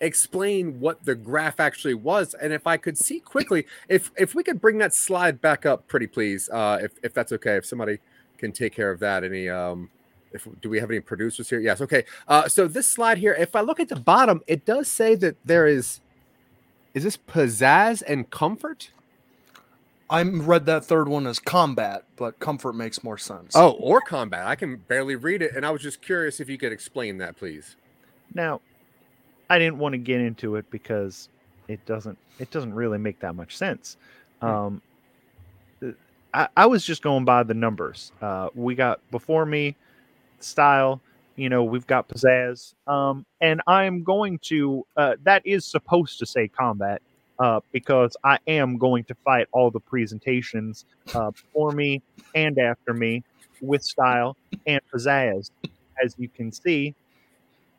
explain 0.00 0.78
what 0.78 1.04
the 1.04 1.14
graph 1.14 1.58
actually 1.58 1.94
was. 1.94 2.34
And 2.34 2.52
if 2.52 2.66
I 2.66 2.76
could 2.76 2.98
see 2.98 3.20
quickly, 3.20 3.66
if 3.88 4.10
if 4.16 4.34
we 4.34 4.42
could 4.42 4.60
bring 4.60 4.78
that 4.78 4.94
slide 4.94 5.40
back 5.40 5.64
up, 5.66 5.88
pretty 5.88 6.06
please, 6.06 6.48
uh, 6.50 6.78
if 6.82 6.92
if 7.02 7.14
that's 7.14 7.32
okay, 7.32 7.56
if 7.56 7.66
somebody 7.66 7.98
can 8.38 8.52
take 8.52 8.74
care 8.74 8.90
of 8.90 9.00
that. 9.00 9.24
Any 9.24 9.48
um, 9.48 9.90
if 10.32 10.46
do 10.60 10.68
we 10.68 10.80
have 10.80 10.90
any 10.90 11.00
producers 11.00 11.48
here? 11.48 11.60
Yes, 11.60 11.80
okay. 11.80 12.04
Uh, 12.28 12.48
so 12.48 12.66
this 12.68 12.86
slide 12.86 13.18
here, 13.18 13.34
if 13.34 13.56
I 13.56 13.60
look 13.60 13.80
at 13.80 13.88
the 13.88 13.96
bottom, 13.96 14.42
it 14.46 14.64
does 14.64 14.88
say 14.88 15.14
that 15.16 15.36
there 15.44 15.66
is. 15.66 16.00
Is 16.94 17.04
this 17.04 17.16
pizzazz 17.16 18.02
and 18.06 18.30
comfort? 18.30 18.90
I 20.08 20.22
read 20.22 20.66
that 20.66 20.84
third 20.84 21.08
one 21.08 21.26
as 21.26 21.38
combat, 21.38 22.04
but 22.16 22.38
comfort 22.38 22.74
makes 22.74 23.02
more 23.02 23.18
sense. 23.18 23.54
Oh, 23.56 23.70
or 23.72 24.00
combat. 24.00 24.46
I 24.46 24.54
can 24.54 24.76
barely 24.76 25.16
read 25.16 25.42
it, 25.42 25.54
and 25.54 25.66
I 25.66 25.70
was 25.70 25.82
just 25.82 26.00
curious 26.00 26.38
if 26.38 26.48
you 26.48 26.56
could 26.56 26.72
explain 26.72 27.18
that, 27.18 27.36
please. 27.36 27.76
Now, 28.32 28.60
I 29.50 29.58
didn't 29.58 29.78
want 29.78 29.94
to 29.94 29.98
get 29.98 30.20
into 30.20 30.56
it 30.56 30.70
because 30.70 31.28
it 31.68 31.84
doesn't 31.86 32.18
it 32.38 32.50
doesn't 32.50 32.74
really 32.74 32.98
make 32.98 33.20
that 33.20 33.34
much 33.34 33.56
sense. 33.56 33.96
Hmm. 34.40 34.46
Um, 34.46 34.82
I, 36.32 36.48
I 36.56 36.66
was 36.66 36.84
just 36.84 37.02
going 37.02 37.24
by 37.24 37.42
the 37.42 37.54
numbers. 37.54 38.12
Uh, 38.20 38.48
we 38.54 38.74
got 38.74 39.00
before 39.10 39.46
me 39.46 39.74
style, 40.40 41.00
you 41.36 41.48
know, 41.48 41.64
we've 41.64 41.86
got 41.86 42.08
pizzazz, 42.08 42.74
um, 42.86 43.26
and 43.40 43.60
I'm 43.66 44.02
going 44.02 44.38
to. 44.44 44.86
Uh, 44.96 45.16
that 45.24 45.46
is 45.46 45.64
supposed 45.64 46.18
to 46.18 46.26
say 46.26 46.48
combat 46.48 47.02
uh, 47.38 47.60
because 47.72 48.16
I 48.24 48.38
am 48.46 48.78
going 48.78 49.04
to 49.04 49.14
fight 49.14 49.46
all 49.52 49.70
the 49.70 49.80
presentations 49.80 50.86
uh, 51.14 51.30
before 51.30 51.72
me 51.72 52.02
and 52.34 52.58
after 52.58 52.94
me 52.94 53.22
with 53.60 53.82
style 53.82 54.36
and 54.66 54.80
pizzazz. 54.92 55.50
As 56.02 56.14
you 56.18 56.28
can 56.28 56.52
see, 56.52 56.94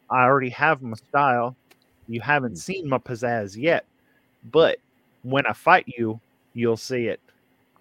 I 0.09 0.23
already 0.23 0.49
have 0.49 0.81
my 0.81 0.95
style. 0.95 1.55
You 2.07 2.21
haven't 2.21 2.57
seen 2.57 2.87
my 2.87 2.97
pizzazz 2.97 3.55
yet, 3.55 3.85
but 4.51 4.77
when 5.23 5.45
I 5.45 5.53
fight 5.53 5.85
you, 5.87 6.19
you'll 6.53 6.77
see 6.77 7.07
it. 7.07 7.19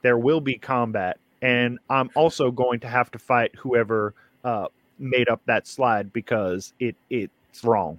There 0.03 0.18
will 0.18 0.41
be 0.41 0.57
combat, 0.57 1.18
and 1.43 1.79
I'm 1.89 2.11
also 2.14 2.51
going 2.51 2.81
to 2.81 2.89
have 2.89 3.11
to 3.12 3.18
fight 3.18 3.55
whoever 3.57 4.14
uh, 4.47 4.68
made 4.99 5.28
up 5.28 5.42
that 5.47 5.66
slide 5.66 6.12
because 6.12 6.72
it 6.78 6.97
it's 7.11 7.64
wrong. 7.64 7.99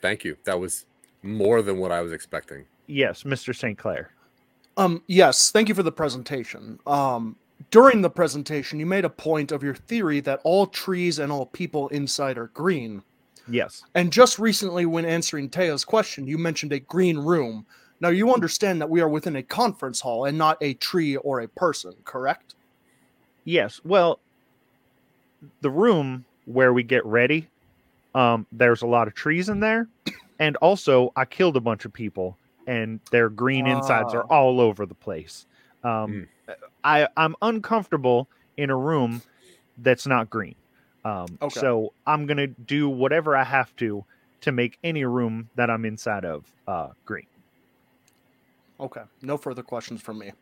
Thank 0.00 0.22
you. 0.22 0.36
That 0.44 0.60
was 0.60 0.84
more 1.22 1.62
than 1.62 1.78
what 1.78 1.90
I 1.90 2.02
was 2.02 2.12
expecting. 2.12 2.66
Yes, 2.86 3.22
Mr. 3.22 3.56
St. 3.56 3.78
Claire. 3.78 4.10
Um, 4.76 5.02
yes, 5.06 5.50
thank 5.50 5.68
you 5.68 5.74
for 5.74 5.82
the 5.82 5.90
presentation. 5.90 6.78
Um, 6.86 7.36
during 7.70 8.02
the 8.02 8.10
presentation, 8.10 8.78
you 8.78 8.84
made 8.84 9.06
a 9.06 9.10
point 9.10 9.50
of 9.50 9.62
your 9.62 9.74
theory 9.74 10.20
that 10.20 10.40
all 10.44 10.66
trees 10.66 11.18
and 11.18 11.32
all 11.32 11.46
people 11.46 11.88
inside 11.88 12.36
are 12.36 12.48
green. 12.48 13.02
Yes. 13.48 13.84
And 13.94 14.12
just 14.12 14.38
recently, 14.38 14.84
when 14.84 15.06
answering 15.06 15.48
Taya's 15.48 15.84
question, 15.84 16.26
you 16.26 16.36
mentioned 16.36 16.72
a 16.72 16.80
green 16.80 17.18
room. 17.18 17.64
Now, 18.00 18.10
you 18.10 18.34
understand 18.34 18.82
that 18.82 18.90
we 18.90 19.00
are 19.00 19.08
within 19.08 19.36
a 19.36 19.42
conference 19.42 20.00
hall 20.00 20.26
and 20.26 20.36
not 20.36 20.58
a 20.60 20.74
tree 20.74 21.16
or 21.16 21.40
a 21.40 21.48
person, 21.48 21.94
correct? 22.04 22.54
Yes. 23.44 23.80
Well, 23.84 24.20
the 25.60 25.70
room 25.70 26.24
where 26.46 26.72
we 26.72 26.82
get 26.82 27.04
ready, 27.04 27.48
um, 28.14 28.46
there's 28.52 28.82
a 28.82 28.86
lot 28.86 29.08
of 29.08 29.14
trees 29.14 29.48
in 29.48 29.60
there. 29.60 29.88
And 30.40 30.56
also, 30.56 31.12
I 31.14 31.26
killed 31.26 31.56
a 31.56 31.60
bunch 31.60 31.84
of 31.84 31.92
people, 31.92 32.36
and 32.66 32.98
their 33.12 33.28
green 33.30 33.68
insides 33.68 34.12
are 34.14 34.24
Ah. 34.28 34.34
all 34.34 34.60
over 34.60 34.84
the 34.84 34.96
place. 34.96 35.46
Um, 35.84 36.26
I, 36.82 37.06
I'm 37.16 37.36
uncomfortable 37.40 38.28
in 38.56 38.68
a 38.68 38.76
room 38.76 39.22
that's 39.78 40.08
not 40.08 40.30
green. 40.30 40.56
Um, 41.04 41.38
Okay. 41.40 41.60
So 41.60 41.94
I'm 42.04 42.26
going 42.26 42.38
to 42.38 42.48
do 42.48 42.88
whatever 42.88 43.36
I 43.36 43.44
have 43.44 43.74
to 43.76 44.04
to 44.40 44.50
make 44.50 44.76
any 44.82 45.04
room 45.04 45.50
that 45.54 45.70
I'm 45.70 45.84
inside 45.84 46.24
of 46.24 46.52
uh, 46.66 46.88
green. 47.04 47.28
Okay, 48.80 49.02
no 49.22 49.36
further 49.36 49.62
questions 49.62 50.02
from 50.02 50.18
me. 50.18 50.32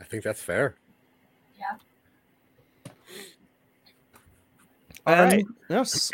I 0.00 0.04
think 0.04 0.24
that's 0.24 0.40
fair. 0.40 0.74
Yeah. 1.60 2.92
And- 5.06 5.32
right. 5.32 5.46
Yes. 5.68 6.10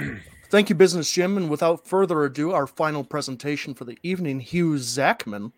Thank 0.49 0.69
you, 0.69 0.75
Business 0.75 1.11
Jim. 1.11 1.37
And 1.37 1.51
without 1.51 1.87
further 1.87 2.25
ado, 2.25 2.53
our 2.53 2.67
final 2.67 3.03
presentation 3.05 3.75
for 3.75 3.85
the 3.85 3.99
evening, 4.03 4.41
Hugh 4.41 4.75
Zachman. 4.75 5.53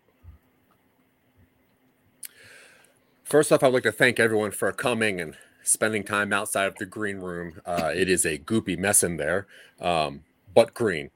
First 3.23 3.51
off, 3.51 3.61
I'd 3.61 3.73
like 3.73 3.83
to 3.83 3.91
thank 3.91 4.19
everyone 4.19 4.51
for 4.51 4.71
coming 4.71 5.21
and 5.21 5.35
spending 5.61 6.03
time 6.03 6.33
outside 6.33 6.65
of 6.65 6.75
the 6.77 6.85
green 6.87 7.19
room. 7.19 7.61
Uh, 7.65 7.91
it 7.95 8.09
is 8.09 8.25
a 8.25 8.39
goopy 8.39 8.77
mess 8.77 9.03
in 9.03 9.17
there, 9.17 9.45
um, 9.79 10.23
but 10.55 10.73
green. 10.73 11.11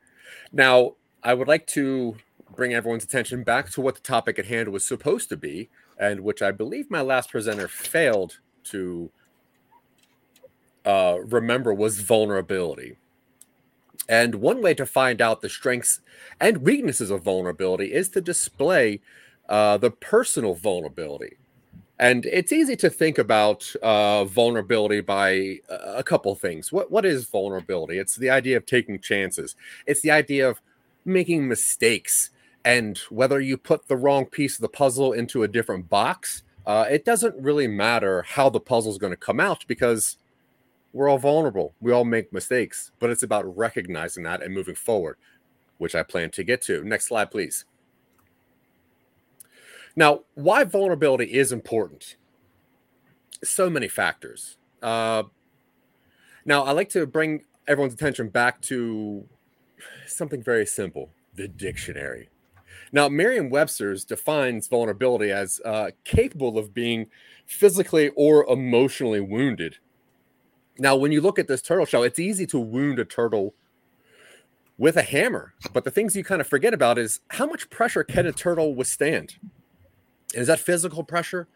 Now, 0.51 0.93
I 1.23 1.33
would 1.33 1.47
like 1.47 1.65
to 1.67 2.15
bring 2.55 2.75
everyone's 2.75 3.03
attention 3.03 3.43
back 3.43 3.71
to 3.71 3.81
what 3.81 3.95
the 3.95 4.01
topic 4.01 4.37
at 4.37 4.45
hand 4.45 4.69
was 4.69 4.85
supposed 4.85 5.29
to 5.29 5.37
be, 5.37 5.69
and 5.97 6.19
which 6.19 6.43
I 6.43 6.51
believe 6.51 6.91
my 6.91 7.01
last 7.01 7.31
presenter 7.31 7.67
failed 7.67 8.37
to 8.65 9.09
uh, 10.85 11.17
remember 11.25 11.73
was 11.73 11.99
vulnerability. 11.99 12.97
And 14.09 14.35
one 14.35 14.61
way 14.61 14.73
to 14.73 14.85
find 14.85 15.21
out 15.21 15.41
the 15.41 15.49
strengths 15.49 16.01
and 16.39 16.57
weaknesses 16.57 17.09
of 17.09 17.23
vulnerability 17.23 17.93
is 17.93 18.09
to 18.09 18.21
display 18.21 18.99
uh, 19.47 19.77
the 19.77 19.91
personal 19.91 20.55
vulnerability. 20.55 21.37
And 21.99 22.25
it's 22.25 22.51
easy 22.51 22.75
to 22.77 22.89
think 22.89 23.17
about 23.17 23.73
uh, 23.81 24.25
vulnerability 24.25 24.99
by 25.01 25.59
a 25.69 25.93
a 25.97 26.03
couple 26.03 26.33
things. 26.35 26.71
What 26.71 26.91
what 26.91 27.05
is 27.05 27.25
vulnerability? 27.25 27.97
It's 27.99 28.15
the 28.15 28.29
idea 28.29 28.57
of 28.57 28.65
taking 28.65 28.99
chances. 28.99 29.55
It's 29.85 30.01
the 30.01 30.11
idea 30.11 30.49
of 30.49 30.61
making 31.05 31.47
mistakes. 31.47 32.31
And 32.65 32.97
whether 33.09 33.39
you 33.39 33.57
put 33.57 33.87
the 33.87 33.97
wrong 33.97 34.25
piece 34.25 34.55
of 34.55 34.61
the 34.61 34.69
puzzle 34.69 35.13
into 35.13 35.43
a 35.43 35.47
different 35.47 35.89
box, 35.89 36.43
uh, 36.65 36.85
it 36.89 37.05
doesn't 37.05 37.35
really 37.41 37.67
matter 37.67 38.23
how 38.23 38.49
the 38.49 38.59
puzzle 38.59 38.91
is 38.91 38.97
going 38.97 39.11
to 39.13 39.17
come 39.17 39.39
out 39.39 39.65
because 39.67 40.17
we're 40.93 41.09
all 41.09 41.17
vulnerable. 41.17 41.73
We 41.81 41.91
all 41.91 42.05
make 42.05 42.31
mistakes. 42.31 42.91
But 42.99 43.09
it's 43.09 43.23
about 43.23 43.57
recognizing 43.57 44.23
that 44.23 44.41
and 44.41 44.53
moving 44.53 44.75
forward, 44.75 45.17
which 45.77 45.95
I 45.95 46.03
plan 46.03 46.29
to 46.31 46.43
get 46.43 46.61
to. 46.63 46.83
Next 46.83 47.07
slide, 47.07 47.31
please. 47.31 47.65
Now, 49.95 50.21
why 50.35 50.63
vulnerability 50.63 51.33
is 51.33 51.51
important? 51.51 52.15
So 53.43 53.69
many 53.69 53.87
factors. 53.87 54.57
Uh, 54.81 55.23
now, 56.45 56.63
I 56.63 56.71
like 56.71 56.89
to 56.89 57.05
bring 57.05 57.43
everyone's 57.67 57.93
attention 57.93 58.29
back 58.29 58.61
to 58.61 59.27
something 60.07 60.41
very 60.41 60.65
simple 60.65 61.09
the 61.35 61.47
dictionary. 61.47 62.29
Now, 62.93 63.09
Merriam 63.09 63.49
Webster's 63.49 64.05
defines 64.05 64.67
vulnerability 64.67 65.31
as 65.31 65.59
uh, 65.65 65.89
capable 66.03 66.59
of 66.59 66.75
being 66.75 67.07
physically 67.47 68.09
or 68.15 68.45
emotionally 68.45 69.19
wounded. 69.19 69.77
Now, 70.77 70.95
when 70.95 71.11
you 71.11 71.19
look 71.19 71.39
at 71.39 71.47
this 71.47 71.63
turtle 71.63 71.87
shell, 71.87 72.03
it's 72.03 72.19
easy 72.19 72.45
to 72.47 72.59
wound 72.59 72.99
a 72.99 73.05
turtle 73.05 73.55
with 74.77 74.95
a 74.95 75.01
hammer. 75.01 75.55
But 75.73 75.85
the 75.85 75.91
things 75.91 76.15
you 76.15 76.23
kind 76.23 76.39
of 76.39 76.47
forget 76.47 76.73
about 76.73 76.99
is 76.99 77.21
how 77.29 77.47
much 77.47 77.69
pressure 77.71 78.03
can 78.03 78.27
a 78.27 78.31
turtle 78.31 78.75
withstand? 78.75 79.35
Is 80.35 80.47
that 80.47 80.59
physical 80.59 81.03
pressure? 81.03 81.47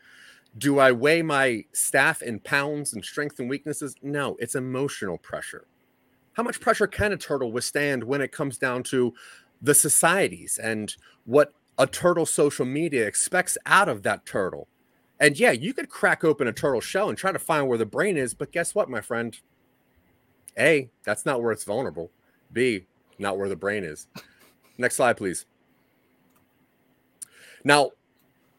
Do 0.58 0.80
I 0.80 0.92
weigh 0.92 1.22
my 1.22 1.66
staff 1.72 2.24
in 2.24 2.40
pounds 2.40 2.94
and 2.94 3.06
strength 3.06 3.40
and 3.40 3.48
weaknesses? 3.48 3.96
No, 4.02 4.38
it's 4.40 4.56
emotional 4.56 5.20
pressure. 5.20 5.68
How 6.34 6.44
much 6.44 6.60
pressure 6.60 6.88
can 6.88 7.14
a 7.14 7.18
turtle 7.18 7.52
withstand 7.52 8.04
when 8.04 8.22
it 8.22 8.32
comes 8.32 8.58
down 8.58 8.84
to 8.84 9.14
the 9.62 9.74
societies 9.74 10.60
and 10.62 10.96
what 11.26 11.54
a 11.78 11.88
turtle 11.88 12.26
social 12.26 12.66
media 12.66 13.06
expects 13.06 13.58
out 13.66 13.90
of 13.90 14.04
that 14.04 14.26
turtle? 14.26 14.68
And 15.20 15.40
yeah, 15.40 15.52
you 15.52 15.74
could 15.74 15.90
crack 15.90 16.24
open 16.24 16.48
a 16.48 16.54
turtle 16.54 16.82
shell 16.82 17.10
and 17.10 17.18
try 17.18 17.32
to 17.32 17.40
find 17.40 17.68
where 17.68 17.78
the 17.78 17.86
brain 17.86 18.18
is, 18.18 18.34
but 18.34 18.52
guess 18.52 18.76
what, 18.76 18.90
my 18.90 19.02
friend? 19.02 19.38
A, 20.58 20.90
that's 21.04 21.26
not 21.26 21.42
where 21.42 21.52
it's 21.52 21.64
vulnerable. 21.64 22.12
B, 22.52 22.86
not 23.20 23.38
where 23.38 23.50
the 23.50 23.56
brain 23.56 23.84
is. 23.84 24.08
Next 24.78 24.96
slide, 24.96 25.18
please. 25.18 25.46
Now, 27.64 27.92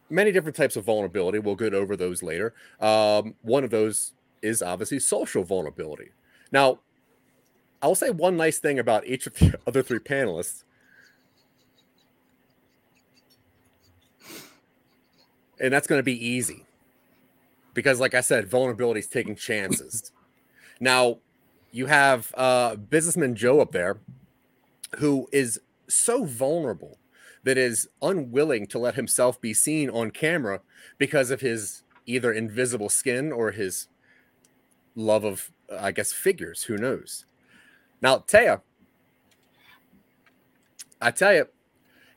many 0.09 0.31
different 0.31 0.55
types 0.55 0.75
of 0.75 0.85
vulnerability. 0.85 1.39
We'll 1.39 1.55
get 1.55 1.73
over 1.73 1.95
those 1.95 2.21
later. 2.21 2.53
Um, 2.79 3.35
one 3.41 3.63
of 3.63 3.69
those 3.69 4.13
is 4.41 4.61
obviously 4.61 4.99
social 4.99 5.43
vulnerability. 5.43 6.09
Now, 6.51 6.79
I'll 7.81 7.95
say 7.95 8.09
one 8.09 8.35
nice 8.37 8.57
thing 8.57 8.79
about 8.79 9.05
each 9.05 9.27
of 9.27 9.33
the 9.35 9.59
other 9.67 9.81
three 9.81 9.99
panelists. 9.99 10.63
And 15.59 15.73
that's 15.73 15.87
going 15.87 15.99
to 15.99 16.03
be 16.03 16.25
easy. 16.25 16.65
Because, 17.73 17.99
like 17.99 18.13
I 18.13 18.21
said, 18.21 18.49
vulnerability 18.49 19.01
is 19.01 19.07
taking 19.07 19.35
chances. 19.35 20.11
now, 20.79 21.19
you 21.71 21.85
have 21.85 22.33
uh, 22.35 22.75
businessman 22.75 23.35
Joe 23.35 23.59
up 23.59 23.71
there 23.71 23.99
who 24.97 25.27
is 25.31 25.59
so 25.87 26.25
vulnerable 26.25 26.97
that 27.43 27.57
is 27.57 27.87
unwilling 28.01 28.67
to 28.67 28.79
let 28.79 28.95
himself 28.95 29.39
be 29.39 29.53
seen 29.53 29.89
on 29.89 30.11
camera 30.11 30.61
because 30.97 31.31
of 31.31 31.41
his 31.41 31.83
either 32.05 32.33
invisible 32.33 32.89
skin 32.89 33.31
or 33.31 33.51
his 33.51 33.87
love 34.95 35.23
of, 35.23 35.51
I 35.71 35.91
guess, 35.91 36.11
figures. 36.11 36.63
Who 36.63 36.77
knows? 36.77 37.25
Now, 38.01 38.17
Taya, 38.17 38.61
I 41.01 41.11
tell 41.11 41.33
you, 41.33 41.47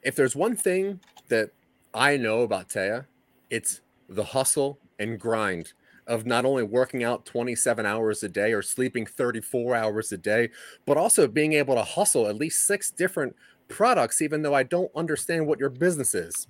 if 0.02 0.16
there's 0.16 0.34
one 0.34 0.56
thing 0.56 1.00
that 1.28 1.50
I 1.94 2.16
know 2.16 2.40
about 2.40 2.68
Taya, 2.68 3.06
it's 3.52 3.82
the 4.08 4.24
hustle 4.24 4.78
and 4.98 5.20
grind 5.20 5.74
of 6.06 6.26
not 6.26 6.44
only 6.44 6.62
working 6.62 7.04
out 7.04 7.26
27 7.26 7.84
hours 7.84 8.22
a 8.22 8.28
day 8.28 8.52
or 8.52 8.62
sleeping 8.62 9.06
34 9.06 9.76
hours 9.76 10.10
a 10.10 10.16
day, 10.16 10.48
but 10.86 10.96
also 10.96 11.28
being 11.28 11.52
able 11.52 11.74
to 11.74 11.82
hustle 11.82 12.26
at 12.26 12.36
least 12.36 12.66
six 12.66 12.90
different 12.90 13.36
products, 13.68 14.22
even 14.22 14.42
though 14.42 14.54
I 14.54 14.62
don't 14.62 14.90
understand 14.96 15.46
what 15.46 15.60
your 15.60 15.68
business 15.68 16.14
is. 16.14 16.48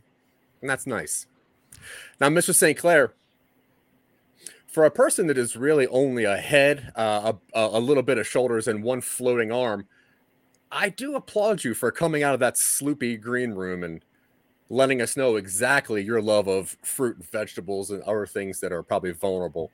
And 0.61 0.70
that's 0.70 0.86
nice. 0.86 1.26
Now, 2.20 2.28
Mr. 2.28 2.55
St. 2.55 2.78
Claire, 2.78 3.12
for 4.68 4.84
a 4.84 4.90
person 4.90 5.26
that 5.26 5.36
is 5.36 5.57
really 5.57 5.88
only 5.88 6.24
a 6.24 6.36
head, 6.36 6.92
uh, 6.94 7.32
a, 7.53 7.61
a 7.61 7.80
little 7.80 8.03
bit 8.05 8.16
of 8.16 8.26
shoulders, 8.26 8.68
and 8.68 8.82
one 8.82 9.00
floating 9.00 9.50
arm, 9.50 9.86
I 10.70 10.88
do 10.88 11.16
applaud 11.16 11.64
you 11.64 11.74
for 11.74 11.90
coming 11.90 12.22
out 12.22 12.32
of 12.32 12.40
that 12.40 12.55
sloopy 12.55 13.20
green 13.20 13.50
room 13.50 13.82
and 13.82 14.03
letting 14.72 15.02
us 15.02 15.18
know 15.18 15.36
exactly 15.36 16.02
your 16.02 16.22
love 16.22 16.48
of 16.48 16.78
fruit 16.82 17.16
and 17.16 17.30
vegetables 17.30 17.90
and 17.90 18.02
other 18.04 18.26
things 18.26 18.58
that 18.60 18.72
are 18.72 18.82
probably 18.82 19.12
vulnerable. 19.12 19.70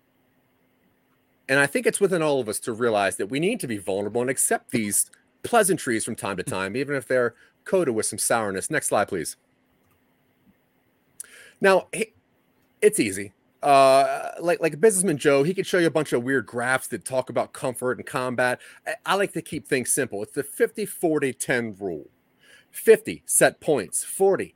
And 1.49 1.61
I 1.61 1.67
think 1.67 1.87
it's 1.87 2.01
within 2.01 2.21
all 2.21 2.41
of 2.41 2.49
us 2.49 2.59
to 2.61 2.73
realize 2.73 3.17
that 3.17 3.29
we 3.29 3.39
need 3.39 3.61
to 3.61 3.69
be 3.69 3.79
vulnerable 3.79 4.21
and 4.21 4.29
accept 4.29 4.73
these 4.73 5.09
pleasantries 5.45 6.05
from 6.05 6.17
time 6.17 6.37
to 6.37 6.43
time, 6.43 6.77
even 6.77 6.97
if 6.97 7.07
they're 7.07 7.37
coated 7.65 7.95
with 7.95 8.07
some 8.07 8.19
sourness. 8.19 8.71
Next 8.71 8.89
slide, 8.89 9.07
please. 9.07 9.37
Now, 11.61 11.87
it's 12.83 12.99
easy. 12.99 13.33
Uh, 13.63 14.33
like 14.41 14.61
like 14.61 14.81
businessman 14.81 15.17
Joe, 15.17 15.45
he 15.45 15.55
could 15.55 15.67
show 15.67 15.79
you 15.79 15.87
a 15.87 15.91
bunch 15.91 16.13
of 16.13 16.25
weird 16.25 16.47
graphs 16.47 16.89
that 16.89 17.05
talk 17.05 17.31
about 17.31 17.53
comfort 17.53 17.99
and 17.99 18.07
combat. 18.07 18.61
I, 18.85 18.95
I 19.07 19.15
like 19.15 19.33
to 19.35 19.43
keep 19.43 19.69
things 19.69 19.91
simple. 19.91 20.25
It's 20.25 20.33
the 20.33 20.43
50 20.43 20.87
40 20.87 21.33
10 21.33 21.77
rule. 21.79 22.07
50 22.71 23.23
set 23.27 23.61
points, 23.61 24.05
40 24.05 24.55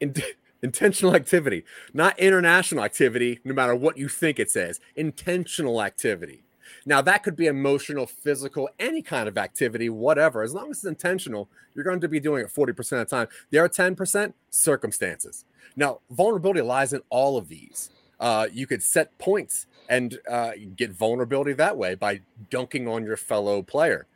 in, 0.00 0.12
in 0.14 0.22
Intentional 0.60 1.14
activity, 1.14 1.64
not 1.94 2.18
international 2.18 2.82
activity, 2.82 3.38
no 3.44 3.54
matter 3.54 3.76
what 3.76 3.96
you 3.96 4.08
think 4.08 4.40
it 4.40 4.50
says. 4.50 4.80
Intentional 4.96 5.80
activity. 5.80 6.42
Now, 6.84 7.00
that 7.02 7.22
could 7.22 7.36
be 7.36 7.46
emotional, 7.46 8.06
physical, 8.06 8.68
any 8.78 9.00
kind 9.00 9.28
of 9.28 9.38
activity, 9.38 9.88
whatever. 9.88 10.42
As 10.42 10.54
long 10.54 10.70
as 10.70 10.78
it's 10.78 10.86
intentional, 10.86 11.48
you're 11.74 11.84
going 11.84 12.00
to 12.00 12.08
be 12.08 12.18
doing 12.18 12.44
it 12.44 12.52
40% 12.52 12.78
of 12.78 12.88
the 12.88 13.04
time. 13.04 13.28
There 13.50 13.62
are 13.62 13.68
10%, 13.68 14.32
circumstances. 14.50 15.44
Now, 15.76 16.00
vulnerability 16.10 16.62
lies 16.62 16.92
in 16.92 17.02
all 17.08 17.36
of 17.36 17.48
these. 17.48 17.90
Uh, 18.18 18.48
you 18.52 18.66
could 18.66 18.82
set 18.82 19.16
points 19.18 19.66
and 19.88 20.18
uh, 20.28 20.52
get 20.74 20.90
vulnerability 20.90 21.52
that 21.52 21.76
way 21.76 21.94
by 21.94 22.20
dunking 22.50 22.88
on 22.88 23.04
your 23.04 23.16
fellow 23.16 23.62
player. 23.62 24.06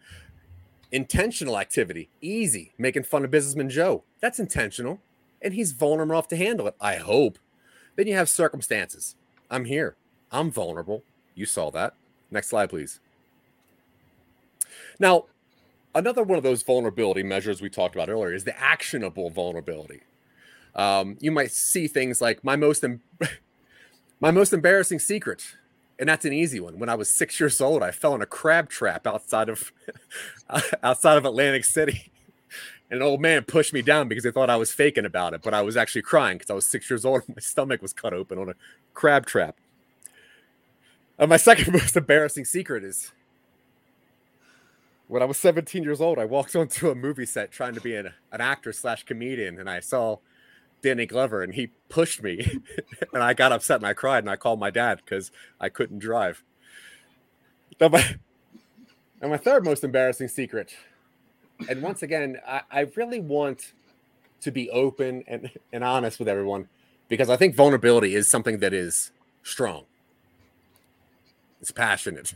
Intentional 0.91 1.57
activity, 1.57 2.11
easy, 2.21 2.73
making 2.79 3.05
fun 3.05 3.25
of 3.25 3.31
businessman 3.31 3.71
Joe. 3.71 4.03
That's 4.21 4.41
intentional 4.41 5.01
and 5.43 5.55
he's 5.55 5.73
vulnerable 5.73 6.15
enough 6.15 6.29
to 6.29 6.37
handle 6.37 6.67
it. 6.67 6.77
I 6.81 6.97
hope. 6.97 7.39
Then 7.97 8.07
you 8.07 8.15
have 8.15 8.29
circumstances. 8.29 9.17
I'm 9.51 9.67
here. 9.67 9.97
I'm 10.31 10.51
vulnerable. 10.51 11.03
You 11.35 11.47
saw 11.47 11.71
that. 11.71 11.95
Next 12.31 12.49
slide, 12.49 12.71
please. 12.71 13.01
Now, 14.99 15.27
another 15.95 16.23
one 16.23 16.39
of 16.39 16.45
those 16.45 16.63
vulnerability 16.63 17.23
measures 17.23 17.61
we 17.61 17.69
talked 17.69 17.95
about 17.95 18.09
earlier 18.09 18.33
is 18.33 18.45
the 18.45 18.59
actionable 18.59 19.31
vulnerability. 19.31 20.01
Um, 20.75 21.19
you 21.21 21.31
might 21.31 21.51
see 21.51 21.87
things 21.87 22.23
like 22.23 22.43
my 22.43 22.57
most 22.57 22.83
em- 22.83 23.03
my 24.21 24.31
most 24.31 24.55
embarrassing 24.55 25.01
secret, 25.01 25.57
and 25.99 26.09
that's 26.09 26.25
an 26.25 26.33
easy 26.33 26.61
one. 26.61 26.79
When 26.79 26.89
I 26.89 26.95
was 26.95 27.11
six 27.11 27.39
years 27.39 27.61
old, 27.61 27.83
I 27.83 27.91
fell 27.91 28.15
in 28.15 28.23
a 28.23 28.27
crab 28.27 28.71
trap 28.71 29.07
outside 29.07 29.51
of 29.51 29.71
outside 30.83 31.19
of 31.19 31.27
Atlantic 31.27 31.65
City 31.65 32.12
and 32.93 33.01
an 33.01 33.09
old 33.09 33.23
man 33.23 33.43
pushed 33.45 33.73
me 33.73 33.81
down 33.81 34.07
because 34.07 34.23
they 34.23 34.31
thought 34.31 34.51
I 34.51 34.57
was 34.57 34.71
faking 34.71 35.07
about 35.07 35.33
it, 35.33 35.41
but 35.43 35.55
I 35.55 35.63
was 35.63 35.79
actually 35.79 36.03
crying 36.03 36.37
because 36.37 36.51
I 36.51 36.55
was 36.55 36.67
six 36.67 36.91
years 36.91 37.05
old 37.07 37.23
and 37.27 37.35
my 37.35 37.41
stomach 37.41 37.81
was 37.81 37.95
cut 37.95 38.13
open 38.13 38.39
on 38.39 38.51
a 38.51 38.55
crab 38.93 39.25
trap. 39.25 39.57
And 41.19 41.31
my 41.31 41.39
second 41.39 41.73
most 41.73 41.97
embarrassing 41.97 42.45
secret 42.45 42.85
is 42.85 43.11
when 45.09 45.23
I 45.23 45.25
was 45.25 45.39
17 45.39 45.83
years 45.83 46.03
old, 46.03 46.19
I 46.19 46.27
walked 46.27 46.55
onto 46.57 46.91
a 46.91 46.95
movie 46.95 47.25
set 47.25 47.51
trying 47.51 47.75
to 47.75 47.81
be 47.81 47.97
an, 47.97 48.13
an 48.31 48.41
actor 48.43 48.75
slash 48.75 49.05
comedian, 49.05 49.59
and 49.59 49.71
I 49.71 49.81
saw 49.81 50.19
Danny 50.83 51.07
Glover, 51.07 51.43
and 51.43 51.55
he 51.55 51.71
pushed 51.89 52.23
me, 52.23 52.61
and 53.15 53.23
I 53.23 53.33
got 53.33 53.53
upset 53.53 53.79
and 53.79 53.87
I 53.87 53.95
cried 53.95 54.23
and 54.23 54.31
I 54.31 54.37
called 54.37 54.61
my 54.61 54.71
dad 54.71 55.01
because 55.03 55.31
I 55.59 55.71
couldn't 55.71 56.01
drive. 56.01 56.45
and 59.23 59.31
my 59.31 59.39
third 59.39 59.65
most 59.65 59.83
embarrassing 59.83 60.29
secret 60.29 60.75
and 61.69 61.83
once 61.83 62.03
again, 62.03 62.39
I, 62.47 62.63
I 62.71 62.81
really 62.97 63.21
want 63.21 63.73
to 64.43 64.51
be 64.51 64.71
open 64.71 65.25
and, 65.27 65.51
and 65.73 65.85
honest 65.85 66.19
with 66.19 66.29
everyone 66.29 66.69
because 67.09 67.31
I 67.31 67.37
think 67.37 67.55
vulnerability 67.55 68.15
is 68.15 68.29
something 68.29 68.59
that 68.59 68.73
is 68.73 69.13
strong. 69.43 69.85
It's 71.61 71.71
passionate. 71.71 72.35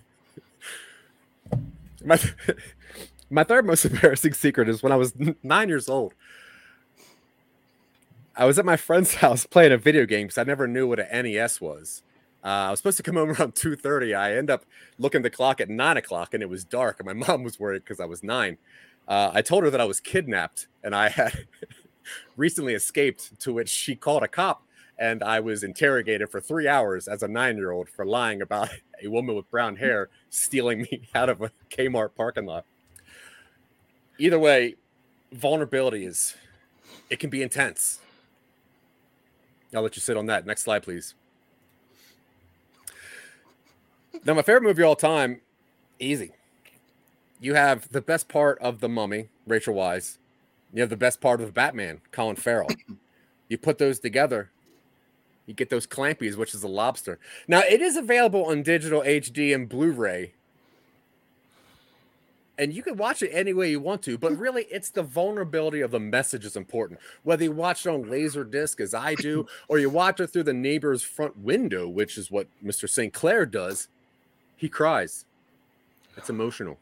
my, 2.05 2.21
my 3.29 3.43
third 3.43 3.67
most 3.67 3.85
embarrassing 3.85 4.35
secret 4.35 4.69
is 4.69 4.83
when 4.83 4.93
I 4.93 4.97
was 4.97 5.15
nine 5.43 5.69
years 5.69 5.89
old. 5.89 6.15
I 8.37 8.45
was 8.45 8.59
at 8.59 8.65
my 8.65 8.77
friend's 8.77 9.15
house 9.17 9.47
playing 9.47 9.73
a 9.73 9.79
video 9.79 10.07
game 10.07 10.27
because 10.27 10.39
I 10.39 10.45
never 10.45 10.69
knew 10.69 10.87
what 10.87 11.01
an 11.01 11.25
NES 11.25 11.61
was. 11.61 12.03
Uh, 12.45 12.69
I 12.69 12.71
was 12.71 12.79
supposed 12.79 12.99
to 12.99 13.03
come 13.03 13.17
home 13.17 13.31
around 13.39 13.55
2.30. 13.55 14.17
I 14.17 14.37
end 14.37 14.51
up 14.51 14.65
looking 14.99 15.23
the 15.23 15.31
clock 15.31 15.61
at 15.61 15.69
9 15.69 15.97
o'clock 15.97 16.35
and 16.35 16.43
it 16.43 16.49
was 16.49 16.65
dark 16.65 17.01
and 17.01 17.07
my 17.07 17.27
mom 17.27 17.43
was 17.43 17.59
worried 17.59 17.83
because 17.83 17.99
I 17.99 18.05
was 18.05 18.23
nine. 18.23 18.59
Uh, 19.09 19.31
I 19.33 19.43
told 19.43 19.65
her 19.65 19.71
that 19.71 19.81
I 19.81 19.85
was 19.85 20.01
kidnapped 20.01 20.67
and 20.83 20.95
I 20.95 21.09
had 21.09 21.47
recently 22.37 22.75
escaped, 22.75 23.39
to 23.41 23.53
which 23.53 23.69
she 23.69 23.95
called 23.95 24.23
a 24.23 24.29
cop 24.29 24.63
and 24.99 25.23
I 25.23 25.41
was 25.41 25.63
interrogated 25.63 26.31
for 26.31 26.41
three 26.41 26.67
hours 26.67 27.09
as 27.09 27.23
a 27.23 27.29
nine 27.29 27.57
year 27.57 27.71
old 27.71 27.89
for 27.89 28.07
lying 28.07 28.41
about 28.41 28.71
a 29.03 29.09
woman 29.09 29.37
with 29.37 29.51
brown 29.51 29.77
hair 29.77 30.09
stealing 30.31 30.83
me 30.83 31.09
out 31.15 31.29
of 31.29 31.43
a 31.43 31.51
Kmart 31.71 32.15
parking 32.17 32.47
lot. 32.47 32.65
Either 34.19 34.39
way, 34.39 34.77
vulnerability 35.33 36.07
is, 36.07 36.37
it 37.11 37.19
can 37.19 37.29
be 37.29 37.43
intense. 37.43 38.01
I'll 39.75 39.83
let 39.83 39.97
you 39.97 40.01
sit 40.01 40.17
on 40.17 40.27
that. 40.27 40.47
Next 40.47 40.63
slide, 40.63 40.83
please. 40.83 41.15
Now, 44.25 44.33
my 44.33 44.41
favorite 44.41 44.63
movie 44.63 44.83
of 44.83 44.89
all 44.89 44.97
time, 44.97 45.43
easy 45.99 46.33
you 47.41 47.55
have 47.55 47.89
the 47.91 48.01
best 48.01 48.29
part 48.29 48.59
of 48.61 48.81
the 48.81 48.89
Mummy, 48.89 49.29
Rachel 49.47 49.75
Weisz. 49.75 50.19
You 50.73 50.81
have 50.81 50.91
the 50.91 50.97
best 50.97 51.21
part 51.21 51.41
of 51.41 51.47
the 51.47 51.53
Batman, 51.53 52.01
Colin 52.11 52.37
Farrell. 52.37 52.69
you 53.49 53.59
put 53.59 53.79
those 53.79 54.01
together, 54.01 54.51
you 55.47 55.55
get 55.55 55.71
those 55.71 55.87
clampies, 55.87 56.37
which 56.37 56.55
is 56.55 56.63
a 56.63 56.69
lobster. 56.69 57.19
Now 57.47 57.61
it 57.61 57.81
is 57.81 57.97
available 57.97 58.47
on 58.47 58.63
digital 58.63 59.03
HD 59.03 59.55
and 59.55 59.69
Blu-ray, 59.69 60.33
and 62.59 62.73
you 62.73 62.83
can 62.83 62.97
watch 62.97 63.23
it 63.23 63.31
any 63.31 63.53
way 63.53 63.71
you 63.71 63.81
want 63.81 64.03
to. 64.03 64.19
But 64.19 64.37
really, 64.39 64.65
it's 64.71 64.91
the 64.91 65.03
vulnerability 65.03 65.81
of 65.81 65.91
the 65.91 66.01
message 66.01 66.45
is 66.45 66.57
important. 66.57 67.01
Whether 67.23 67.45
you 67.45 67.53
watch 67.53 67.87
it 67.87 67.91
on 67.91 68.11
laser 68.11 68.45
disc, 68.45 68.81
as 68.81 68.95
I 68.95 69.15
do, 69.15 69.47
or 69.69 69.79
you 69.79 69.91
watch 69.91 70.21
it 70.21 70.29
through 70.29 70.45
the 70.45 70.53
neighbor's 70.53 71.03
front 71.03 71.39
window, 71.39 71.89
which 71.89 72.19
is 72.19 72.31
what 72.31 72.49
Mr. 72.65 72.89
St. 72.89 73.13
Claire 73.13 73.47
does, 73.47 73.89
he 74.57 74.69
cries. 74.69 75.25
It's 76.17 76.31
emotional. 76.31 76.79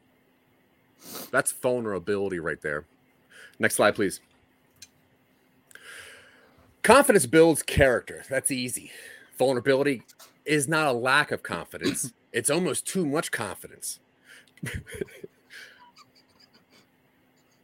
That's 1.30 1.52
vulnerability 1.52 2.38
right 2.38 2.61
there. 2.61 2.84
Next 3.59 3.76
slide, 3.76 3.94
please. 3.94 4.20
Confidence 6.82 7.26
builds 7.26 7.62
character. 7.62 8.24
That's 8.28 8.50
easy. 8.50 8.90
Vulnerability 9.38 10.02
is 10.44 10.68
not 10.68 10.86
a 10.86 10.92
lack 10.92 11.30
of 11.32 11.42
confidence, 11.42 12.12
it's 12.32 12.50
almost 12.50 12.86
too 12.86 13.07
much 13.07 13.30
confidence. 13.30 14.00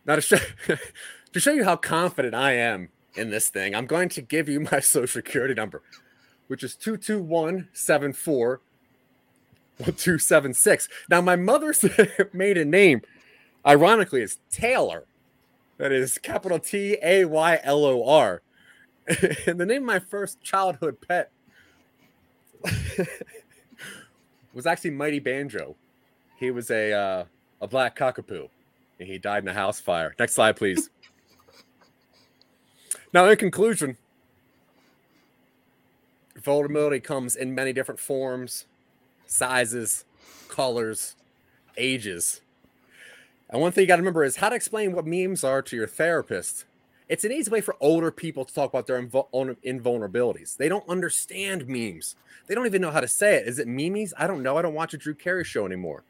now, 0.06 0.14
to 0.16 0.20
show, 0.20 0.38
to 1.32 1.40
show 1.40 1.52
you 1.52 1.64
how 1.64 1.76
confident 1.76 2.34
I 2.34 2.52
am 2.52 2.88
in 3.16 3.30
this 3.30 3.48
thing, 3.48 3.74
I'm 3.74 3.86
going 3.86 4.08
to 4.10 4.22
give 4.22 4.48
you 4.48 4.60
my 4.60 4.80
social 4.80 5.20
security 5.20 5.54
number, 5.54 5.82
which 6.48 6.62
is 6.62 6.74
22174 6.76 8.60
1276. 9.76 10.88
Now, 11.08 11.20
my 11.22 11.36
mother's 11.36 11.84
maiden 12.32 12.70
name 12.70 13.02
ironically, 13.66 14.22
it's 14.22 14.38
Taylor. 14.50 15.06
That 15.78 15.92
is 15.92 16.18
capital 16.18 16.58
T 16.58 16.98
A 17.02 17.24
Y 17.24 17.58
L 17.62 17.84
O 17.84 18.04
R. 18.06 18.42
and 19.46 19.58
the 19.58 19.66
name 19.66 19.82
of 19.82 19.86
my 19.86 19.98
first 19.98 20.42
childhood 20.42 20.98
pet 21.06 21.30
was 24.54 24.66
actually 24.66 24.90
Mighty 24.90 25.18
Banjo. 25.18 25.76
He 26.38 26.50
was 26.50 26.70
a 26.70 26.92
uh, 26.92 27.24
a 27.60 27.68
black 27.68 27.96
cockapoo, 27.96 28.48
and 28.98 29.08
he 29.08 29.18
died 29.18 29.42
in 29.42 29.48
a 29.48 29.54
house 29.54 29.80
fire. 29.80 30.14
Next 30.18 30.34
slide, 30.34 30.56
please. 30.56 30.90
now, 33.12 33.26
in 33.26 33.36
conclusion, 33.36 33.96
vulnerability 36.36 37.00
comes 37.00 37.36
in 37.36 37.54
many 37.54 37.72
different 37.72 38.00
forms, 38.00 38.66
sizes, 39.26 40.04
colors, 40.48 41.16
ages. 41.76 42.40
And 43.50 43.60
one 43.60 43.72
thing 43.72 43.82
you 43.82 43.88
got 43.88 43.96
to 43.96 44.02
remember 44.02 44.24
is 44.24 44.36
how 44.36 44.48
to 44.48 44.56
explain 44.56 44.92
what 44.92 45.06
memes 45.06 45.42
are 45.42 45.60
to 45.60 45.76
your 45.76 45.88
therapist. 45.88 46.64
It's 47.08 47.24
an 47.24 47.32
easy 47.32 47.50
way 47.50 47.60
for 47.60 47.74
older 47.80 48.12
people 48.12 48.44
to 48.44 48.54
talk 48.54 48.70
about 48.70 48.86
their 48.86 48.96
own 49.32 49.56
invulnerabilities. 49.66 50.56
They 50.56 50.68
don't 50.68 50.88
understand 50.88 51.66
memes. 51.66 52.14
They 52.46 52.54
don't 52.54 52.66
even 52.66 52.80
know 52.80 52.92
how 52.92 53.00
to 53.00 53.08
say 53.08 53.34
it. 53.34 53.48
Is 53.48 53.58
it 53.58 53.66
memes? 53.66 54.14
I 54.16 54.28
don't 54.28 54.44
know. 54.44 54.56
I 54.56 54.62
don't 54.62 54.74
watch 54.74 54.94
a 54.94 54.96
Drew 54.96 55.14
Carey 55.14 55.42
show 55.44 55.66
anymore. 55.66 56.04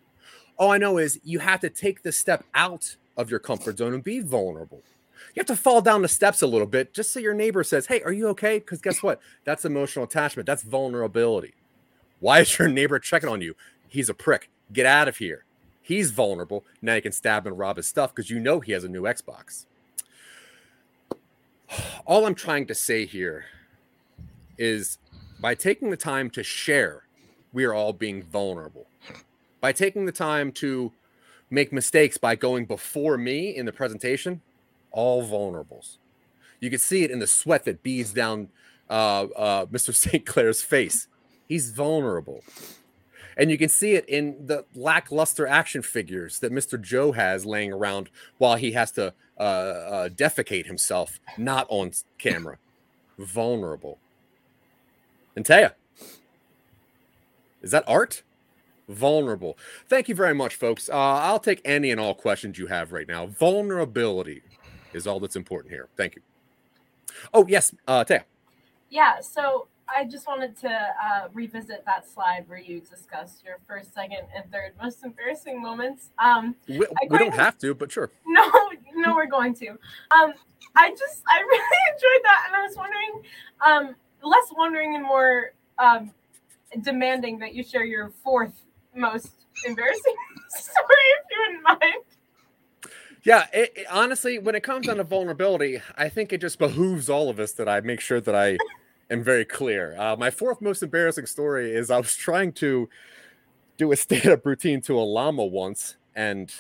All 0.59 0.71
I 0.71 0.77
know 0.77 0.99
is 0.99 1.19
you 1.25 1.39
have 1.39 1.61
to 1.61 1.71
take 1.71 2.03
the 2.03 2.13
step 2.13 2.45
out 2.55 2.97
of 3.17 3.31
your 3.31 3.41
comfort 3.41 3.79
zone 3.79 3.95
and 3.95 4.05
be 4.05 4.21
vulnerable. 4.21 4.83
You 5.35 5.41
have 5.41 5.47
to 5.47 5.57
fall 5.57 5.81
down 5.81 6.03
the 6.03 6.09
steps 6.09 6.43
a 6.43 6.47
little 6.47 6.67
bit 6.67 6.93
just 6.93 7.13
so 7.13 7.21
your 7.21 7.35
neighbor 7.35 7.65
says, 7.65 7.87
Hey, 7.87 8.03
are 8.03 8.13
you 8.13 8.29
okay? 8.29 8.59
Because 8.59 8.83
guess 8.83 9.03
what? 9.03 9.21
That's 9.45 9.65
emotional 9.65 10.05
attachment. 10.05 10.47
That's 10.47 10.63
vulnerability. 10.63 11.55
Why 12.19 12.41
is 12.41 12.59
your 12.59 12.69
neighbor 12.69 12.99
checking 12.99 13.31
on 13.31 13.41
you? 13.41 13.55
He's 13.89 14.11
a 14.11 14.15
prick. 14.15 14.51
Get 14.71 14.85
out 14.85 15.09
of 15.09 15.17
here. 15.17 15.45
He's 15.91 16.13
vulnerable. 16.13 16.65
Now 16.81 16.95
you 16.95 17.03
can 17.03 17.11
stab 17.11 17.49
and 17.49 17.59
rob 17.59 17.77
his 17.77 17.89
stuff 17.89 18.15
because 18.15 18.31
you 18.31 18.39
know 18.39 18.61
he 18.61 18.71
has 18.71 18.85
a 18.85 18.89
new 18.89 19.03
Xbox. 19.03 19.67
All 22.07 22.27
I'm 22.27 22.37
trying 22.37 22.69
to 22.69 22.77
say 22.77 23.07
here 23.07 23.47
is 24.57 24.99
by 25.41 25.57
taking 25.57 25.91
the 25.91 25.97
time 25.97 26.31
to 26.31 26.45
share, 26.45 27.03
we 27.53 27.65
are 27.65 27.75
all 27.75 27.93
being 27.93 28.23
vulnerable. 28.23 28.87
By 29.61 29.73
taking 29.73 30.07
the 30.07 30.13
time 30.13 30.53
to 30.53 30.93
make 31.51 31.73
mistakes 31.73 32.17
by 32.17 32.37
going 32.37 32.67
before 32.67 33.19
me 33.19 33.57
in 33.57 33.67
the 33.67 33.73
presentation, 33.73 34.43
all 34.93 35.27
vulnerables. 35.27 35.97
You 36.61 36.71
can 36.71 36.79
see 36.79 37.03
it 37.03 37.11
in 37.11 37.19
the 37.19 37.27
sweat 37.27 37.65
that 37.65 37.83
beads 37.83 38.13
down 38.13 38.51
uh, 38.89 39.25
uh, 39.37 39.67
Mr. 39.67 39.93
St. 39.93 40.25
Claire's 40.33 40.63
face. 40.63 41.09
He's 41.49 41.73
vulnerable. 41.73 42.45
And 43.41 43.51
you 43.51 43.59
can 43.59 43.71
see 43.71 43.95
it 43.95 44.07
in 44.09 44.47
the 44.47 44.67
lackluster 44.77 45.49
action 45.49 45.83
figures 45.83 46.41
that 46.41 46.53
Mr. 46.53 46.81
Joe 46.81 47.13
has 47.13 47.47
laying 47.47 47.73
around 47.73 48.11
while 48.39 48.57
he 48.57 48.73
has 48.73 48.93
to 48.93 49.15
uh, 49.39 49.43
uh, 49.43 50.09
defecate 50.11 50.67
himself, 50.67 51.21
not 51.39 51.67
on 51.71 51.93
camera. 52.19 52.59
vulnerable. 53.19 53.99
And 55.37 55.45
Taya, 55.47 55.73
is 57.63 57.71
that 57.71 57.85
art? 57.89 58.23
Vulnerable. 58.89 59.57
Thank 59.89 60.09
you 60.11 60.15
very 60.15 60.35
much, 60.35 60.57
folks. 60.57 60.91
Uh, 60.91 60.95
I'll 60.97 61.39
take 61.41 61.63
any 61.65 61.91
and 61.91 62.01
all 62.01 62.15
questions 62.15 62.59
you 62.59 62.67
have 62.67 62.93
right 62.93 63.09
now. 63.09 63.27
Vulnerability 63.27 64.43
is 64.93 65.07
all 65.07 65.21
that's 65.21 65.37
important 65.37 65.73
here. 65.73 65.89
Thank 65.97 66.17
you. 66.17 66.23
Oh, 67.33 67.47
yes, 67.49 67.75
uh, 67.89 68.05
Taya. 68.05 68.25
Yeah, 68.91 69.21
so 69.21 69.69
I 69.97 70.05
just 70.05 70.27
wanted 70.27 70.57
to 70.61 70.71
uh, 70.71 71.29
revisit 71.33 71.85
that 71.87 72.09
slide 72.09 72.45
where 72.49 72.59
you 72.59 72.81
discussed 72.81 73.45
your 73.45 73.59
first, 73.67 73.95
second, 73.95 74.21
and 74.35 74.51
third 74.53 74.73
most 74.81 75.05
embarrassing 75.05 75.61
moments. 75.61 76.11
Um, 76.19 76.55
we, 76.69 76.79
we 77.09 77.19
don't 77.19 77.35
have 77.35 77.59
to, 77.59 77.75
but 77.75 77.91
sure. 77.91 78.11
No, 78.27 78.49
no, 78.95 79.15
we're 79.15 79.27
going 79.27 79.55
to. 79.57 79.71
Um, 79.71 80.35
I 80.77 80.91
just, 80.91 81.23
I 81.29 81.41
really 81.41 81.79
enjoyed 81.95 82.25
that, 82.25 82.45
and 82.47 82.57
I 82.57 82.63
was 82.67 82.77
wondering, 82.77 83.23
um, 83.67 83.97
less 84.23 84.53
wondering 84.57 84.95
and 84.95 85.05
more 85.05 85.53
um, 85.79 86.13
demanding 86.83 87.39
that 87.41 87.55
you 87.55 87.65
share 87.65 87.85
your 87.85 88.13
fourth 88.23 88.53
most 88.95 89.33
embarrassing 89.67 90.15
story, 90.51 90.87
if 91.19 91.27
you 91.31 91.47
wouldn't 91.47 91.81
mind. 91.81 92.05
Yeah, 93.23 93.47
it, 93.53 93.73
it, 93.77 93.87
honestly, 93.91 94.39
when 94.39 94.55
it 94.55 94.63
comes 94.63 94.87
down 94.87 94.97
to 94.97 95.05
vulnerability, 95.05 95.83
I 95.97 96.09
think 96.09 96.33
it 96.33 96.41
just 96.41 96.59
behooves 96.59 97.11
all 97.11 97.29
of 97.29 97.39
us 97.39 97.53
that 97.53 97.69
I 97.69 97.81
make 97.81 98.01
sure 98.01 98.21
that 98.21 98.35
I 98.35 98.57
am 99.11 99.23
very 99.23 99.45
clear. 99.45 99.97
Uh, 99.99 100.17
my 100.17 100.31
fourth 100.31 100.61
most 100.61 100.83
embarrassing 100.83 101.27
story 101.27 101.73
is 101.73 101.91
I 101.91 101.99
was 101.99 102.15
trying 102.15 102.53
to 102.55 102.89
do 103.77 103.93
a 103.93 103.97
stand-up 104.05 104.45
routine 104.47 104.81
to 104.83 104.99
a 104.99 105.03
llama 105.03 105.45
once, 105.45 105.97
and 106.15 106.53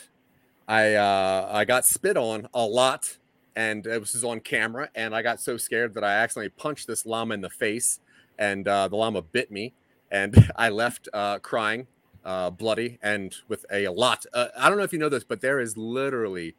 I 0.68 0.94
uh, 0.94 1.48
I 1.52 1.64
got 1.64 1.86
spit 1.86 2.16
on 2.16 2.48
a 2.54 2.64
lot, 2.64 3.18
and 3.56 3.86
it 3.86 4.00
was 4.00 4.24
on 4.24 4.40
camera, 4.40 4.90
and 4.94 5.14
I 5.14 5.22
got 5.22 5.40
so 5.40 5.56
scared 5.56 5.94
that 5.94 6.04
I 6.04 6.12
accidentally 6.12 6.50
punched 6.50 6.86
this 6.86 7.06
llama 7.06 7.34
in 7.34 7.40
the 7.40 7.50
face, 7.50 8.00
and 8.38 8.66
uh, 8.66 8.88
the 8.88 8.96
llama 8.96 9.22
bit 9.22 9.50
me, 9.50 9.74
and 10.10 10.50
I 10.56 10.68
left 10.70 11.08
uh, 11.12 11.38
crying 11.38 11.86
uh, 12.24 12.50
bloody 12.50 12.98
and 13.02 13.34
with 13.48 13.64
a, 13.72 13.84
a 13.84 13.92
lot. 13.92 14.26
Uh, 14.32 14.48
I 14.56 14.68
don't 14.68 14.78
know 14.78 14.84
if 14.84 14.92
you 14.92 14.98
know 14.98 15.08
this, 15.08 15.24
but 15.24 15.40
there 15.40 15.60
is 15.60 15.76
literally 15.76 16.54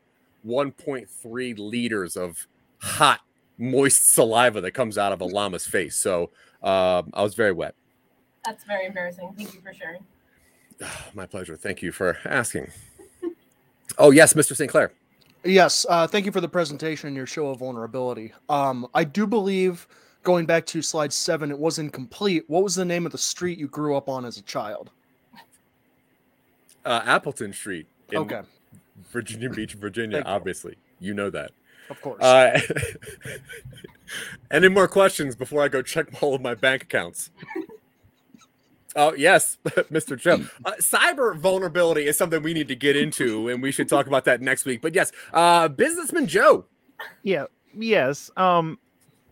1.3 0.45 1.59
liters 1.59 2.17
of 2.17 2.47
hot, 2.79 3.21
moist 3.61 4.11
saliva 4.13 4.59
that 4.61 4.71
comes 4.71 4.97
out 4.97 5.11
of 5.11 5.21
a 5.21 5.25
llama's 5.25 5.65
face. 5.65 5.95
So 5.95 6.31
um, 6.63 7.11
I 7.13 7.21
was 7.21 7.35
very 7.35 7.51
wet. 7.51 7.75
That's 8.43 8.63
very 8.63 8.87
embarrassing. 8.87 9.33
Thank 9.37 9.53
you 9.53 9.61
for 9.61 9.73
sharing. 9.73 10.03
my 11.13 11.25
pleasure. 11.25 11.55
Thank 11.55 11.81
you 11.81 11.91
for 11.91 12.17
asking. 12.25 12.71
oh, 13.97 14.11
yes, 14.11 14.33
Mr. 14.33 14.55
St. 14.55 14.69
Claire. 14.69 14.91
Yes, 15.43 15.85
uh, 15.89 16.05
thank 16.05 16.25
you 16.25 16.31
for 16.31 16.41
the 16.41 16.47
presentation 16.47 17.07
and 17.07 17.15
your 17.15 17.25
show 17.25 17.47
of 17.47 17.59
vulnerability. 17.59 18.31
Um, 18.47 18.87
I 18.93 19.03
do 19.03 19.25
believe, 19.25 19.87
going 20.21 20.45
back 20.45 20.67
to 20.67 20.81
slide 20.83 21.11
seven, 21.11 21.49
it 21.49 21.57
was 21.57 21.79
incomplete. 21.79 22.43
What 22.47 22.63
was 22.63 22.75
the 22.75 22.85
name 22.85 23.07
of 23.07 23.11
the 23.11 23.17
street 23.17 23.57
you 23.57 23.67
grew 23.67 23.95
up 23.95 24.07
on 24.07 24.23
as 24.23 24.37
a 24.37 24.43
child? 24.43 24.91
uh, 26.85 27.01
Appleton 27.05 27.53
Street 27.53 27.87
in 28.11 28.19
okay. 28.19 28.41
Virginia 29.11 29.49
Beach, 29.49 29.73
Virginia. 29.73 30.21
obviously, 30.25 30.77
you 30.99 31.13
know 31.13 31.29
that. 31.31 31.51
Of 31.91 32.01
course. 32.01 32.23
Uh, 32.23 32.57
any 34.51 34.69
more 34.69 34.87
questions 34.87 35.35
before 35.35 35.61
I 35.61 35.67
go 35.67 35.81
check 35.81 36.07
all 36.23 36.33
of 36.33 36.41
my 36.41 36.55
bank 36.55 36.83
accounts? 36.83 37.31
Oh 38.95 39.13
yes, 39.13 39.57
Mr. 39.65 40.17
Joe. 40.17 40.45
Uh, 40.63 40.71
cyber 40.79 41.37
vulnerability 41.37 42.07
is 42.07 42.17
something 42.17 42.41
we 42.41 42.53
need 42.53 42.69
to 42.69 42.75
get 42.75 42.95
into, 42.95 43.49
and 43.49 43.61
we 43.61 43.71
should 43.71 43.89
talk 43.89 44.07
about 44.07 44.23
that 44.25 44.41
next 44.41 44.65
week. 44.65 44.81
But 44.81 44.95
yes, 44.95 45.11
uh, 45.33 45.67
businessman 45.67 46.27
Joe. 46.27 46.65
Yeah. 47.23 47.45
Yes. 47.73 48.31
Um, 48.37 48.79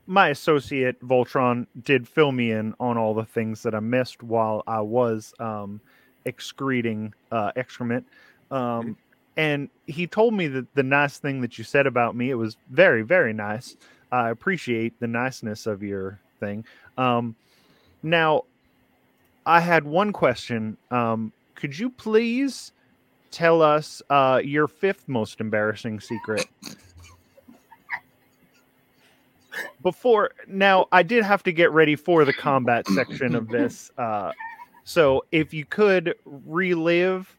my 0.06 0.30
associate 0.30 1.00
Voltron 1.02 1.66
did 1.84 2.08
fill 2.08 2.34
me 2.34 2.52
in 2.52 2.74
on 2.80 2.98
all 2.98 3.14
the 3.14 3.26
things 3.26 3.64
that 3.64 3.74
I 3.74 3.80
missed 3.80 4.22
while 4.22 4.64
I 4.68 4.82
was 4.82 5.34
um 5.40 5.80
excreting 6.26 7.14
uh, 7.32 7.52
excrement. 7.56 8.06
Um, 8.52 8.98
and 9.38 9.70
he 9.88 10.08
told 10.08 10.34
me 10.34 10.48
that 10.48 10.74
the 10.76 10.84
nice 10.84 11.18
thing 11.18 11.42
that 11.42 11.58
you 11.58 11.64
said 11.64 11.88
about 11.88 12.16
me, 12.16 12.30
it 12.30 12.36
was 12.36 12.58
very, 12.70 13.02
very 13.02 13.34
nice. 13.34 13.76
I 14.12 14.30
appreciate 14.30 15.00
the 15.00 15.08
niceness 15.08 15.66
of 15.66 15.84
your 15.84 16.20
thing. 16.40 16.66
Um, 16.98 17.36
now, 18.04 18.44
I 19.46 19.60
had 19.60 19.84
one 19.84 20.14
question. 20.14 20.78
Um, 20.92 21.32
could 21.56 21.78
you 21.78 21.90
please 21.90 22.72
tell 23.32 23.62
us 23.62 24.02
uh, 24.10 24.42
your 24.44 24.68
fifth 24.68 25.08
most 25.08 25.40
embarrassing 25.40 26.00
secret? 26.00 26.46
Before 29.82 30.32
now, 30.48 30.88
I 30.92 31.04
did 31.04 31.24
have 31.24 31.44
to 31.44 31.52
get 31.52 31.72
ready 31.72 31.96
for 31.96 32.26
the 32.26 32.34
combat 32.34 32.88
section 32.88 33.36
of 33.36 33.48
this. 33.48 33.92
Uh, 33.98 34.32
so 34.84 35.26
if 35.32 35.54
you 35.54 35.66
could 35.66 36.16
relive 36.26 37.36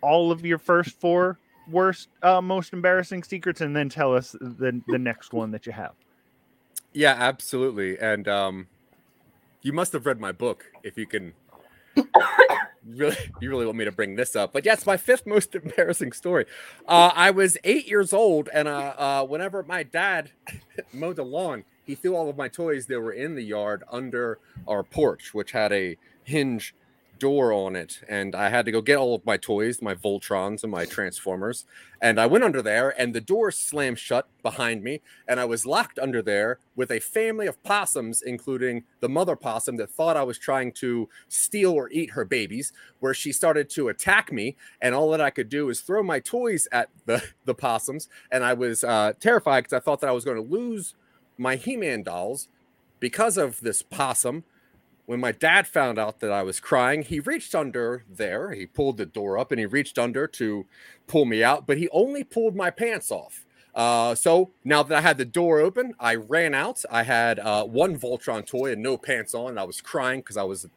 all 0.00 0.30
of 0.32 0.44
your 0.44 0.58
first 0.58 0.98
four 1.00 1.38
worst, 1.70 2.08
uh, 2.22 2.40
most 2.40 2.72
embarrassing 2.72 3.22
secrets, 3.22 3.60
and 3.60 3.74
then 3.74 3.88
tell 3.88 4.14
us 4.14 4.32
the 4.40 4.80
the 4.88 4.98
next 4.98 5.32
one 5.32 5.50
that 5.52 5.66
you 5.66 5.72
have. 5.72 5.94
Yeah, 6.92 7.14
absolutely. 7.18 7.98
And 7.98 8.26
um, 8.28 8.66
you 9.62 9.72
must 9.72 9.92
have 9.92 10.06
read 10.06 10.20
my 10.20 10.32
book 10.32 10.66
if 10.82 10.96
you 10.96 11.06
can. 11.06 11.34
really, 12.86 13.16
you 13.40 13.50
really 13.50 13.66
want 13.66 13.76
me 13.76 13.84
to 13.84 13.92
bring 13.92 14.16
this 14.16 14.34
up? 14.34 14.52
But 14.52 14.64
yes, 14.64 14.86
my 14.86 14.96
fifth 14.96 15.26
most 15.26 15.54
embarrassing 15.54 16.12
story. 16.12 16.46
Uh, 16.86 17.10
I 17.14 17.30
was 17.30 17.58
eight 17.64 17.86
years 17.88 18.12
old, 18.12 18.48
and 18.52 18.68
uh, 18.68 18.94
uh, 18.96 19.24
whenever 19.24 19.62
my 19.62 19.82
dad 19.82 20.30
mowed 20.92 21.16
the 21.16 21.24
lawn, 21.24 21.64
he 21.84 21.94
threw 21.94 22.16
all 22.16 22.28
of 22.28 22.36
my 22.36 22.48
toys 22.48 22.86
that 22.86 23.00
were 23.00 23.12
in 23.12 23.34
the 23.34 23.42
yard 23.42 23.82
under 23.90 24.38
our 24.66 24.82
porch, 24.82 25.34
which 25.34 25.52
had 25.52 25.72
a 25.72 25.96
hinge 26.24 26.74
door 27.18 27.52
on 27.52 27.76
it 27.76 28.00
and 28.08 28.34
I 28.34 28.48
had 28.48 28.64
to 28.66 28.72
go 28.72 28.80
get 28.80 28.96
all 28.96 29.14
of 29.14 29.26
my 29.26 29.36
toys, 29.36 29.82
my 29.82 29.94
Voltrons 29.94 30.62
and 30.62 30.72
my 30.72 30.84
Transformers. 30.84 31.64
And 32.00 32.20
I 32.20 32.26
went 32.26 32.44
under 32.44 32.62
there 32.62 32.94
and 33.00 33.14
the 33.14 33.20
door 33.20 33.50
slammed 33.50 33.98
shut 33.98 34.28
behind 34.42 34.82
me 34.82 35.00
and 35.26 35.40
I 35.40 35.44
was 35.44 35.66
locked 35.66 35.98
under 35.98 36.22
there 36.22 36.58
with 36.76 36.90
a 36.90 37.00
family 37.00 37.46
of 37.46 37.62
possums 37.62 38.22
including 38.22 38.84
the 39.00 39.08
mother 39.08 39.36
possum 39.36 39.76
that 39.76 39.90
thought 39.90 40.16
I 40.16 40.22
was 40.22 40.38
trying 40.38 40.72
to 40.72 41.08
steal 41.28 41.72
or 41.72 41.90
eat 41.90 42.10
her 42.10 42.24
babies 42.24 42.72
where 43.00 43.14
she 43.14 43.32
started 43.32 43.68
to 43.70 43.88
attack 43.88 44.32
me 44.32 44.56
and 44.80 44.94
all 44.94 45.10
that 45.10 45.20
I 45.20 45.30
could 45.30 45.48
do 45.48 45.68
is 45.68 45.80
throw 45.80 46.02
my 46.02 46.20
toys 46.20 46.68
at 46.72 46.88
the 47.06 47.22
the 47.44 47.54
possums 47.54 48.08
and 48.30 48.44
I 48.44 48.54
was 48.54 48.84
uh, 48.84 49.12
terrified 49.20 49.64
because 49.64 49.76
I 49.76 49.80
thought 49.80 50.00
that 50.00 50.08
I 50.08 50.12
was 50.12 50.24
going 50.24 50.36
to 50.36 50.42
lose 50.42 50.94
my 51.36 51.56
He-Man 51.56 52.02
dolls 52.02 52.48
because 53.00 53.36
of 53.36 53.60
this 53.60 53.82
possum 53.82 54.44
when 55.08 55.20
my 55.20 55.32
dad 55.32 55.66
found 55.66 55.98
out 55.98 56.20
that 56.20 56.30
I 56.30 56.42
was 56.42 56.60
crying, 56.60 57.00
he 57.00 57.18
reached 57.18 57.54
under 57.54 58.04
there. 58.06 58.52
He 58.52 58.66
pulled 58.66 58.98
the 58.98 59.06
door 59.06 59.38
up 59.38 59.50
and 59.50 59.58
he 59.58 59.64
reached 59.64 59.98
under 59.98 60.26
to 60.26 60.66
pull 61.06 61.24
me 61.24 61.42
out, 61.42 61.66
but 61.66 61.78
he 61.78 61.88
only 61.92 62.22
pulled 62.22 62.54
my 62.54 62.68
pants 62.68 63.10
off. 63.10 63.46
Uh, 63.74 64.14
so 64.14 64.50
now 64.64 64.82
that 64.82 64.98
I 64.98 65.00
had 65.00 65.16
the 65.16 65.24
door 65.24 65.60
open, 65.60 65.94
I 65.98 66.16
ran 66.16 66.52
out. 66.52 66.82
I 66.90 67.04
had 67.04 67.38
uh, 67.38 67.64
one 67.64 67.98
Voltron 67.98 68.44
toy 68.44 68.72
and 68.72 68.82
no 68.82 68.98
pants 68.98 69.32
on. 69.32 69.48
And 69.48 69.58
I 69.58 69.64
was 69.64 69.80
crying 69.80 70.20
because 70.20 70.36
I 70.36 70.42
was 70.42 70.68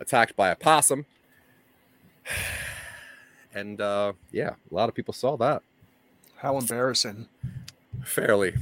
attacked 0.00 0.34
by 0.34 0.48
a 0.48 0.56
possum. 0.56 1.04
And 3.56 3.80
uh, 3.80 4.14
yeah, 4.32 4.54
a 4.68 4.74
lot 4.74 4.88
of 4.88 4.96
people 4.96 5.14
saw 5.14 5.36
that. 5.36 5.62
How 6.38 6.58
embarrassing. 6.58 7.28
Fairly. 8.02 8.54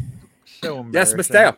So 0.45 0.81
embarrassing. 0.81 0.93
Yes, 0.93 1.15
Miss 1.15 1.29
Dale 1.29 1.57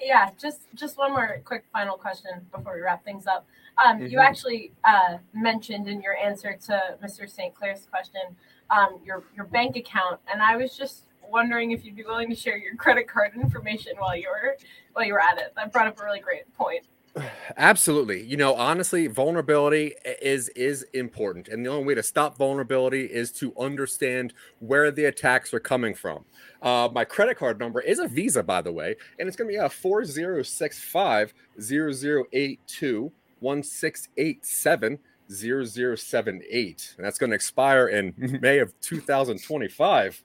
yeah, 0.00 0.30
just 0.40 0.62
just 0.74 0.98
one 0.98 1.12
more 1.12 1.40
quick 1.44 1.64
final 1.72 1.96
question 1.96 2.30
before 2.52 2.74
we 2.74 2.80
wrap 2.80 3.04
things 3.04 3.26
up. 3.26 3.46
Um, 3.84 3.98
mm-hmm. 3.98 4.06
You 4.06 4.18
actually 4.20 4.72
uh, 4.84 5.18
mentioned 5.34 5.88
in 5.88 6.00
your 6.00 6.16
answer 6.16 6.56
to 6.66 6.96
Mr. 7.02 7.28
St. 7.28 7.54
Claire's 7.54 7.86
question 7.90 8.36
um, 8.70 8.98
your 9.04 9.24
your 9.34 9.46
bank 9.46 9.76
account, 9.76 10.20
and 10.32 10.42
I 10.42 10.56
was 10.56 10.76
just 10.76 11.04
wondering 11.28 11.72
if 11.72 11.84
you'd 11.84 11.96
be 11.96 12.04
willing 12.04 12.30
to 12.30 12.36
share 12.36 12.56
your 12.56 12.76
credit 12.76 13.08
card 13.08 13.32
information 13.34 13.94
while 13.98 14.16
you 14.16 14.28
were 14.28 14.56
while 14.92 15.04
you 15.04 15.12
were 15.12 15.22
at 15.22 15.38
it. 15.38 15.52
That 15.56 15.72
brought 15.72 15.86
up 15.86 16.00
a 16.00 16.04
really 16.04 16.20
great 16.20 16.52
point. 16.54 16.84
Absolutely. 17.56 18.22
You 18.22 18.36
know, 18.36 18.54
honestly, 18.54 19.06
vulnerability 19.06 19.94
is 20.20 20.48
is 20.50 20.82
important, 20.92 21.48
and 21.48 21.64
the 21.64 21.70
only 21.70 21.84
way 21.84 21.94
to 21.94 22.02
stop 22.02 22.36
vulnerability 22.36 23.06
is 23.06 23.32
to 23.32 23.54
understand 23.58 24.34
where 24.60 24.90
the 24.90 25.06
attacks 25.06 25.54
are 25.54 25.60
coming 25.60 25.94
from. 25.94 26.24
Uh, 26.62 26.88
my 26.92 27.04
credit 27.04 27.36
card 27.36 27.58
number 27.58 27.80
is 27.80 27.98
a 27.98 28.08
Visa, 28.08 28.42
by 28.42 28.60
the 28.60 28.72
way, 28.72 28.96
and 29.18 29.28
it's 29.28 29.36
going 29.36 29.48
to 29.48 29.52
be 29.52 29.64
a 29.64 29.68
four 29.68 30.04
zero 30.04 30.42
six 30.42 30.78
five 30.78 31.32
zero 31.60 31.92
zero 31.92 32.24
eight 32.32 32.60
two 32.66 33.10
one 33.40 33.62
six 33.62 34.08
eight 34.16 34.44
seven 34.44 34.98
zero 35.30 35.64
zero 35.64 35.96
seven 35.96 36.42
eight, 36.50 36.94
and 36.96 37.06
that's 37.06 37.18
going 37.18 37.30
to 37.30 37.36
expire 37.36 37.88
in 37.88 38.14
May 38.42 38.58
of 38.58 38.78
two 38.80 39.00
thousand 39.00 39.42
twenty 39.42 39.68
five. 39.68 40.22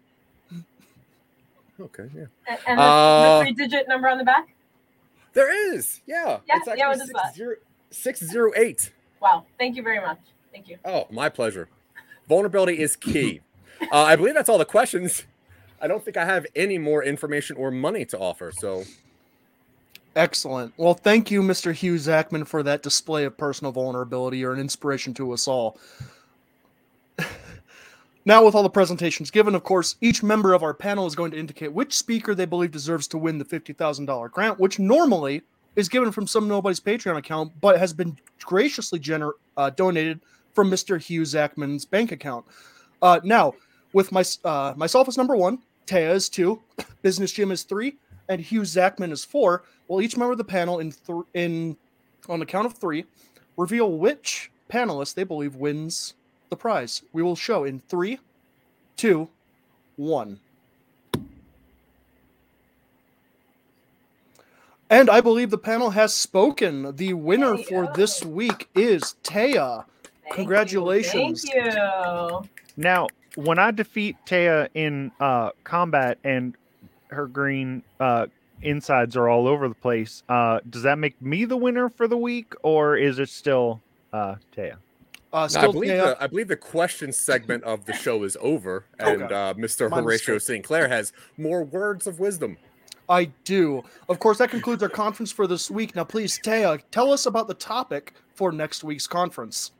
Okay, 1.80 2.10
yeah. 2.16 2.26
And, 2.48 2.60
and 2.68 2.80
the, 2.80 2.84
uh, 2.84 3.40
the 3.40 3.46
three-digit 3.46 3.88
number 3.88 4.08
on 4.08 4.18
the 4.18 4.24
back. 4.24 4.54
There 5.34 5.74
is, 5.74 6.02
yeah. 6.06 6.40
Yeah, 6.48 6.58
it's 6.58 6.68
yeah. 6.78 6.88
What 6.90 7.02
is 7.02 7.10
that? 7.10 7.36
Zero, 7.36 7.56
six 7.90 8.20
zero 8.20 8.52
eight. 8.56 8.92
Wow. 9.22 9.46
Thank 9.58 9.76
you 9.76 9.84
very 9.84 10.02
much. 10.02 10.20
Thank 10.52 10.68
you. 10.68 10.78
Oh, 10.84 11.08
my 11.10 11.30
pleasure. 11.30 11.70
Vulnerability 12.28 12.80
is 12.80 12.96
key. 12.96 13.42
uh, 13.92 14.02
I 14.04 14.16
believe 14.16 14.34
that's 14.34 14.50
all 14.50 14.58
the 14.58 14.66
questions. 14.66 15.26
I 15.80 15.88
don't 15.88 16.04
think 16.04 16.18
I 16.18 16.26
have 16.26 16.46
any 16.56 16.78
more 16.78 17.04
information 17.04 17.56
or 17.56 17.72
money 17.72 18.06
to 18.06 18.20
offer. 18.20 18.52
So, 18.52 18.84
Excellent. 20.16 20.74
Well, 20.76 20.94
thank 20.94 21.32
you, 21.32 21.42
Mr. 21.42 21.74
Hugh 21.74 21.96
Zachman, 21.96 22.46
for 22.46 22.64
that 22.64 22.84
display 22.84 23.24
of 23.24 23.38
personal 23.38 23.72
vulnerability. 23.72 24.40
You're 24.40 24.54
an 24.54 24.60
inspiration 24.60 25.14
to 25.16 25.32
us 25.32 25.48
all. 25.48 25.80
Now, 28.26 28.46
with 28.46 28.54
all 28.54 28.64
the 28.64 28.70
presentations 28.70 29.32
given, 29.32 29.56
of 29.56 29.64
course, 29.64 29.96
each 30.02 30.22
member 30.22 30.54
of 30.54 30.62
our 30.64 30.74
panel 30.74 31.08
is 31.08 31.16
going 31.16 31.32
to 31.32 31.40
indicate 31.40 31.74
which 31.74 31.94
speaker 31.94 32.36
they 32.36 32.46
believe 32.46 32.72
deserves 32.72 33.08
to 33.10 33.18
win 33.18 33.38
the 33.38 33.46
$50,000 33.46 34.32
grant, 34.32 34.60
which 34.60 34.78
normally 34.78 35.42
is 35.76 35.90
given 35.90 36.12
from 36.12 36.28
some 36.28 36.48
nobody's 36.48 36.80
Patreon 36.80 37.18
account, 37.18 37.52
but 37.62 37.80
has 37.80 37.94
been 37.94 38.18
graciously 38.44 39.00
gener- 39.00 39.34
uh, 39.58 39.70
donated 39.72 40.20
from 40.54 40.70
Mr. 40.70 41.02
Hugh 41.02 41.24
Zachman's 41.24 41.86
bank 41.86 42.12
account. 42.12 42.46
Uh, 43.02 43.20
now, 43.24 43.54
with 43.94 44.12
my 44.12 44.24
uh, 44.44 44.74
myself 44.78 45.08
as 45.08 45.18
number 45.18 45.36
one, 45.36 45.60
Taya 45.88 46.14
is 46.14 46.30
two, 46.30 46.62
Business 47.02 47.32
Jim 47.32 47.52
is 47.52 47.64
three, 47.64 47.96
and 48.30 48.40
Hugh 48.40 48.62
Zachman 48.62 49.12
is 49.12 49.26
four. 49.26 49.64
Will 49.88 50.02
each 50.02 50.18
member 50.18 50.34
of 50.34 50.38
the 50.38 50.44
panel 50.44 50.80
in 50.80 50.92
th- 50.92 51.24
in 51.34 51.78
on 52.30 52.40
the 52.40 52.46
count 52.46 52.66
of 52.66 52.74
three 52.74 53.06
reveal 53.58 53.98
which 53.98 54.52
panelist 54.70 55.16
they 55.16 55.24
believe 55.24 55.56
wins 55.56 56.14
the 56.52 56.58
prize. 56.58 57.02
We 57.14 57.24
will 57.24 57.38
show 57.38 57.64
in 57.64 57.80
three, 57.88 58.20
two, 58.98 59.30
one. 59.96 60.40
And 64.90 65.10
I 65.10 65.22
believe 65.22 65.50
the 65.50 65.58
panel 65.58 65.92
has 65.92 66.14
spoken. 66.14 66.94
The 66.98 67.14
winner 67.14 67.58
for 67.58 67.90
this 67.96 68.26
week 68.26 68.68
is 68.76 69.16
Taya. 69.24 69.86
Thank 70.24 70.36
Congratulations. 70.36 71.46
You. 71.46 71.62
Thank 71.62 71.74
you. 71.74 72.50
Now, 72.76 73.08
when 73.36 73.58
I 73.58 73.72
defeat 73.72 74.18
Taya 74.26 74.68
in 74.74 75.10
uh, 75.22 75.52
combat 75.64 76.18
and 76.26 76.54
her 77.08 77.28
green 77.28 77.82
uh, 78.02 78.28
insides 78.62 79.16
are 79.16 79.30
all 79.30 79.48
over 79.48 79.70
the 79.70 79.76
place, 79.76 80.24
uh, 80.28 80.60
does 80.70 80.84
that 80.84 80.98
make 80.98 81.22
me 81.22 81.46
the 81.46 81.56
winner 81.56 81.88
for 81.88 82.10
the 82.10 82.18
week, 82.18 82.54
or 82.62 82.98
is 82.98 83.20
it 83.20 83.30
still 83.30 83.80
uh, 84.12 84.36
Taya? 84.54 84.76
Uh, 85.34 85.48
No, 85.54 85.60
I 85.62 85.68
believe 85.72 85.98
the 85.98 86.18
I 86.20 86.28
believe 86.28 86.48
the 86.50 86.58
question 86.58 87.12
segment 87.14 87.64
of 87.64 87.86
the 87.86 87.94
show 87.94 88.24
is 88.24 88.38
over, 88.42 88.86
and 89.00 89.24
Okay. 89.24 89.34
uh, 89.34 89.54
Mr. 89.54 89.90
My 89.90 89.98
Horatio 90.02 90.36
mistake. 90.36 90.56
St. 90.56 90.64
Claire 90.66 90.88
has 90.90 91.14
more 91.38 91.64
words 91.64 92.08
of 92.08 92.20
wisdom. 92.20 92.58
I 93.08 93.26
do. 93.44 93.84
Of 94.08 94.20
course, 94.20 94.38
that 94.38 94.50
concludes 94.52 94.82
our 94.84 94.90
conference 94.90 95.32
for 95.32 95.48
this 95.48 95.70
week. 95.70 95.96
Now, 95.96 96.04
please, 96.06 96.40
Taya, 96.40 96.82
tell 96.92 97.12
us 97.12 97.26
about 97.26 97.48
the 97.48 97.54
topic 97.54 98.14
for 98.36 98.52
next 98.52 98.84
week's 98.84 99.08
conference. 99.08 99.72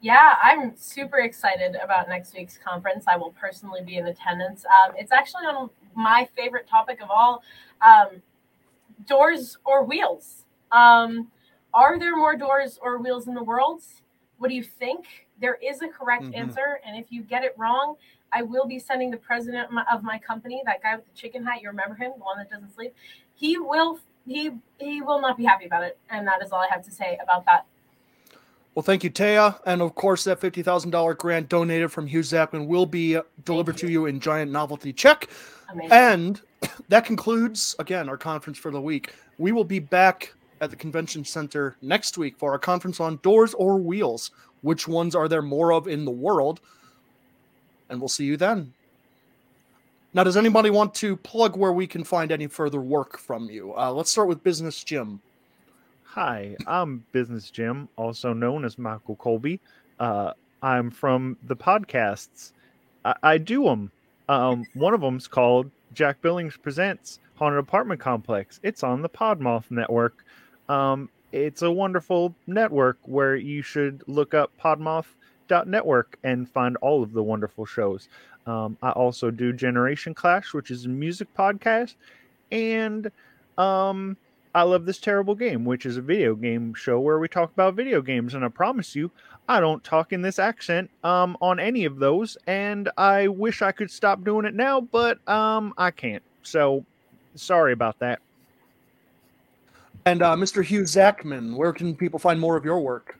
Yeah, 0.00 0.36
I'm 0.42 0.74
super 0.76 1.18
excited 1.18 1.76
about 1.82 2.08
next 2.08 2.34
week's 2.34 2.56
conference. 2.56 3.04
I 3.08 3.16
will 3.16 3.32
personally 3.32 3.80
be 3.84 3.96
in 3.96 4.06
attendance. 4.06 4.64
Um, 4.64 4.94
it's 4.96 5.12
actually 5.12 5.44
on 5.46 5.68
my 5.94 6.28
favorite 6.36 6.68
topic 6.68 7.02
of 7.02 7.10
all 7.10 7.42
um, 7.82 8.22
doors 9.06 9.58
or 9.66 9.84
wheels. 9.84 10.44
Um, 10.70 11.28
are 11.74 11.98
there 11.98 12.16
more 12.16 12.36
doors 12.36 12.78
or 12.80 12.98
wheels 12.98 13.26
in 13.26 13.34
the 13.34 13.42
world? 13.42 13.82
What 14.38 14.48
do 14.48 14.54
you 14.54 14.62
think? 14.62 15.26
There 15.40 15.58
is 15.62 15.82
a 15.82 15.88
correct 15.88 16.24
Mhm. 16.24 16.36
answer. 16.36 16.80
And 16.84 16.96
if 16.96 17.10
you 17.10 17.22
get 17.22 17.44
it 17.44 17.54
wrong, 17.56 17.96
I 18.32 18.42
will 18.42 18.66
be 18.66 18.78
sending 18.78 19.10
the 19.10 19.16
president 19.16 19.68
of 19.90 20.02
my, 20.02 20.18
company, 20.18 20.62
that 20.66 20.82
guy 20.82 20.96
with 20.96 21.06
the 21.06 21.14
chicken 21.14 21.44
hat, 21.44 21.62
you 21.62 21.68
remember 21.68 21.94
him, 21.94 22.12
the 22.16 22.24
one 22.24 22.38
that 22.38 22.50
doesn't 22.50 22.74
sleep. 22.74 22.94
He 23.34 23.58
will 23.58 24.00
he 24.26 24.52
he 24.78 25.00
will 25.00 25.20
not 25.20 25.38
be 25.38 25.44
happy 25.44 25.64
about 25.64 25.84
it. 25.84 25.98
And 26.10 26.26
that 26.26 26.42
is 26.42 26.52
all 26.52 26.60
I 26.60 26.68
have 26.68 26.84
to 26.84 26.90
say 26.90 27.18
about 27.22 27.46
that. 27.46 27.64
Well, 28.74 28.82
thank 28.82 29.02
you, 29.02 29.10
Taya. 29.10 29.58
And 29.66 29.82
of 29.82 29.94
course, 29.94 30.24
that 30.24 30.38
$50,000 30.40 31.14
grant 31.14 31.48
donated 31.48 31.90
from 31.90 32.06
Hugh 32.06 32.20
Zachman 32.20 32.66
will 32.66 32.86
be 32.86 33.18
delivered 33.44 33.76
to 33.78 33.86
you. 33.86 34.02
you 34.02 34.06
in 34.06 34.20
giant 34.20 34.52
novelty 34.52 34.92
check. 34.92 35.28
Amazing. 35.70 35.90
And 35.92 36.42
that 36.88 37.04
concludes, 37.04 37.74
again, 37.78 38.08
our 38.08 38.16
conference 38.18 38.58
for 38.58 38.70
the 38.70 38.80
week. 38.80 39.14
We 39.38 39.50
will 39.50 39.64
be 39.64 39.78
back 39.80 40.32
at 40.60 40.70
the 40.70 40.76
convention 40.76 41.24
center 41.24 41.76
next 41.82 42.18
week 42.18 42.36
for 42.38 42.52
our 42.52 42.58
conference 42.58 43.00
on 43.00 43.18
doors 43.22 43.54
or 43.54 43.76
wheels. 43.76 44.30
Which 44.62 44.88
ones 44.88 45.14
are 45.14 45.28
there 45.28 45.42
more 45.42 45.72
of 45.72 45.86
in 45.86 46.04
the 46.04 46.10
world? 46.10 46.60
And 47.88 48.00
we'll 48.00 48.08
see 48.08 48.24
you 48.24 48.36
then. 48.36 48.72
Now, 50.14 50.24
does 50.24 50.36
anybody 50.36 50.70
want 50.70 50.94
to 50.96 51.16
plug 51.16 51.56
where 51.56 51.72
we 51.72 51.86
can 51.86 52.02
find 52.02 52.32
any 52.32 52.46
further 52.46 52.80
work 52.80 53.18
from 53.18 53.50
you? 53.50 53.74
Uh, 53.76 53.92
let's 53.92 54.10
start 54.10 54.28
with 54.28 54.42
Business 54.42 54.82
Jim. 54.82 55.20
Hi, 56.04 56.56
I'm 56.66 57.04
Business 57.12 57.50
Jim, 57.50 57.88
also 57.96 58.32
known 58.32 58.64
as 58.64 58.78
Michael 58.78 59.16
Colby. 59.16 59.60
Uh, 60.00 60.32
I'm 60.62 60.90
from 60.90 61.36
the 61.44 61.54
podcasts. 61.54 62.52
I, 63.04 63.14
I 63.22 63.38
do 63.38 63.64
them. 63.64 63.92
Um, 64.28 64.64
one 64.74 64.94
of 64.94 65.00
them's 65.02 65.28
called 65.28 65.70
Jack 65.94 66.20
Billings 66.22 66.56
Presents 66.56 67.20
Haunted 67.36 67.60
Apartment 67.60 68.00
Complex. 68.00 68.58
It's 68.62 68.82
on 68.82 69.02
the 69.02 69.08
Podmoth 69.08 69.70
Network. 69.70 70.24
Um, 70.68 71.08
it's 71.32 71.62
a 71.62 71.70
wonderful 71.70 72.34
network 72.46 72.98
where 73.02 73.36
you 73.36 73.62
should 73.62 74.02
look 74.06 74.34
up 74.34 74.50
podmoth.network 74.62 76.18
and 76.24 76.48
find 76.48 76.76
all 76.78 77.02
of 77.02 77.12
the 77.12 77.22
wonderful 77.22 77.66
shows. 77.66 78.08
Um, 78.46 78.78
I 78.82 78.90
also 78.90 79.30
do 79.30 79.52
Generation 79.52 80.14
Clash, 80.14 80.54
which 80.54 80.70
is 80.70 80.86
a 80.86 80.88
music 80.88 81.28
podcast, 81.36 81.94
and 82.50 83.10
um, 83.58 84.16
I 84.54 84.62
love 84.62 84.86
this 84.86 84.98
terrible 84.98 85.34
game, 85.34 85.64
which 85.64 85.84
is 85.84 85.96
a 85.96 86.02
video 86.02 86.34
game 86.34 86.74
show 86.74 86.98
where 86.98 87.18
we 87.18 87.28
talk 87.28 87.52
about 87.52 87.74
video 87.74 88.00
games. 88.00 88.34
And 88.34 88.44
I 88.44 88.48
promise 88.48 88.96
you, 88.96 89.10
I 89.48 89.60
don't 89.60 89.84
talk 89.84 90.12
in 90.12 90.22
this 90.22 90.38
accent 90.38 90.90
um, 91.04 91.36
on 91.40 91.60
any 91.60 91.84
of 91.84 91.98
those. 91.98 92.36
And 92.46 92.88
I 92.96 93.28
wish 93.28 93.62
I 93.62 93.72
could 93.72 93.90
stop 93.90 94.24
doing 94.24 94.46
it 94.46 94.54
now, 94.54 94.80
but 94.80 95.26
um, 95.28 95.74
I 95.76 95.90
can't. 95.90 96.22
So 96.42 96.84
sorry 97.34 97.72
about 97.72 97.98
that. 97.98 98.20
And 100.08 100.22
uh, 100.22 100.34
Mr. 100.36 100.64
Hugh 100.64 100.84
Zachman, 100.84 101.54
where 101.54 101.70
can 101.74 101.94
people 101.94 102.18
find 102.18 102.40
more 102.40 102.56
of 102.56 102.64
your 102.64 102.80
work? 102.80 103.18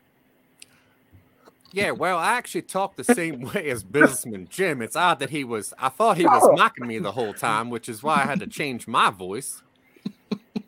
Yeah, 1.71 1.91
well, 1.91 2.17
I 2.17 2.33
actually 2.33 2.63
talk 2.63 2.95
the 2.95 3.03
same 3.03 3.41
way 3.53 3.69
as 3.69 3.83
businessman 3.83 4.47
Jim. 4.49 4.81
It's 4.81 4.95
odd 4.95 5.19
that 5.19 5.29
he 5.29 5.43
was. 5.43 5.71
I 5.77 5.89
thought 5.89 6.17
he 6.17 6.25
was 6.25 6.49
mocking 6.57 6.87
me 6.87 6.97
the 6.97 7.11
whole 7.11 7.35
time, 7.35 7.69
which 7.69 7.87
is 7.87 8.01
why 8.01 8.15
I 8.15 8.25
had 8.25 8.39
to 8.39 8.47
change 8.47 8.87
my 8.87 9.11
voice. 9.11 9.61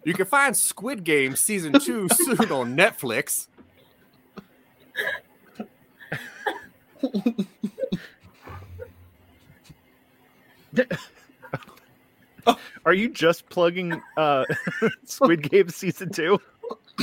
You 0.03 0.13
can 0.13 0.27
find 0.27 0.55
Squid 0.55 1.03
Game 1.03 1.35
season 1.35 1.73
two 1.79 2.07
soon 2.09 2.51
on 2.51 2.77
Netflix. 2.77 3.47
Are 12.85 12.93
you 12.93 13.09
just 13.09 13.47
plugging 13.49 14.01
uh, 14.17 14.45
Squid 15.05 15.49
Game 15.49 15.69
season 15.69 16.11
two? 16.11 16.39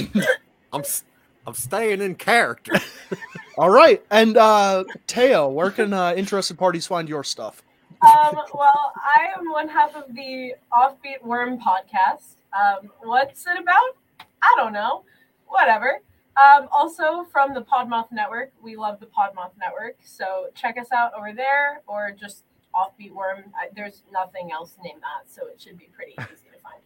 I'm 0.73 0.81
s- 0.81 1.05
I'm 1.47 1.55
staying 1.55 2.03
in 2.03 2.15
character. 2.15 2.73
All 3.59 3.71
right. 3.71 4.05
And 4.11 4.37
uh, 4.37 4.85
Teo, 5.07 5.49
where 5.49 5.71
can 5.71 5.93
uh, 5.95 6.13
interested 6.15 6.59
parties 6.59 6.87
find 6.87 7.09
your 7.09 7.25
stuff? 7.25 7.63
um, 8.03 8.37
well, 8.55 8.93
I 8.97 9.29
am 9.37 9.51
one 9.51 9.69
half 9.69 9.97
of 9.97 10.15
the 10.15 10.55
Offbeat 10.73 11.23
Worm 11.23 11.59
podcast. 11.59 12.37
Um, 12.53 12.91
what's 13.03 13.47
it 13.47 13.59
about? 13.59 13.97
I 14.43 14.55
don't 14.57 14.73
know. 14.73 15.05
Whatever. 15.47 16.01
Um, 16.37 16.69
also 16.71 17.25
from 17.33 17.55
the 17.55 17.63
Podmoth 17.63 18.13
Network. 18.13 18.53
We 18.63 18.77
love 18.77 19.01
the 19.01 19.07
Podmoth 19.07 19.51
Network, 19.59 19.97
so 20.05 20.47
check 20.55 20.79
us 20.79 20.93
out 20.93 21.13
over 21.19 21.33
there, 21.33 21.81
or 21.89 22.13
just 22.13 22.45
Offbeat 22.79 23.13
Worm. 23.13 23.45
I, 23.57 23.69
there's 23.75 24.03
nothing 24.13 24.51
else 24.53 24.75
named 24.85 25.01
that, 25.01 25.31
so 25.31 25.47
it 25.49 25.61
should 25.61 25.79
be 25.79 25.89
pretty 25.95 26.13
easy 26.21 26.49
to 26.53 26.59
find. 26.61 26.81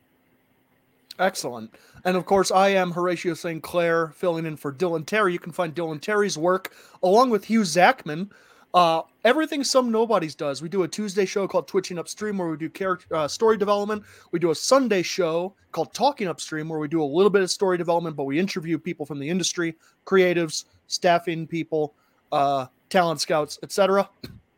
Excellent. 1.19 1.75
And 2.05 2.17
of 2.17 2.25
course, 2.25 2.51
I 2.51 2.69
am 2.69 2.93
Horatio 2.93 3.35
St. 3.35 3.63
Claire, 3.63 4.09
filling 4.09 4.47
in 4.47 4.57
for 4.57 4.73
Dylan 4.73 5.05
Terry. 5.05 5.33
You 5.33 5.39
can 5.39 5.53
find 5.53 5.75
Dylan 5.75 6.01
Terry's 6.01 6.39
work 6.39 6.73
along 7.03 7.31
with 7.31 7.45
Hugh 7.45 7.63
Zachman. 7.63 8.31
Uh, 8.75 9.03
everything 9.23 9.63
Some 9.63 9.93
Nobodies 9.93 10.35
does. 10.35 10.63
We 10.63 10.69
do 10.71 10.85
a 10.85 10.89
Tuesday 10.89 11.27
show 11.27 11.47
called 11.47 11.69
Twitching 11.69 11.99
Upstream 11.99 12.39
where 12.39 12.49
we 12.49 12.57
do 12.57 12.71
character 12.71 13.15
uh, 13.15 13.29
story 13.29 13.59
development. 13.59 14.03
We 14.31 14.39
do 14.39 14.51
a 14.51 14.55
Sunday 14.55 15.03
show 15.03 15.55
called 15.73 15.93
Talking 15.93 16.27
Upstream 16.27 16.71
where 16.71 16.79
we 16.79 16.89
do 16.89 17.03
a 17.03 17.05
little 17.05 17.29
bit 17.29 17.43
of 17.43 17.51
story 17.51 17.77
development, 17.77 18.17
but 18.17 18.25
we 18.25 18.39
interview 18.39 18.79
people 18.79 19.05
from 19.05 19.19
the 19.19 19.29
industry, 19.29 19.77
creatives, 20.07 20.65
staffing 20.87 21.47
people, 21.47 21.95
uh, 22.33 22.67
talent 22.89 23.21
scouts, 23.21 23.59
etc. 23.63 24.09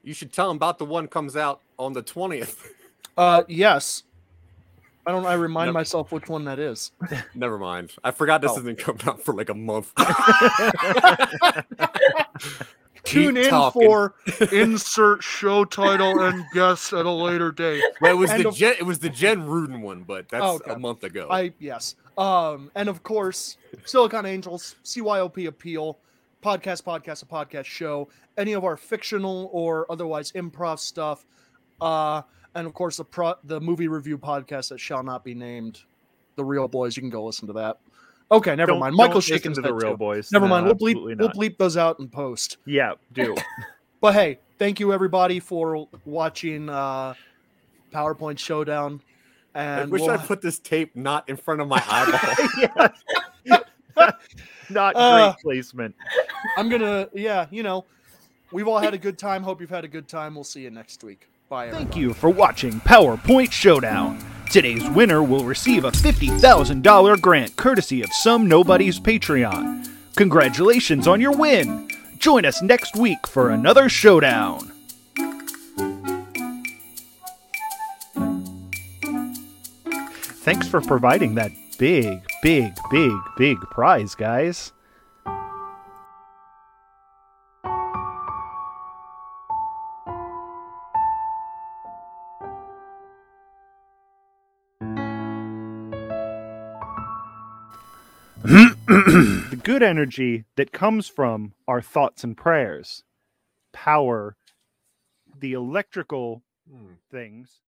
You 0.04 0.12
should 0.14 0.32
tell 0.32 0.50
him 0.50 0.56
about 0.56 0.78
the 0.78 0.84
one 0.84 1.08
comes 1.08 1.34
out 1.36 1.60
on 1.78 1.92
the 1.94 2.02
twentieth. 2.02 2.70
Uh, 3.16 3.44
yes. 3.46 4.02
I 5.06 5.12
don't. 5.12 5.24
I 5.24 5.34
remind 5.34 5.68
Nope. 5.68 5.74
myself 5.74 6.10
which 6.10 6.28
one 6.28 6.46
that 6.46 6.58
is. 6.58 6.90
Never 7.36 7.58
mind. 7.58 7.92
I 8.02 8.10
forgot 8.10 8.40
this 8.40 8.50
Oh. 8.52 8.58
isn't 8.58 8.76
coming 8.76 9.02
out 9.06 9.22
for 9.22 9.32
like 9.34 9.50
a 9.50 9.54
month. 9.54 9.92
Tune 13.04 13.36
in 13.36 13.50
talking. 13.50 13.82
for 13.82 14.14
insert 14.50 15.22
show 15.22 15.64
title 15.64 16.18
and 16.22 16.44
guest 16.54 16.92
at 16.94 17.04
a 17.06 17.10
later 17.10 17.52
date. 17.52 17.84
Well, 18.00 18.12
it 18.12 18.14
was 18.18 18.30
And 18.30 18.42
the 18.44 18.48
of- 18.48 18.56
Jen, 18.56 18.74
it 18.80 18.84
was 18.84 18.98
the 18.98 19.10
Jen 19.10 19.46
Rudin 19.46 19.82
one, 19.82 20.02
but 20.02 20.28
that's 20.30 20.42
Oh, 20.44 20.54
okay. 20.56 20.72
a 20.72 20.78
month 20.78 21.04
ago. 21.04 21.28
I 21.30 21.52
yes. 21.60 21.96
Um, 22.16 22.70
and 22.74 22.88
of 22.88 23.02
course, 23.02 23.58
Silicon 23.84 24.24
Angels, 24.26 24.74
CYOP 24.84 25.46
Appeal, 25.46 25.98
podcast, 26.44 26.84
podcast, 26.84 27.22
a 27.22 27.26
podcast 27.26 27.64
show, 27.64 28.08
any 28.36 28.52
of 28.52 28.64
our 28.64 28.76
fictional 28.76 29.48
or 29.52 29.90
otherwise 29.90 30.30
improv 30.32 30.78
stuff, 30.78 31.24
uh, 31.80 32.20
and 32.54 32.66
of 32.66 32.74
course 32.74 32.98
the 32.98 33.04
pro- 33.04 33.34
the 33.44 33.60
movie 33.60 33.88
review 33.88 34.18
podcast 34.18 34.68
that 34.68 34.78
shall 34.78 35.02
not 35.02 35.24
be 35.24 35.34
named. 35.34 35.80
the 36.36 36.44
real 36.44 36.66
boys, 36.66 36.96
you 36.96 37.00
can 37.00 37.10
go 37.10 37.24
listen 37.24 37.46
to 37.46 37.52
that. 37.52 37.78
Okay, 38.32 38.56
never 38.56 38.72
Don't- 38.72 38.80
mind. 38.80 38.96
don't 38.96 39.06
Michael's 39.06 39.28
listen 39.28 39.36
shaking 39.36 39.54
to 39.54 39.60
the 39.60 39.72
real 39.72 39.92
too. 39.92 39.96
boys. 39.96 40.32
Never 40.32 40.46
No, 40.46 40.50
mind. 40.50 40.66
We'll 40.66 40.74
bleep 40.74 40.96
absolutely 40.96 41.14
we'll 41.14 41.28
bleep 41.30 41.58
those 41.58 41.76
out 41.76 42.00
in 42.00 42.08
post. 42.08 42.56
Yeah, 42.66 42.94
do. 43.12 43.34
But 44.00 44.14
hey, 44.14 44.38
thank 44.58 44.80
you 44.80 44.92
everybody 44.92 45.38
for 45.40 45.86
watching 46.04 46.68
uh 46.68 47.14
PowerPoint 47.92 48.38
Showdown. 48.40 49.00
I 49.54 49.62
And 49.62 49.92
wish 49.92 50.02
we'll- 50.02 50.10
I 50.10 50.16
put 50.16 50.42
this 50.42 50.58
tape 50.58 50.96
not 50.96 51.28
in 51.28 51.36
front 51.36 51.60
of 51.60 51.68
my 51.68 51.80
eyeball. 51.88 52.88
Not 54.70 54.94
great 54.94 55.02
Uh, 55.02 55.34
placement. 55.42 55.94
I'm 56.56 56.68
gonna 56.68 57.08
yeah, 57.14 57.46
you 57.50 57.62
know, 57.62 57.84
we've 58.52 58.68
all 58.68 58.78
had 58.78 58.94
a 58.94 58.98
good 58.98 59.18
time. 59.18 59.42
Hope 59.42 59.60
you've 59.60 59.70
had 59.70 59.84
a 59.84 59.88
good 59.88 60.08
time. 60.08 60.34
We'll 60.34 60.44
see 60.44 60.62
you 60.62 60.70
next 60.70 61.02
week. 61.04 61.28
Bye. 61.48 61.70
Thank 61.70 61.96
you 61.96 62.14
for 62.14 62.30
watching 62.30 62.80
PowerPoint 62.80 63.52
Showdown. 63.52 64.18
Today's 64.50 64.88
winner 64.90 65.22
will 65.22 65.44
receive 65.44 65.84
a 65.84 65.90
$50,000 65.90 67.20
grant 67.20 67.56
courtesy 67.56 68.02
of 68.02 68.12
Some 68.12 68.46
Nobodies 68.46 69.00
Patreon. 69.00 69.88
Congratulations 70.16 71.08
on 71.08 71.20
your 71.20 71.32
win! 71.36 71.88
Join 72.18 72.44
us 72.44 72.62
next 72.62 72.96
week 72.96 73.26
for 73.26 73.50
another 73.50 73.88
showdown. 73.88 74.70
Thanks 80.44 80.68
for 80.68 80.80
providing 80.80 81.34
that 81.36 81.52
big, 81.78 82.20
big, 82.44 82.76
big, 82.90 83.10
big 83.38 83.58
prize, 83.70 84.14
guys. 84.14 84.74
the 98.44 99.58
good 99.62 99.82
energy 99.82 100.44
that 100.56 100.70
comes 100.70 101.08
from 101.08 101.54
our 101.66 101.80
thoughts 101.80 102.22
and 102.24 102.36
prayers 102.36 103.04
power 103.72 104.36
the 105.40 105.54
electrical 105.54 106.42
Hmm. 106.70 106.94
things 107.10 107.60